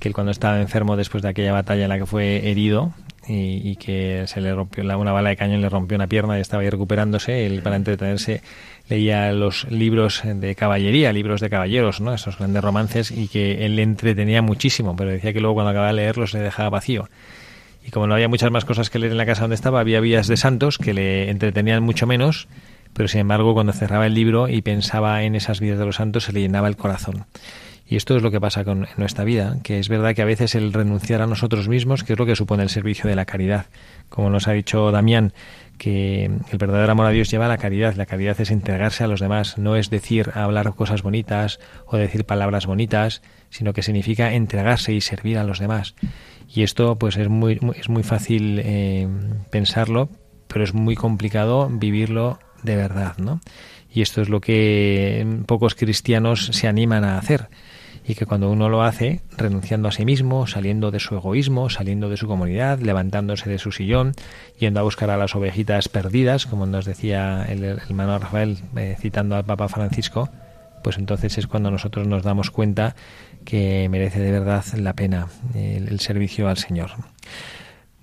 que 0.00 0.08
él 0.08 0.14
cuando 0.14 0.30
estaba 0.32 0.60
enfermo 0.60 0.96
después 0.96 1.22
de 1.22 1.30
aquella 1.30 1.52
batalla 1.52 1.84
en 1.84 1.88
la 1.88 1.98
que 1.98 2.06
fue 2.06 2.50
herido 2.50 2.92
y, 3.26 3.70
y 3.70 3.76
que 3.76 4.24
se 4.26 4.40
le 4.40 4.54
rompió 4.54 4.82
la- 4.84 4.96
una 4.96 5.12
bala 5.12 5.30
de 5.30 5.36
cañón 5.36 5.60
le 5.62 5.68
rompió 5.68 5.96
una 5.96 6.08
pierna 6.08 6.36
y 6.36 6.40
estaba 6.40 6.62
ahí 6.62 6.68
recuperándose, 6.70 7.46
él 7.46 7.62
para 7.62 7.76
entretenerse 7.76 8.42
leía 8.88 9.32
los 9.32 9.64
libros 9.70 10.22
de 10.24 10.54
caballería, 10.54 11.12
libros 11.12 11.40
de 11.40 11.48
caballeros, 11.48 12.00
¿no? 12.00 12.12
esos 12.12 12.36
grandes 12.36 12.62
romances 12.62 13.10
y 13.10 13.28
que 13.28 13.64
él 13.64 13.76
le 13.76 13.82
entretenía 13.82 14.42
muchísimo, 14.42 14.94
pero 14.96 15.10
decía 15.10 15.32
que 15.32 15.40
luego 15.40 15.54
cuando 15.54 15.70
acababa 15.70 15.92
de 15.92 15.96
leerlos 15.96 16.34
le 16.34 16.40
dejaba 16.40 16.68
vacío. 16.70 17.08
Y 17.84 17.90
como 17.90 18.06
no 18.06 18.14
había 18.14 18.28
muchas 18.28 18.50
más 18.50 18.64
cosas 18.64 18.90
que 18.90 18.98
leer 18.98 19.12
en 19.12 19.18
la 19.18 19.26
casa 19.26 19.42
donde 19.42 19.56
estaba, 19.56 19.80
había 19.80 20.00
vías 20.00 20.26
de 20.28 20.36
santos 20.36 20.78
que 20.78 20.94
le 20.94 21.30
entretenían 21.30 21.82
mucho 21.82 22.06
menos, 22.06 22.48
pero 22.92 23.08
sin 23.08 23.20
embargo 23.20 23.54
cuando 23.54 23.72
cerraba 23.72 24.06
el 24.06 24.14
libro 24.14 24.48
y 24.48 24.62
pensaba 24.62 25.22
en 25.22 25.34
esas 25.34 25.60
vidas 25.60 25.78
de 25.78 25.86
los 25.86 25.96
santos 25.96 26.24
se 26.24 26.32
le 26.32 26.40
llenaba 26.40 26.68
el 26.68 26.76
corazón. 26.76 27.26
Y 27.92 27.96
esto 27.96 28.16
es 28.16 28.22
lo 28.22 28.30
que 28.30 28.40
pasa 28.40 28.64
con 28.64 28.86
nuestra 28.96 29.24
vida, 29.24 29.58
que 29.62 29.78
es 29.78 29.88
verdad 29.88 30.14
que 30.14 30.22
a 30.22 30.26
veces 30.26 30.54
el 30.54 30.72
renunciar 30.72 31.20
a 31.20 31.26
nosotros 31.26 31.68
mismos, 31.68 32.04
que 32.04 32.14
es 32.14 32.18
lo 32.18 32.24
que 32.24 32.36
supone 32.36 32.62
el 32.62 32.70
servicio 32.70 33.10
de 33.10 33.16
la 33.16 33.26
caridad. 33.26 33.66
Como 34.08 34.30
nos 34.30 34.48
ha 34.48 34.52
dicho 34.52 34.90
Damián, 34.90 35.34
que 35.82 36.26
el 36.26 36.58
verdadero 36.58 36.92
amor 36.92 37.06
a 37.06 37.10
Dios 37.10 37.28
lleva 37.28 37.46
a 37.46 37.48
la 37.48 37.58
caridad. 37.58 37.96
La 37.96 38.06
caridad 38.06 38.40
es 38.40 38.52
entregarse 38.52 39.02
a 39.02 39.08
los 39.08 39.18
demás, 39.18 39.58
no 39.58 39.74
es 39.74 39.90
decir, 39.90 40.30
hablar 40.32 40.76
cosas 40.76 41.02
bonitas 41.02 41.58
o 41.86 41.96
decir 41.96 42.24
palabras 42.24 42.66
bonitas, 42.66 43.20
sino 43.50 43.72
que 43.72 43.82
significa 43.82 44.32
entregarse 44.32 44.92
y 44.92 45.00
servir 45.00 45.38
a 45.38 45.44
los 45.44 45.58
demás. 45.58 45.96
Y 46.46 46.62
esto 46.62 46.96
pues 47.00 47.16
es 47.16 47.28
muy, 47.28 47.58
es 47.74 47.88
muy 47.88 48.04
fácil 48.04 48.60
eh, 48.62 49.08
pensarlo, 49.50 50.08
pero 50.46 50.62
es 50.62 50.72
muy 50.72 50.94
complicado 50.94 51.68
vivirlo 51.68 52.38
de 52.62 52.76
verdad, 52.76 53.16
¿no? 53.18 53.40
Y 53.92 54.02
esto 54.02 54.22
es 54.22 54.28
lo 54.28 54.40
que 54.40 55.26
pocos 55.46 55.74
cristianos 55.74 56.46
se 56.52 56.68
animan 56.68 57.02
a 57.02 57.18
hacer. 57.18 57.48
Y 58.04 58.14
que 58.14 58.26
cuando 58.26 58.50
uno 58.50 58.68
lo 58.68 58.82
hace, 58.82 59.20
renunciando 59.36 59.88
a 59.88 59.92
sí 59.92 60.04
mismo, 60.04 60.46
saliendo 60.46 60.90
de 60.90 60.98
su 60.98 61.14
egoísmo, 61.14 61.70
saliendo 61.70 62.08
de 62.08 62.16
su 62.16 62.26
comunidad, 62.26 62.80
levantándose 62.80 63.48
de 63.48 63.58
su 63.58 63.70
sillón, 63.70 64.14
yendo 64.58 64.80
a 64.80 64.82
buscar 64.82 65.10
a 65.10 65.16
las 65.16 65.36
ovejitas 65.36 65.88
perdidas, 65.88 66.46
como 66.46 66.66
nos 66.66 66.84
decía 66.84 67.44
el 67.48 67.62
hermano 67.62 68.18
Rafael, 68.18 68.58
eh, 68.76 68.96
citando 68.98 69.36
al 69.36 69.44
Papa 69.44 69.68
Francisco, 69.68 70.30
pues 70.82 70.98
entonces 70.98 71.38
es 71.38 71.46
cuando 71.46 71.70
nosotros 71.70 72.08
nos 72.08 72.24
damos 72.24 72.50
cuenta 72.50 72.96
que 73.44 73.88
merece 73.88 74.18
de 74.20 74.32
verdad 74.32 74.64
la 74.76 74.94
pena 74.94 75.28
el 75.54 76.00
servicio 76.00 76.48
al 76.48 76.58
Señor. 76.58 76.90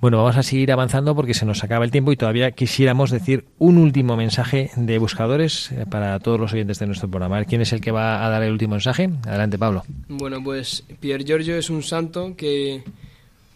Bueno, 0.01 0.15
vamos 0.15 0.37
a 0.37 0.43
seguir 0.43 0.71
avanzando 0.71 1.13
porque 1.13 1.33
se 1.33 1.45
nos 1.45 1.61
acaba 1.61 1.83
el 1.83 1.91
tiempo 1.91 2.13
y 2.13 2.15
todavía 2.15 2.51
quisiéramos 2.51 3.11
decir 3.11 3.43
un 3.57 3.77
último 3.77 4.15
mensaje 4.15 4.71
de 4.77 4.97
buscadores 4.97 5.73
eh, 5.73 5.85
para 5.91 6.17
todos 6.21 6.39
los 6.39 6.53
oyentes 6.53 6.79
de 6.79 6.85
nuestro 6.85 7.09
programa. 7.09 7.43
¿Quién 7.43 7.59
es 7.59 7.73
el 7.73 7.81
que 7.81 7.91
va 7.91 8.25
a 8.25 8.29
dar 8.29 8.41
el 8.43 8.53
último 8.53 8.75
mensaje? 8.75 9.09
Adelante, 9.27 9.57
Pablo. 9.57 9.83
Bueno, 10.07 10.41
pues 10.41 10.85
Pier 11.01 11.25
Giorgio 11.25 11.57
es 11.57 11.69
un 11.69 11.83
santo 11.83 12.33
que, 12.37 12.81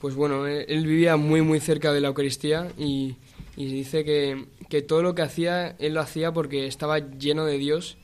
pues 0.01 0.15
bueno, 0.15 0.45
él, 0.45 0.65
él 0.67 0.85
vivía 0.85 1.15
muy 1.15 1.41
muy 1.41 1.61
cerca 1.61 1.93
de 1.93 2.01
la 2.01 2.09
Eucaristía 2.09 2.67
y, 2.77 3.15
dice 3.55 4.03
que, 4.03 4.43
que 4.67 4.81
todo 4.81 5.01
lo 5.01 5.15
que 5.15 5.21
hacía, 5.21 5.77
él 5.79 5.93
lo 5.93 6.01
hacía 6.01 6.33
porque 6.33 6.67
estaba 6.67 6.99
lleno 6.99 7.45
de 7.45 7.57
Dios. 7.57 7.97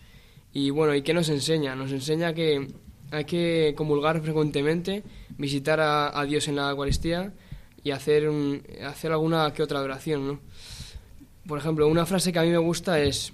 Y 0.53 0.69
bueno, 0.69 0.95
¿y 0.95 1.01
qué 1.01 1.13
nos 1.13 1.27
enseña? 1.27 1.75
Nos 1.75 1.91
enseña 1.91 2.33
que 2.33 2.67
hay 3.11 3.25
que 3.25 3.73
comulgar 3.75 4.21
frecuentemente, 4.21 5.03
visitar 5.37 5.81
a 5.81 6.23
Dios 6.23 6.47
en 6.47 6.55
la 6.55 6.69
Eucaristía 6.69 7.33
y 7.83 7.91
hacer, 7.91 8.29
un- 8.29 8.61
hacer 8.85 9.11
alguna 9.11 9.51
que 9.53 9.63
otra 9.63 9.81
oración, 9.81 10.27
¿no? 10.27 10.39
Por 11.47 11.57
ejemplo, 11.59 11.87
una 11.87 12.05
frase 12.05 12.31
que 12.31 12.39
a 12.39 12.43
mí 12.43 12.49
me 12.49 12.57
gusta 12.57 12.99
es, 12.99 13.33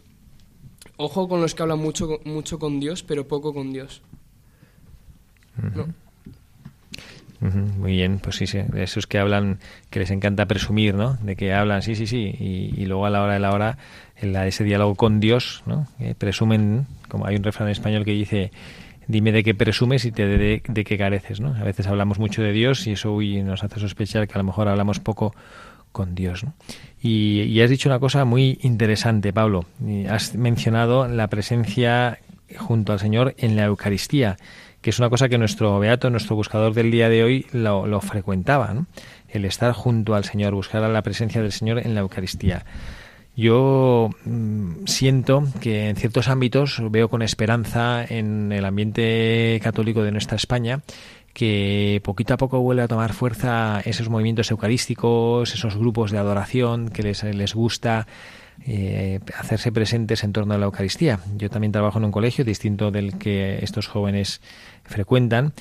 ojo 0.97 1.27
con 1.27 1.41
los 1.41 1.53
que 1.55 1.63
hablan 1.63 1.79
mucho, 1.79 2.19
mucho 2.25 2.59
con 2.59 2.79
Dios, 2.79 3.03
pero 3.03 3.27
poco 3.27 3.53
con 3.53 3.73
Dios. 3.73 4.01
Muy 7.77 7.91
bien, 7.91 8.19
pues 8.19 8.37
sí, 8.37 8.47
sí, 8.47 8.59
de 8.59 8.83
esos 8.83 9.05
que 9.05 9.19
hablan, 9.19 9.59
que 9.91 9.99
les 9.99 10.09
encanta 10.09 10.47
presumir, 10.47 10.95
¿no? 10.95 11.13
De 11.21 11.35
que 11.35 11.53
hablan, 11.53 11.83
sí, 11.83 11.95
sí, 11.95 12.07
sí, 12.07 12.33
y, 12.39 12.73
y 12.81 12.85
luego 12.85 13.05
a 13.05 13.09
la 13.11 13.21
hora 13.21 13.33
de 13.33 13.39
la 13.39 13.51
hora, 13.51 13.77
en 14.17 14.33
la- 14.33 14.47
ese 14.47 14.63
diálogo 14.63 14.95
con 14.95 15.19
Dios, 15.19 15.61
¿no? 15.67 15.87
Presumen, 16.17 16.87
como 17.07 17.27
hay 17.27 17.35
un 17.35 17.43
refrán 17.43 17.69
español 17.69 18.03
que 18.03 18.11
dice, 18.11 18.51
dime 19.07 19.31
de 19.31 19.43
qué 19.43 19.53
presumes 19.53 20.05
y 20.05 20.11
te 20.11 20.27
diré 20.27 20.61
de, 20.67 20.83
qué 20.83 20.97
careces, 20.97 21.39
¿no? 21.39 21.55
A 21.55 21.63
veces 21.63 21.87
hablamos 21.87 22.19
mucho 22.19 22.41
de 22.41 22.51
Dios 22.51 22.85
y 22.87 22.91
eso 22.91 23.13
uy, 23.13 23.41
nos 23.41 23.63
hace 23.63 23.79
sospechar 23.79 24.27
que 24.27 24.33
a 24.33 24.37
lo 24.37 24.43
mejor 24.43 24.67
hablamos 24.67 24.99
poco 24.99 25.33
con 25.91 26.15
Dios, 26.15 26.43
¿no? 26.43 26.53
Y, 27.01 27.43
y 27.43 27.61
has 27.61 27.69
dicho 27.69 27.87
una 27.89 27.99
cosa 27.99 28.25
muy 28.25 28.59
interesante, 28.61 29.31
Pablo. 29.31 29.65
Has 30.09 30.35
mencionado 30.35 31.07
la 31.07 31.27
presencia 31.27 32.19
junto 32.57 32.93
al 32.93 32.99
Señor 32.99 33.35
en 33.37 33.55
la 33.55 33.65
Eucaristía, 33.65 34.37
que 34.81 34.89
es 34.89 34.99
una 34.99 35.09
cosa 35.09 35.29
que 35.29 35.37
nuestro 35.37 35.79
beato, 35.79 36.09
nuestro 36.09 36.35
buscador 36.35 36.73
del 36.73 36.91
día 36.91 37.09
de 37.09 37.23
hoy, 37.23 37.45
lo, 37.53 37.87
lo 37.87 38.01
frecuentaba, 38.01 38.73
¿no? 38.73 38.87
el 39.35 39.45
estar 39.45 39.71
junto 39.73 40.15
al 40.15 40.23
Señor, 40.23 40.53
buscar 40.53 40.81
la 40.89 41.01
presencia 41.01 41.41
del 41.41 41.51
Señor 41.51 41.79
en 41.79 41.95
la 41.95 42.01
Eucaristía. 42.01 42.65
Yo 43.35 44.09
mm, 44.23 44.85
siento 44.85 45.43
que 45.59 45.89
en 45.89 45.95
ciertos 45.95 46.29
ámbitos 46.29 46.81
veo 46.89 47.09
con 47.09 47.21
esperanza 47.21 48.05
en 48.07 48.51
el 48.51 48.65
ambiente 48.65 49.59
católico 49.61 50.03
de 50.03 50.11
nuestra 50.11 50.37
España 50.37 50.81
que 51.33 52.01
poquito 52.05 52.33
a 52.33 52.37
poco 52.37 52.61
vuelve 52.61 52.83
a 52.83 52.87
tomar 52.87 53.11
fuerza 53.11 53.81
esos 53.83 54.07
movimientos 54.07 54.51
eucarísticos, 54.51 55.53
esos 55.53 55.75
grupos 55.75 56.11
de 56.11 56.17
adoración 56.17 56.87
que 56.87 57.03
les, 57.03 57.23
les 57.25 57.53
gusta 57.53 58.07
eh, 58.65 59.19
hacerse 59.37 59.73
presentes 59.73 60.23
en 60.23 60.31
torno 60.31 60.53
a 60.53 60.57
la 60.57 60.65
Eucaristía. 60.65 61.19
Yo 61.35 61.49
también 61.49 61.73
trabajo 61.73 61.99
en 61.99 62.05
un 62.05 62.11
colegio 62.11 62.45
distinto 62.45 62.89
del 62.89 63.17
que 63.17 63.59
estos 63.61 63.87
jóvenes 63.87 64.39
frecuentan 64.85 65.51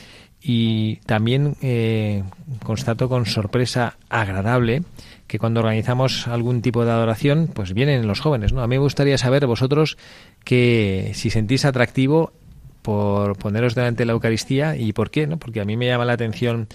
y 0.46 0.96
también 1.06 1.56
eh, 1.62 2.22
constato 2.62 3.08
con 3.08 3.24
sorpresa 3.24 3.96
agradable 4.10 4.82
que 5.26 5.38
cuando 5.38 5.60
organizamos 5.60 6.28
algún 6.28 6.60
tipo 6.60 6.84
de 6.84 6.90
adoración, 6.90 7.48
pues 7.52 7.72
vienen 7.72 8.06
los 8.06 8.20
jóvenes, 8.20 8.52
¿no? 8.52 8.62
A 8.62 8.66
mí 8.66 8.74
me 8.76 8.82
gustaría 8.82 9.16
saber 9.16 9.46
vosotros 9.46 9.96
que 10.44 11.12
si 11.14 11.30
sentís 11.30 11.64
atractivo 11.64 12.34
por 12.82 13.38
poneros 13.38 13.74
delante 13.74 14.02
de 14.02 14.06
la 14.06 14.12
Eucaristía 14.12 14.76
y 14.76 14.92
por 14.92 15.10
qué, 15.10 15.26
¿no? 15.26 15.38
Porque 15.38 15.62
a 15.62 15.64
mí 15.64 15.78
me 15.78 15.86
llama 15.86 16.04
la 16.04 16.12
atención 16.12 16.68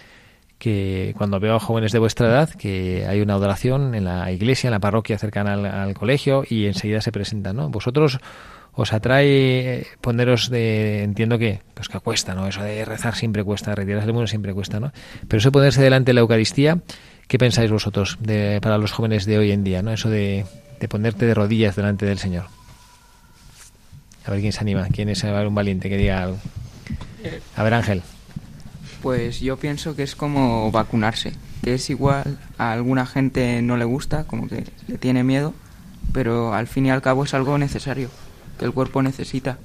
que 0.57 1.13
cuando 1.15 1.39
veo 1.39 1.55
a 1.55 1.59
jóvenes 1.59 1.91
de 1.91 1.99
vuestra 1.99 2.27
edad 2.27 2.49
que 2.49 3.05
hay 3.07 3.21
una 3.21 3.35
adoración 3.35 3.93
en 3.93 4.05
la 4.05 4.31
iglesia, 4.31 4.69
en 4.69 4.71
la 4.71 4.79
parroquia 4.79 5.19
cercana 5.19 5.53
al, 5.53 5.65
al 5.67 5.93
colegio 5.93 6.43
y 6.49 6.65
enseguida 6.65 7.01
se 7.01 7.11
presentan, 7.11 7.55
¿no? 7.55 7.69
Vosotros 7.69 8.19
os 8.79 8.93
atrae 8.93 9.85
poneros 9.99 10.49
de 10.49 11.03
entiendo 11.03 11.37
que 11.37 11.61
pues 11.73 11.89
que 11.89 11.99
cuesta 11.99 12.33
no 12.33 12.47
eso 12.47 12.63
de 12.63 12.85
rezar 12.85 13.15
siempre 13.15 13.43
cuesta 13.43 13.75
retirarse 13.75 14.05
del 14.05 14.13
mundo 14.13 14.27
siempre 14.27 14.53
cuesta 14.53 14.79
no 14.79 14.91
pero 15.27 15.39
eso 15.39 15.51
ponerse 15.51 15.81
delante 15.81 16.09
de 16.09 16.13
la 16.13 16.21
Eucaristía 16.21 16.79
qué 17.27 17.37
pensáis 17.37 17.69
vosotros 17.69 18.17
de, 18.21 18.59
para 18.61 18.77
los 18.77 18.91
jóvenes 18.91 19.25
de 19.25 19.37
hoy 19.37 19.51
en 19.51 19.63
día 19.63 19.81
no 19.81 19.91
eso 19.91 20.09
de, 20.09 20.45
de 20.79 20.87
ponerte 20.87 21.25
de 21.25 21.33
rodillas 21.33 21.75
delante 21.75 22.05
del 22.05 22.19
Señor. 22.19 22.45
A 24.25 24.31
ver 24.31 24.41
quién 24.41 24.53
se 24.53 24.59
anima 24.59 24.87
quién 24.87 25.09
es 25.09 25.23
un 25.23 25.55
valiente 25.55 25.89
que 25.89 25.97
diga 25.97 26.29
a 27.55 27.63
ver 27.63 27.73
Ángel. 27.73 28.01
Pues 29.01 29.39
yo 29.39 29.57
pienso 29.57 29.95
que 29.95 30.03
es 30.03 30.15
como 30.15 30.71
vacunarse, 30.71 31.33
que 31.63 31.75
es 31.75 31.89
igual, 31.89 32.37
a 32.57 32.73
alguna 32.73 33.05
gente 33.05 33.61
no 33.61 33.77
le 33.77 33.85
gusta, 33.85 34.25
como 34.25 34.47
que 34.47 34.65
le 34.87 34.97
tiene 34.97 35.23
miedo, 35.23 35.53
pero 36.11 36.53
al 36.53 36.67
fin 36.67 36.85
y 36.85 36.91
al 36.91 37.01
cabo 37.01 37.23
es 37.23 37.33
algo 37.33 37.57
necesario, 37.57 38.09
que 38.59 38.65
el 38.65 38.73
cuerpo 38.73 39.01
necesita, 39.01 39.57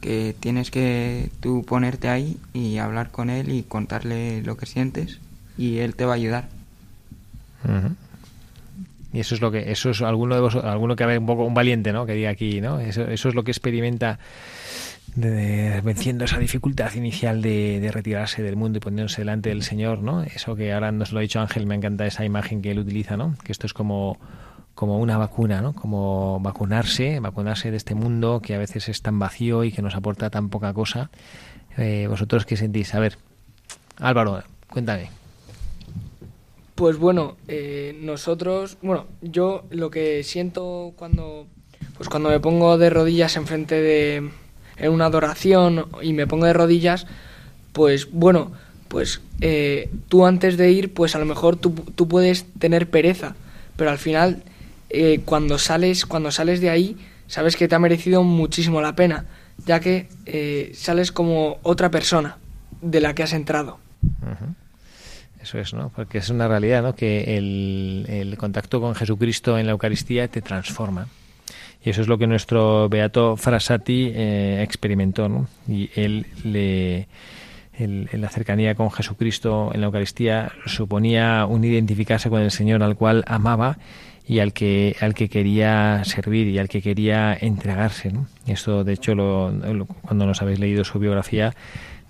que 0.00 0.34
tienes 0.38 0.70
que 0.70 1.30
tú 1.40 1.64
ponerte 1.66 2.08
ahí 2.08 2.38
y 2.52 2.78
hablar 2.78 3.10
con 3.10 3.28
él 3.28 3.50
y 3.50 3.62
contarle 3.62 4.42
lo 4.42 4.56
que 4.56 4.66
sientes 4.66 5.18
y 5.58 5.78
él 5.78 5.94
te 5.94 6.04
va 6.04 6.12
a 6.12 6.16
ayudar. 6.16 6.48
Y 9.12 9.20
eso 9.20 9.34
es 9.34 9.40
lo 9.40 9.50
que, 9.50 9.70
eso 9.70 9.90
es 9.90 10.02
alguno 10.02 10.34
de 10.34 10.40
vosotros, 10.40 10.70
alguno 10.70 10.96
que 10.96 11.04
un 11.04 11.26
poco 11.26 11.44
un 11.44 11.54
valiente, 11.54 11.92
¿no? 11.92 12.04
Que 12.04 12.14
diga 12.14 12.30
aquí, 12.30 12.60
¿no? 12.60 12.80
Eso, 12.80 13.02
eso 13.02 13.28
es 13.28 13.34
lo 13.34 13.44
que 13.44 13.50
experimenta 13.50 14.18
venciendo 15.16 16.24
esa 16.24 16.38
dificultad 16.38 16.92
inicial 16.94 17.40
de 17.40 17.88
retirarse 17.92 18.42
del 18.42 18.56
mundo 18.56 18.78
y 18.78 18.80
poniéndose 18.80 19.20
delante 19.20 19.50
del 19.50 19.62
Señor, 19.62 20.00
¿no? 20.00 20.24
Eso 20.24 20.56
que 20.56 20.72
ahora 20.72 20.90
nos 20.90 21.12
lo 21.12 21.20
ha 21.20 21.22
dicho 21.22 21.40
Ángel, 21.40 21.66
me 21.66 21.76
encanta 21.76 22.04
esa 22.06 22.24
imagen 22.24 22.60
que 22.62 22.72
él 22.72 22.80
utiliza, 22.80 23.16
¿no? 23.16 23.36
Que 23.44 23.52
esto 23.52 23.66
es 23.66 23.72
como, 23.72 24.18
como 24.74 24.98
una 24.98 25.16
vacuna, 25.16 25.60
¿no? 25.60 25.72
Como 25.72 26.40
vacunarse, 26.40 27.20
vacunarse 27.20 27.70
de 27.70 27.76
este 27.76 27.94
mundo 27.94 28.40
que 28.42 28.54
a 28.54 28.58
veces 28.58 28.88
es 28.88 29.02
tan 29.02 29.18
vacío 29.18 29.64
y 29.64 29.72
que 29.72 29.82
nos 29.82 29.94
aporta 29.94 30.30
tan 30.30 30.48
poca 30.48 30.72
cosa. 30.72 31.10
Eh, 31.76 32.06
¿Vosotros 32.08 32.44
qué 32.44 32.56
sentís? 32.56 32.94
A 32.94 33.00
ver, 33.00 33.16
Álvaro, 33.98 34.42
cuéntame. 34.68 35.10
Pues 36.74 36.98
bueno, 36.98 37.36
eh, 37.46 37.96
nosotros, 38.00 38.78
bueno, 38.82 39.06
yo 39.22 39.64
lo 39.70 39.90
que 39.90 40.24
siento 40.24 40.92
cuando, 40.96 41.46
pues 41.96 42.08
cuando 42.08 42.30
me 42.30 42.40
pongo 42.40 42.76
de 42.78 42.90
rodillas 42.90 43.36
enfrente 43.36 43.80
de, 43.80 44.30
en 44.76 44.92
una 44.92 45.06
adoración 45.06 45.86
y 46.02 46.12
me 46.14 46.26
pongo 46.26 46.46
de 46.46 46.52
rodillas, 46.52 47.06
pues 47.72 48.10
bueno, 48.10 48.50
pues 48.88 49.20
eh, 49.40 49.88
tú 50.08 50.26
antes 50.26 50.56
de 50.56 50.72
ir, 50.72 50.92
pues 50.92 51.14
a 51.14 51.20
lo 51.20 51.26
mejor 51.26 51.54
tú, 51.54 51.70
tú 51.94 52.08
puedes 52.08 52.44
tener 52.58 52.90
pereza, 52.90 53.36
pero 53.76 53.90
al 53.90 53.98
final 53.98 54.42
eh, 54.94 55.20
cuando 55.24 55.58
sales, 55.58 56.06
cuando 56.06 56.30
sales 56.30 56.60
de 56.60 56.70
ahí, 56.70 56.96
sabes 57.26 57.56
que 57.56 57.68
te 57.68 57.74
ha 57.74 57.78
merecido 57.78 58.22
muchísimo 58.22 58.80
la 58.80 58.94
pena, 58.94 59.26
ya 59.66 59.80
que 59.80 60.08
eh, 60.26 60.72
sales 60.74 61.12
como 61.12 61.58
otra 61.62 61.90
persona 61.90 62.38
de 62.80 63.00
la 63.00 63.14
que 63.14 63.22
has 63.22 63.32
entrado. 63.32 63.78
Eso 65.42 65.58
es, 65.58 65.74
¿no? 65.74 65.90
Porque 65.94 66.18
es 66.18 66.30
una 66.30 66.48
realidad, 66.48 66.82
¿no? 66.82 66.94
Que 66.94 67.36
el, 67.36 68.34
contacto 68.38 68.80
con 68.80 68.94
Jesucristo 68.94 69.58
en 69.58 69.66
la 69.66 69.72
Eucaristía 69.72 70.28
te 70.28 70.40
transforma. 70.40 71.06
Y 71.84 71.90
eso 71.90 72.00
es 72.00 72.08
lo 72.08 72.16
que 72.16 72.26
nuestro 72.26 72.88
beato 72.88 73.36
Frasati 73.36 74.10
eh, 74.14 74.62
experimentó, 74.62 75.28
¿no? 75.28 75.48
Y 75.68 75.90
él 75.94 76.26
le 76.44 77.08
el- 77.78 78.08
la 78.12 78.28
cercanía 78.30 78.74
con 78.74 78.90
Jesucristo 78.90 79.70
en 79.74 79.80
la 79.80 79.86
Eucaristía 79.86 80.52
suponía 80.64 81.44
un 81.44 81.64
identificarse 81.64 82.30
con 82.30 82.40
el 82.40 82.50
Señor 82.50 82.82
al 82.82 82.96
cual 82.96 83.24
amaba 83.26 83.76
y 84.26 84.38
al 84.38 84.52
que 84.52 84.96
al 85.00 85.14
que 85.14 85.28
quería 85.28 86.02
servir 86.04 86.48
y 86.48 86.58
al 86.58 86.68
que 86.68 86.80
quería 86.80 87.36
entregarse. 87.38 88.10
¿no? 88.12 88.26
Esto, 88.46 88.82
de 88.84 88.92
hecho, 88.94 89.14
lo- 89.14 89.86
cuando 90.02 90.26
nos 90.26 90.40
habéis 90.42 90.58
leído 90.58 90.84
su 90.84 90.98
biografía, 90.98 91.54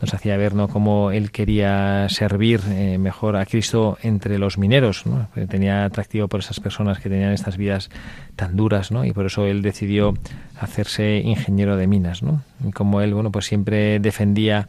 nos 0.01 0.13
hacía 0.13 0.37
ver 0.37 0.55
¿no? 0.55 0.69
cómo 0.69 1.13
él 1.13 1.31
quería 1.31 2.07
servir 2.11 2.61
eh, 2.69 2.99
mejor 2.99 3.37
a 3.37 3.47
Cristo 3.47 3.97
entre 4.03 4.39
los 4.39 4.59
mineros. 4.59 5.07
¿no? 5.07 5.29
Tenía 5.49 5.85
atractivo 5.85 6.29
por 6.29 6.41
esas 6.41 6.61
personas 6.61 6.99
que 6.99 7.09
tenían 7.09 7.33
estas 7.33 7.57
vidas 7.57 7.91
tan 8.37 8.55
duras, 8.57 8.91
¿no? 8.91 9.05
y 9.05 9.13
por 9.13 9.27
eso 9.27 9.47
él 9.47 9.63
decidió 9.63 10.15
hacerse 10.61 11.19
ingeniero 11.25 11.77
de 11.77 11.87
minas. 11.87 12.23
¿no? 12.23 12.43
Y 12.67 12.71
como 12.73 13.01
él, 13.01 13.15
bueno, 13.15 13.33
pues 13.33 13.47
siempre 13.47 13.99
defendía 13.99 14.69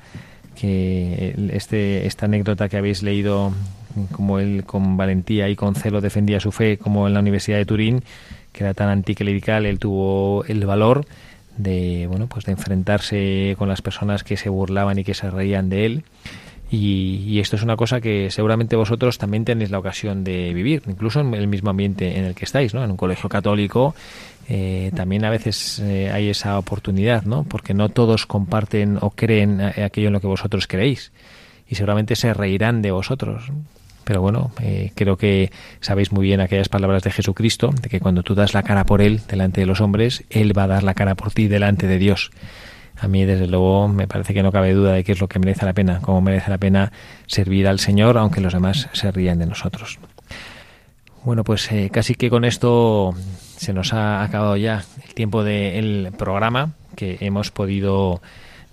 que 0.56 1.36
este, 1.52 2.06
esta 2.08 2.26
anécdota 2.28 2.70
que 2.70 2.78
habéis 2.78 3.04
leído, 3.04 3.52
como 4.12 4.40
él 4.40 4.64
con 4.66 4.98
valentía 4.98 5.50
y 5.50 5.56
con 5.56 5.76
celo 5.76 6.02
defendía 6.02 6.40
su 6.40 6.52
fe, 6.52 6.78
como 6.78 7.08
en 7.08 7.14
la 7.14 7.20
Universidad 7.20 7.58
de 7.58 7.66
Turín, 7.66 8.04
que 8.52 8.64
era 8.64 8.74
tan 8.74 8.90
anticlerical, 8.90 9.66
él 9.66 9.80
tuvo 9.80 10.44
el 10.46 10.66
valor 10.66 11.06
de 11.58 12.06
bueno 12.08 12.28
pues 12.28 12.46
de 12.46 12.52
enfrentarse 12.52 13.56
con 13.58 13.70
las 13.70 13.82
personas 13.82 14.24
que 14.24 14.36
se 14.36 14.50
burlaban 14.50 15.00
y 15.00 15.04
que 15.04 15.14
se 15.14 15.30
reían 15.30 15.70
de 15.70 15.86
él. 15.86 16.04
Y, 16.72 17.40
esto 17.40 17.56
es 17.58 17.62
una 17.62 17.78
cosa 17.78 18.02
que 18.02 18.32
seguramente 18.32 18.76
vosotros 18.76 19.20
también 19.20 19.46
tenéis 19.46 19.70
la 19.70 19.78
ocasión 19.78 20.24
de 20.24 20.52
vivir 20.52 20.82
incluso 20.88 21.22
en 21.22 21.34
el 21.36 21.48
mismo 21.48 21.70
ambiente 21.70 22.18
en 22.18 22.26
el 22.26 22.34
que 22.34 22.44
estáis 22.44 22.74
no 22.74 22.84
en 22.84 22.90
un 22.90 22.98
colegio 22.98 23.30
católico 23.30 23.94
eh, 24.48 24.92
también 24.96 25.26
a 25.26 25.30
veces 25.30 25.80
eh, 25.80 26.12
hay 26.12 26.30
esa 26.30 26.58
oportunidad 26.60 27.24
no 27.24 27.44
porque 27.44 27.74
no 27.74 27.90
todos 27.90 28.26
comparten 28.26 28.98
o 29.02 29.12
creen 29.12 29.62
aquello 29.62 30.08
en 30.08 30.14
lo 30.14 30.22
que 30.22 30.28
vosotros 30.28 30.68
creéis. 30.68 31.12
Y 31.68 31.76
seguramente 31.76 32.16
se 32.16 32.34
reirán 32.34 32.82
de 32.82 32.92
vosotros 32.92 33.52
pero 34.06 34.22
bueno, 34.22 34.52
eh, 34.62 34.92
creo 34.96 35.18
que 35.18 35.52
sabéis 35.82 36.12
muy 36.12 36.26
bien 36.26 36.40
aquellas 36.40 36.70
palabras 36.70 37.04
de 37.04 37.12
Jesucristo, 37.12 37.72
de 37.82 37.90
que 37.90 38.00
cuando 38.00 38.24
tú 38.24 38.36
das 38.36 38.54
la 38.54 38.64
cara 38.64 38.86
por 38.86 39.02
Él 39.02 39.22
delante 39.28 39.62
de 39.62 39.68
los 39.68 39.82
hombres, 39.82 40.24
Él 40.30 40.58
va 40.58 40.64
a 40.64 40.68
dar 40.68 40.84
la 40.84 40.94
cara 40.94 41.16
por 41.16 41.32
ti 41.32 41.48
delante 41.48 41.88
de 41.88 41.98
Dios. 41.98 42.32
A 42.98 43.10
mí, 43.10 43.26
desde 43.26 43.48
luego, 43.48 43.90
me 43.90 44.08
parece 44.08 44.34
que 44.34 44.44
no 44.44 44.52
cabe 44.52 44.74
duda 44.74 44.94
de 44.94 45.04
que 45.04 45.12
es 45.12 45.20
lo 45.20 45.28
que 45.28 45.40
merece 45.40 45.66
la 45.66 45.74
pena, 45.74 46.00
como 46.00 46.22
merece 46.22 46.50
la 46.50 46.58
pena 46.58 46.94
servir 47.28 47.68
al 47.68 47.80
Señor, 47.80 48.18
aunque 48.18 48.40
los 48.40 48.54
demás 48.54 48.88
se 48.94 49.12
rían 49.12 49.40
de 49.40 49.48
nosotros. 49.48 50.00
Bueno, 51.24 51.44
pues 51.44 51.70
eh, 51.72 51.90
casi 51.92 52.14
que 52.16 52.30
con 52.30 52.46
esto 52.46 53.14
se 53.58 53.74
nos 53.74 53.94
ha 53.94 54.24
acabado 54.24 54.56
ya 54.56 54.84
el 55.06 55.14
tiempo 55.16 55.44
del 55.44 56.14
programa 56.18 56.74
que 56.96 57.18
hemos 57.22 57.50
podido 57.50 58.22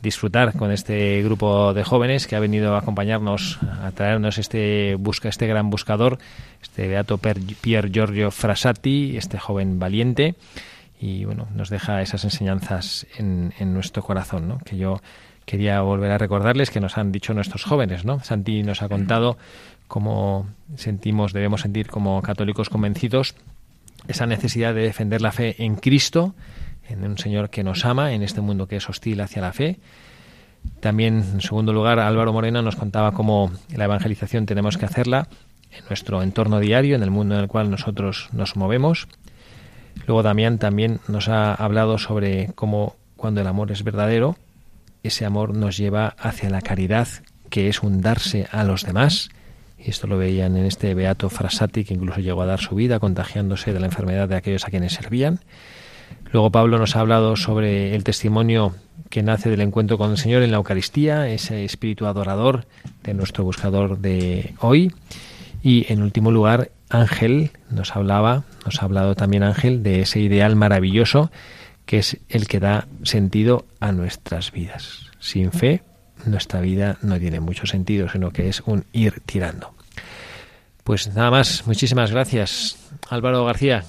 disfrutar 0.03 0.57
con 0.57 0.73
este 0.73 1.23
grupo 1.23 1.73
de 1.75 1.85
jóvenes 1.85 2.27
que 2.27 2.35
ha 2.35 2.41
venido 2.41 2.75
a 2.75 2.79
acompañarnos, 2.79 3.59
a 3.83 3.93
traernos 3.93 4.39
este 4.39 4.97
busca 4.99 5.29
este 5.29 5.47
gran 5.47 5.71
buscador, 5.71 6.19
este 6.61 6.89
beato 6.89 7.19
Pier 7.19 7.91
Giorgio 7.91 8.31
Frassati, 8.31 9.17
este 9.17 9.39
joven 9.39 9.79
valiente 9.79 10.35
y 11.01 11.25
bueno, 11.25 11.49
nos 11.55 11.71
deja 11.71 12.03
esas 12.03 12.25
enseñanzas 12.25 13.07
en, 13.17 13.55
en 13.59 13.75
nuestro 13.75 14.03
corazón, 14.03 14.49
¿no? 14.49 14.59
Que 14.59 14.77
yo 14.77 15.01
quería 15.45 15.81
volver 15.81 16.11
a 16.13 16.19
recordarles 16.19 16.71
que 16.71 16.81
nos 16.81 16.99
han 16.99 17.13
dicho 17.13 17.35
nuestros 17.35 17.65
jóvenes, 17.65 18.05
¿no? 18.05 18.21
Santi 18.21 18.63
nos 18.63 18.83
ha 18.83 18.89
contado 18.89 19.37
cómo 19.89 20.49
sentimos, 20.77 21.33
debemos 21.33 21.63
sentir 21.63 21.89
como 21.89 22.23
católicos 22.23 22.69
convencidos 22.69 23.35
esa 24.09 24.27
necesidad 24.27 24.75
de 24.75 24.83
defender 24.83 25.21
la 25.21 25.33
fe 25.33 25.63
en 25.63 25.77
Cristo, 25.77 26.35
en 26.89 27.05
un 27.05 27.19
Señor 27.19 27.51
que 27.51 27.65
nos 27.65 27.85
ama, 27.85 28.13
en 28.13 28.23
este 28.23 28.41
mundo 28.41 28.67
que 28.67 28.77
es 28.77 28.89
hostil 28.89 29.21
hacia 29.21 29.43
la 29.43 29.53
fe. 29.53 29.79
También, 30.81 31.25
en 31.35 31.41
segundo 31.41 31.73
lugar, 31.73 31.99
Álvaro 31.99 32.33
Moreno 32.33 32.63
nos 32.63 32.77
contaba 32.77 33.13
cómo 33.13 33.51
la 33.75 33.85
evangelización 33.85 34.47
tenemos 34.47 34.79
que 34.79 34.87
hacerla 34.87 35.29
en 35.71 35.85
nuestro 35.89 36.23
entorno 36.23 36.61
diario, 36.61 36.97
en 36.97 37.03
el 37.03 37.11
mundo 37.11 37.35
en 37.35 37.41
el 37.41 37.49
cual 37.49 37.71
nosotros 37.71 38.29
nos 38.33 38.57
movemos. 38.57 39.09
Luego 40.07 40.23
Damián 40.23 40.59
también 40.59 41.01
nos 41.09 41.29
ha 41.29 41.55
hablado 41.55 41.99
sobre 41.99 42.53
cómo 42.55 42.97
cuando 43.17 43.41
el 43.41 43.47
amor 43.47 43.71
es 43.71 43.85
verdadero, 43.85 44.37
ese 45.03 45.25
amor 45.25 45.55
nos 45.55 45.77
lleva 45.77 46.15
hacia 46.19 46.51
la 46.51 46.61
caridad, 46.61 47.09
que 47.51 47.69
es 47.69 47.83
un 47.83 48.01
darse 48.01 48.47
a 48.51 48.65
los 48.65 48.85
demás. 48.85 49.31
Y 49.79 49.91
esto 49.91 50.07
lo 50.07 50.17
veían 50.17 50.57
en 50.57 50.65
este 50.65 50.95
Beato 50.95 51.29
Frasati, 51.29 51.85
que 51.85 51.95
incluso 51.95 52.21
llegó 52.21 52.43
a 52.43 52.47
dar 52.47 52.61
su 52.61 52.77
vida 52.77 53.01
contagiándose 53.01 53.73
de 53.73 53.81
la 53.81 53.87
enfermedad 53.87 54.29
de 54.29 54.37
aquellos 54.37 54.65
a 54.65 54.71
quienes 54.71 54.93
servían. 54.93 55.41
Luego 56.33 56.51
Pablo 56.51 56.79
nos 56.79 56.97
ha 56.97 57.01
hablado 57.01 57.37
sobre 57.37 57.95
el 57.95 58.05
testimonio 58.05 58.75
que 59.11 59.23
nace 59.23 59.51
del 59.51 59.61
encuentro 59.61 59.99
con 59.99 60.11
el 60.11 60.17
Señor 60.17 60.43
en 60.43 60.51
la 60.51 60.57
Eucaristía, 60.57 61.29
ese 61.29 61.67
espíritu 61.67 62.07
adorador 62.07 62.65
de 63.03 63.13
nuestro 63.13 63.45
buscador 63.45 63.99
de 63.99 64.55
hoy. 64.59 64.95
Y 65.63 65.93
en 65.93 66.03
último 66.03 66.31
lugar, 66.31 66.71
Ángel 66.89 67.51
nos 67.71 67.95
hablaba, 67.95 68.45
nos 68.65 68.81
ha 68.81 68.87
hablado 68.87 69.15
también 69.15 69.43
Ángel 69.43 69.83
de 69.83 70.01
ese 70.01 70.21
ideal 70.21 70.57
maravilloso 70.57 71.31
que 71.85 71.99
es 71.99 72.17
el 72.31 72.49
que 72.49 72.61
da 72.61 72.87
sentido 73.03 73.67
a 73.79 73.93
nuestras 73.93 74.53
vidas. 74.53 75.11
Sin 75.19 75.53
fe, 75.53 75.83
nuestra 76.25 76.63
vida 76.63 76.97
no 77.03 77.19
tiene 77.19 77.41
mucho 77.41 77.67
sentido, 77.67 78.09
sino 78.09 78.31
que 78.31 78.49
es 78.49 78.63
un 78.65 78.87
ir 78.93 79.21
tirando. 79.27 79.75
Pues 80.85 81.15
nada 81.15 81.31
más, 81.31 81.67
muchísimas 81.67 82.11
gracias. 82.11 82.79
Álvaro 83.11 83.45
García, 83.45 83.85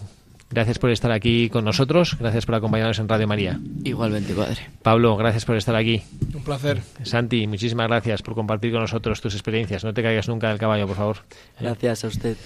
Gracias 0.53 0.77
por 0.77 0.91
estar 0.91 1.11
aquí 1.11 1.49
con 1.49 1.65
nosotros, 1.65 2.15
gracias 2.19 2.45
por 2.45 2.53
acompañarnos 2.53 2.99
en 2.99 3.09
Radio 3.09 3.27
María. 3.27 3.59
Igualmente, 3.83 4.35
padre. 4.35 4.61
Pablo, 4.83 5.17
gracias 5.17 5.45
por 5.45 5.55
estar 5.55 5.75
aquí. 5.75 6.03
Un 6.31 6.43
placer. 6.43 6.79
Santi, 7.01 7.47
muchísimas 7.47 7.87
gracias 7.87 8.21
por 8.21 8.35
compartir 8.35 8.71
con 8.71 8.81
nosotros 8.81 9.19
tus 9.19 9.33
experiencias. 9.33 9.83
No 9.83 9.95
te 9.95 10.03
caigas 10.03 10.27
nunca 10.29 10.49
del 10.49 10.59
caballo, 10.59 10.85
por 10.85 10.95
favor. 10.95 11.17
Gracias 11.59 12.03
a 12.03 12.07
usted. 12.07 12.37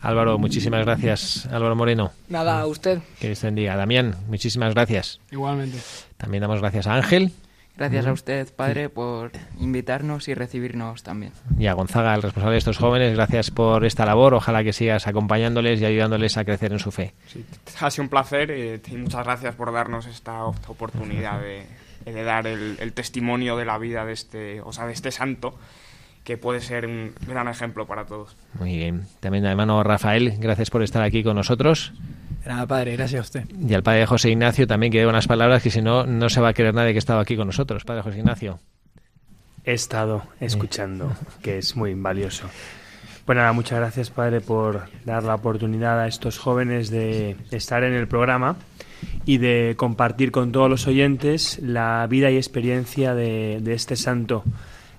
Álvaro, 0.00 0.38
muchísimas 0.38 0.84
gracias. 0.84 1.46
Álvaro 1.46 1.74
Moreno. 1.74 2.12
Nada, 2.28 2.60
a 2.60 2.66
usted. 2.68 3.00
Que 3.18 3.26
Dios 3.26 3.42
bendiga. 3.42 3.74
Damián, 3.74 4.14
muchísimas 4.28 4.72
gracias. 4.72 5.18
Igualmente. 5.32 5.78
También 6.16 6.42
damos 6.42 6.60
gracias 6.60 6.86
a 6.86 6.94
Ángel. 6.94 7.32
Gracias 7.76 8.06
a 8.06 8.12
usted, 8.12 8.54
padre, 8.54 8.88
por 8.88 9.32
invitarnos 9.60 10.28
y 10.28 10.34
recibirnos 10.34 11.02
también. 11.02 11.32
Y 11.58 11.66
a 11.66 11.74
Gonzaga, 11.74 12.14
el 12.14 12.22
responsable 12.22 12.52
de 12.52 12.58
estos 12.58 12.78
jóvenes, 12.78 13.14
gracias 13.14 13.50
por 13.50 13.84
esta 13.84 14.06
labor. 14.06 14.32
Ojalá 14.32 14.64
que 14.64 14.72
sigas 14.72 15.06
acompañándoles 15.06 15.80
y 15.80 15.84
ayudándoles 15.84 16.38
a 16.38 16.44
crecer 16.44 16.72
en 16.72 16.78
su 16.78 16.90
fe. 16.90 17.12
Sí, 17.26 17.44
ha 17.80 17.90
sido 17.90 18.04
un 18.04 18.08
placer 18.08 18.50
eh, 18.50 18.80
y 18.90 18.96
muchas 18.96 19.24
gracias 19.24 19.54
por 19.56 19.72
darnos 19.72 20.06
esta 20.06 20.44
oportunidad 20.44 21.40
de, 21.40 21.66
de 22.10 22.22
dar 22.22 22.46
el, 22.46 22.78
el, 22.80 22.92
testimonio 22.94 23.58
de 23.58 23.66
la 23.66 23.76
vida 23.76 24.06
de 24.06 24.14
este, 24.14 24.62
o 24.62 24.72
sea, 24.72 24.86
de 24.86 24.94
este 24.94 25.10
santo 25.10 25.58
que 26.24 26.36
puede 26.36 26.60
ser 26.60 26.86
un 26.86 27.12
gran 27.28 27.46
ejemplo 27.46 27.86
para 27.86 28.04
todos. 28.06 28.36
Muy 28.58 28.76
bien. 28.76 29.04
También 29.20 29.44
hermano 29.44 29.82
Rafael, 29.84 30.34
gracias 30.38 30.70
por 30.70 30.82
estar 30.82 31.02
aquí 31.02 31.22
con 31.22 31.36
nosotros. 31.36 31.92
Nada, 32.46 32.66
padre, 32.66 32.92
gracias 32.96 33.18
a 33.18 33.22
usted. 33.22 33.44
Y 33.68 33.74
al 33.74 33.82
padre 33.82 34.06
José 34.06 34.30
Ignacio 34.30 34.66
también 34.66 34.92
que 34.92 35.04
unas 35.06 35.26
palabras 35.26 35.62
que 35.62 35.70
si 35.70 35.82
no, 35.82 36.06
no 36.06 36.28
se 36.28 36.40
va 36.40 36.48
a 36.48 36.54
creer 36.54 36.74
nadie 36.74 36.92
que 36.92 36.98
estaba 36.98 37.20
aquí 37.20 37.36
con 37.36 37.48
nosotros. 37.48 37.84
Padre 37.84 38.02
José 38.02 38.18
Ignacio. 38.18 38.60
He 39.64 39.72
estado 39.72 40.22
escuchando, 40.38 41.12
que 41.42 41.58
es 41.58 41.74
muy 41.74 41.94
valioso. 41.94 42.48
Bueno, 43.26 43.40
nada, 43.40 43.52
muchas 43.52 43.80
gracias, 43.80 44.10
padre, 44.10 44.40
por 44.40 44.84
dar 45.04 45.24
la 45.24 45.34
oportunidad 45.34 46.00
a 46.00 46.06
estos 46.06 46.38
jóvenes 46.38 46.90
de 46.90 47.36
estar 47.50 47.82
en 47.82 47.92
el 47.92 48.06
programa 48.06 48.54
y 49.24 49.38
de 49.38 49.74
compartir 49.76 50.30
con 50.30 50.52
todos 50.52 50.70
los 50.70 50.86
oyentes 50.86 51.58
la 51.60 52.06
vida 52.08 52.30
y 52.30 52.36
experiencia 52.36 53.16
de, 53.16 53.58
de 53.60 53.74
este 53.74 53.96
santo, 53.96 54.44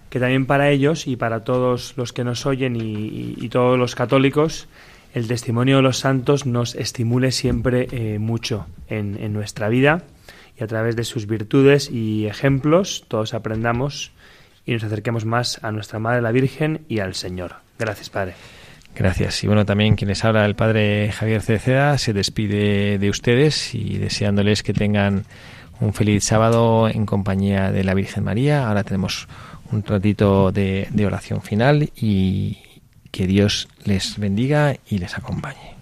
que 0.10 0.20
también 0.20 0.45
para 0.45 0.70
ellos 0.70 1.08
y 1.08 1.16
para 1.16 1.45
todos 1.45 1.93
los 1.95 2.12
que 2.12 2.26
nos 2.26 2.45
oyen 2.45 2.76
y, 2.76 2.82
y, 2.82 3.36
y 3.39 3.48
todos 3.48 3.80
los 3.80 3.95
católicos 3.95 4.68
el 5.18 5.28
testimonio 5.28 5.78
de 5.78 5.82
los 5.82 5.97
santos 5.97 6.45
nos 6.45 6.76
estimule 6.76 7.32
siempre 7.32 7.88
eh, 7.91 8.20
mucho 8.20 8.68
en, 8.88 9.34
nuestra 9.34 9.68
vida 9.68 10.03
y 10.59 10.63
a 10.63 10.68
través 10.68 10.95
de 10.95 11.03
sus 11.03 11.26
virtudes 11.26 11.89
y 11.89 12.28
ejemplos 12.28 13.03
todos 13.07 13.34
aprendamos 13.34 14.11
y 14.63 14.74
nos 14.74 14.84
acerquemos 14.84 15.26
más 15.26 15.59
a 15.63 15.72
nuestra 15.72 15.97
Madre 15.97 16.22
la 16.22 16.32
Virgen 16.32 16.82
y 16.88 16.99
al 16.99 17.15
Señor. 17.15 17.55
Gracias, 17.80 18.11
Padre. 18.11 18.36
Gracias. 18.95 19.43
Y 19.43 19.47
bueno, 19.47 19.65
también 19.65 19.95
quien 19.95 20.09
les 20.09 20.24
habla, 20.24 20.45
el 20.45 20.55
Padre 20.55 21.11
Javier 21.11 21.41
Ceceda, 21.41 21.97
se 21.97 22.13
despide 22.13 22.99
de 22.99 23.09
ustedes 23.09 23.74
y 23.74 23.97
deseándoles 23.97 24.61
que 24.61 24.74
tengan 24.74 25.24
un 25.80 25.95
feliz 25.95 26.26
sábado 26.26 26.89
en 26.89 27.07
compañía 27.07 27.72
de 27.72 27.84
la 27.84 27.95
Virgen 27.95 28.24
María. 28.24 28.68
Ahora 28.68 28.84
tenemos 28.84 29.28
un 29.72 29.84
ratito 29.84 30.51
de 30.51 31.05
oración 31.05 31.41
final 31.41 31.89
y, 31.95 32.59
que 33.18 33.26
Dios 33.26 33.68
les 33.84 34.20
bendiga 34.20 34.78
y 34.88 34.99
les 34.99 35.18
acompañe. 35.18 35.77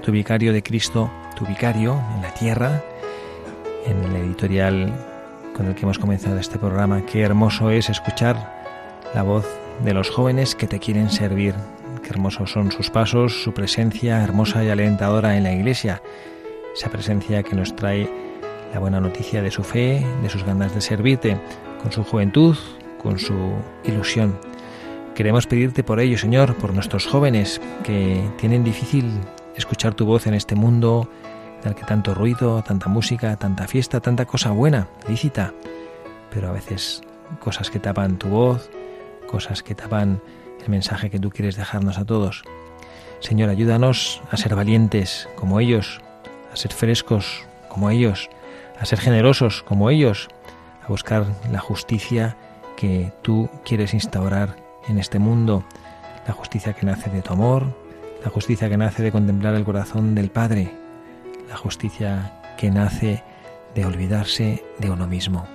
Tu 0.00 0.12
vicario 0.12 0.52
de 0.52 0.62
Cristo, 0.62 1.10
tu 1.36 1.46
vicario 1.46 2.00
en 2.16 2.22
la 2.22 2.34
tierra, 2.34 2.82
en 3.86 4.02
el 4.04 4.16
editorial 4.16 4.92
con 5.54 5.66
el 5.66 5.74
que 5.74 5.82
hemos 5.82 5.98
comenzado 5.98 6.38
este 6.38 6.58
programa, 6.58 7.04
qué 7.06 7.22
hermoso 7.22 7.70
es 7.70 7.90
escuchar 7.90 8.64
la 9.14 9.22
voz 9.22 9.46
de 9.84 9.94
los 9.94 10.10
jóvenes 10.10 10.54
que 10.54 10.66
te 10.66 10.78
quieren 10.78 11.10
servir, 11.10 11.54
qué 12.02 12.10
hermosos 12.10 12.50
son 12.52 12.72
sus 12.72 12.90
pasos, 12.90 13.42
su 13.42 13.52
presencia 13.52 14.22
hermosa 14.22 14.64
y 14.64 14.70
alentadora 14.70 15.36
en 15.36 15.44
la 15.44 15.52
iglesia, 15.52 16.02
esa 16.74 16.90
presencia 16.90 17.42
que 17.42 17.56
nos 17.56 17.74
trae 17.76 18.08
la 18.72 18.80
buena 18.80 19.00
noticia 19.00 19.42
de 19.42 19.50
su 19.50 19.62
fe, 19.62 20.04
de 20.22 20.28
sus 20.28 20.44
ganas 20.44 20.74
de 20.74 20.80
servirte, 20.80 21.36
con 21.82 21.92
su 21.92 22.04
juventud, 22.04 22.56
con 23.02 23.18
su 23.18 23.52
ilusión. 23.84 24.38
Queremos 25.14 25.46
pedirte 25.46 25.82
por 25.82 26.00
ello, 26.00 26.16
Señor, 26.16 26.54
por 26.56 26.72
nuestros 26.72 27.06
jóvenes 27.06 27.60
que 27.82 28.22
tienen 28.38 28.64
difícil 28.64 29.10
escuchar 29.56 29.94
tu 29.94 30.06
voz 30.06 30.26
en 30.26 30.34
este 30.34 30.54
mundo 30.54 31.08
en 31.62 31.68
el 31.68 31.74
que 31.74 31.84
tanto 31.84 32.14
ruido, 32.14 32.62
tanta 32.62 32.88
música, 32.88 33.36
tanta 33.36 33.66
fiesta, 33.66 34.00
tanta 34.00 34.24
cosa 34.24 34.50
buena, 34.50 34.88
lícita, 35.08 35.52
pero 36.32 36.48
a 36.48 36.52
veces 36.52 37.02
cosas 37.38 37.70
que 37.70 37.78
tapan 37.78 38.18
tu 38.18 38.28
voz, 38.28 38.70
cosas 39.26 39.62
que 39.62 39.74
tapan 39.74 40.20
el 40.62 40.68
mensaje 40.68 41.10
que 41.10 41.18
tú 41.18 41.30
quieres 41.30 41.56
dejarnos 41.56 41.98
a 41.98 42.04
todos. 42.04 42.42
Señor, 43.20 43.50
ayúdanos 43.50 44.22
a 44.30 44.36
ser 44.36 44.54
valientes 44.54 45.28
como 45.36 45.60
ellos, 45.60 46.00
a 46.52 46.56
ser 46.56 46.72
frescos 46.72 47.44
como 47.68 47.90
ellos, 47.90 48.30
a 48.78 48.86
ser 48.86 48.98
generosos 48.98 49.62
como 49.62 49.90
ellos, 49.90 50.28
a 50.82 50.88
buscar 50.88 51.26
la 51.52 51.60
justicia 51.60 52.36
que 52.76 53.12
tú 53.22 53.50
quieres 53.64 53.92
instaurar 53.92 54.56
en 54.88 54.98
este 54.98 55.18
mundo, 55.18 55.64
la 56.26 56.32
justicia 56.32 56.72
que 56.72 56.86
nace 56.86 57.10
de 57.10 57.20
tu 57.20 57.32
amor, 57.32 57.76
la 58.24 58.30
justicia 58.30 58.68
que 58.68 58.76
nace 58.76 59.02
de 59.02 59.12
contemplar 59.12 59.54
el 59.54 59.64
corazón 59.64 60.14
del 60.14 60.30
Padre, 60.30 60.70
la 61.48 61.56
justicia 61.56 62.40
que 62.56 62.70
nace 62.70 63.22
de 63.74 63.84
olvidarse 63.84 64.62
de 64.78 64.90
uno 64.90 65.06
mismo. 65.06 65.46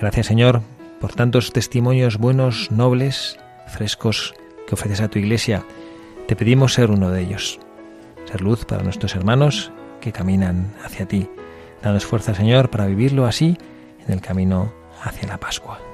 Gracias 0.00 0.26
Señor 0.26 0.62
por 1.00 1.12
tantos 1.12 1.52
testimonios 1.52 2.18
buenos, 2.18 2.70
nobles, 2.70 3.38
frescos 3.66 4.34
que 4.66 4.74
ofreces 4.74 5.00
a 5.00 5.08
tu 5.08 5.18
iglesia. 5.18 5.64
Te 6.26 6.36
pedimos 6.36 6.74
ser 6.74 6.90
uno 6.90 7.10
de 7.10 7.22
ellos, 7.22 7.60
ser 8.24 8.40
luz 8.40 8.64
para 8.64 8.82
nuestros 8.82 9.14
hermanos 9.14 9.70
que 10.00 10.12
caminan 10.12 10.72
hacia 10.84 11.06
ti. 11.06 11.28
Danos 11.82 12.06
fuerza 12.06 12.34
Señor 12.34 12.70
para 12.70 12.86
vivirlo 12.86 13.26
así 13.26 13.58
en 14.06 14.12
el 14.12 14.20
camino 14.20 14.72
hacia 15.02 15.28
la 15.28 15.38
Pascua. 15.38 15.93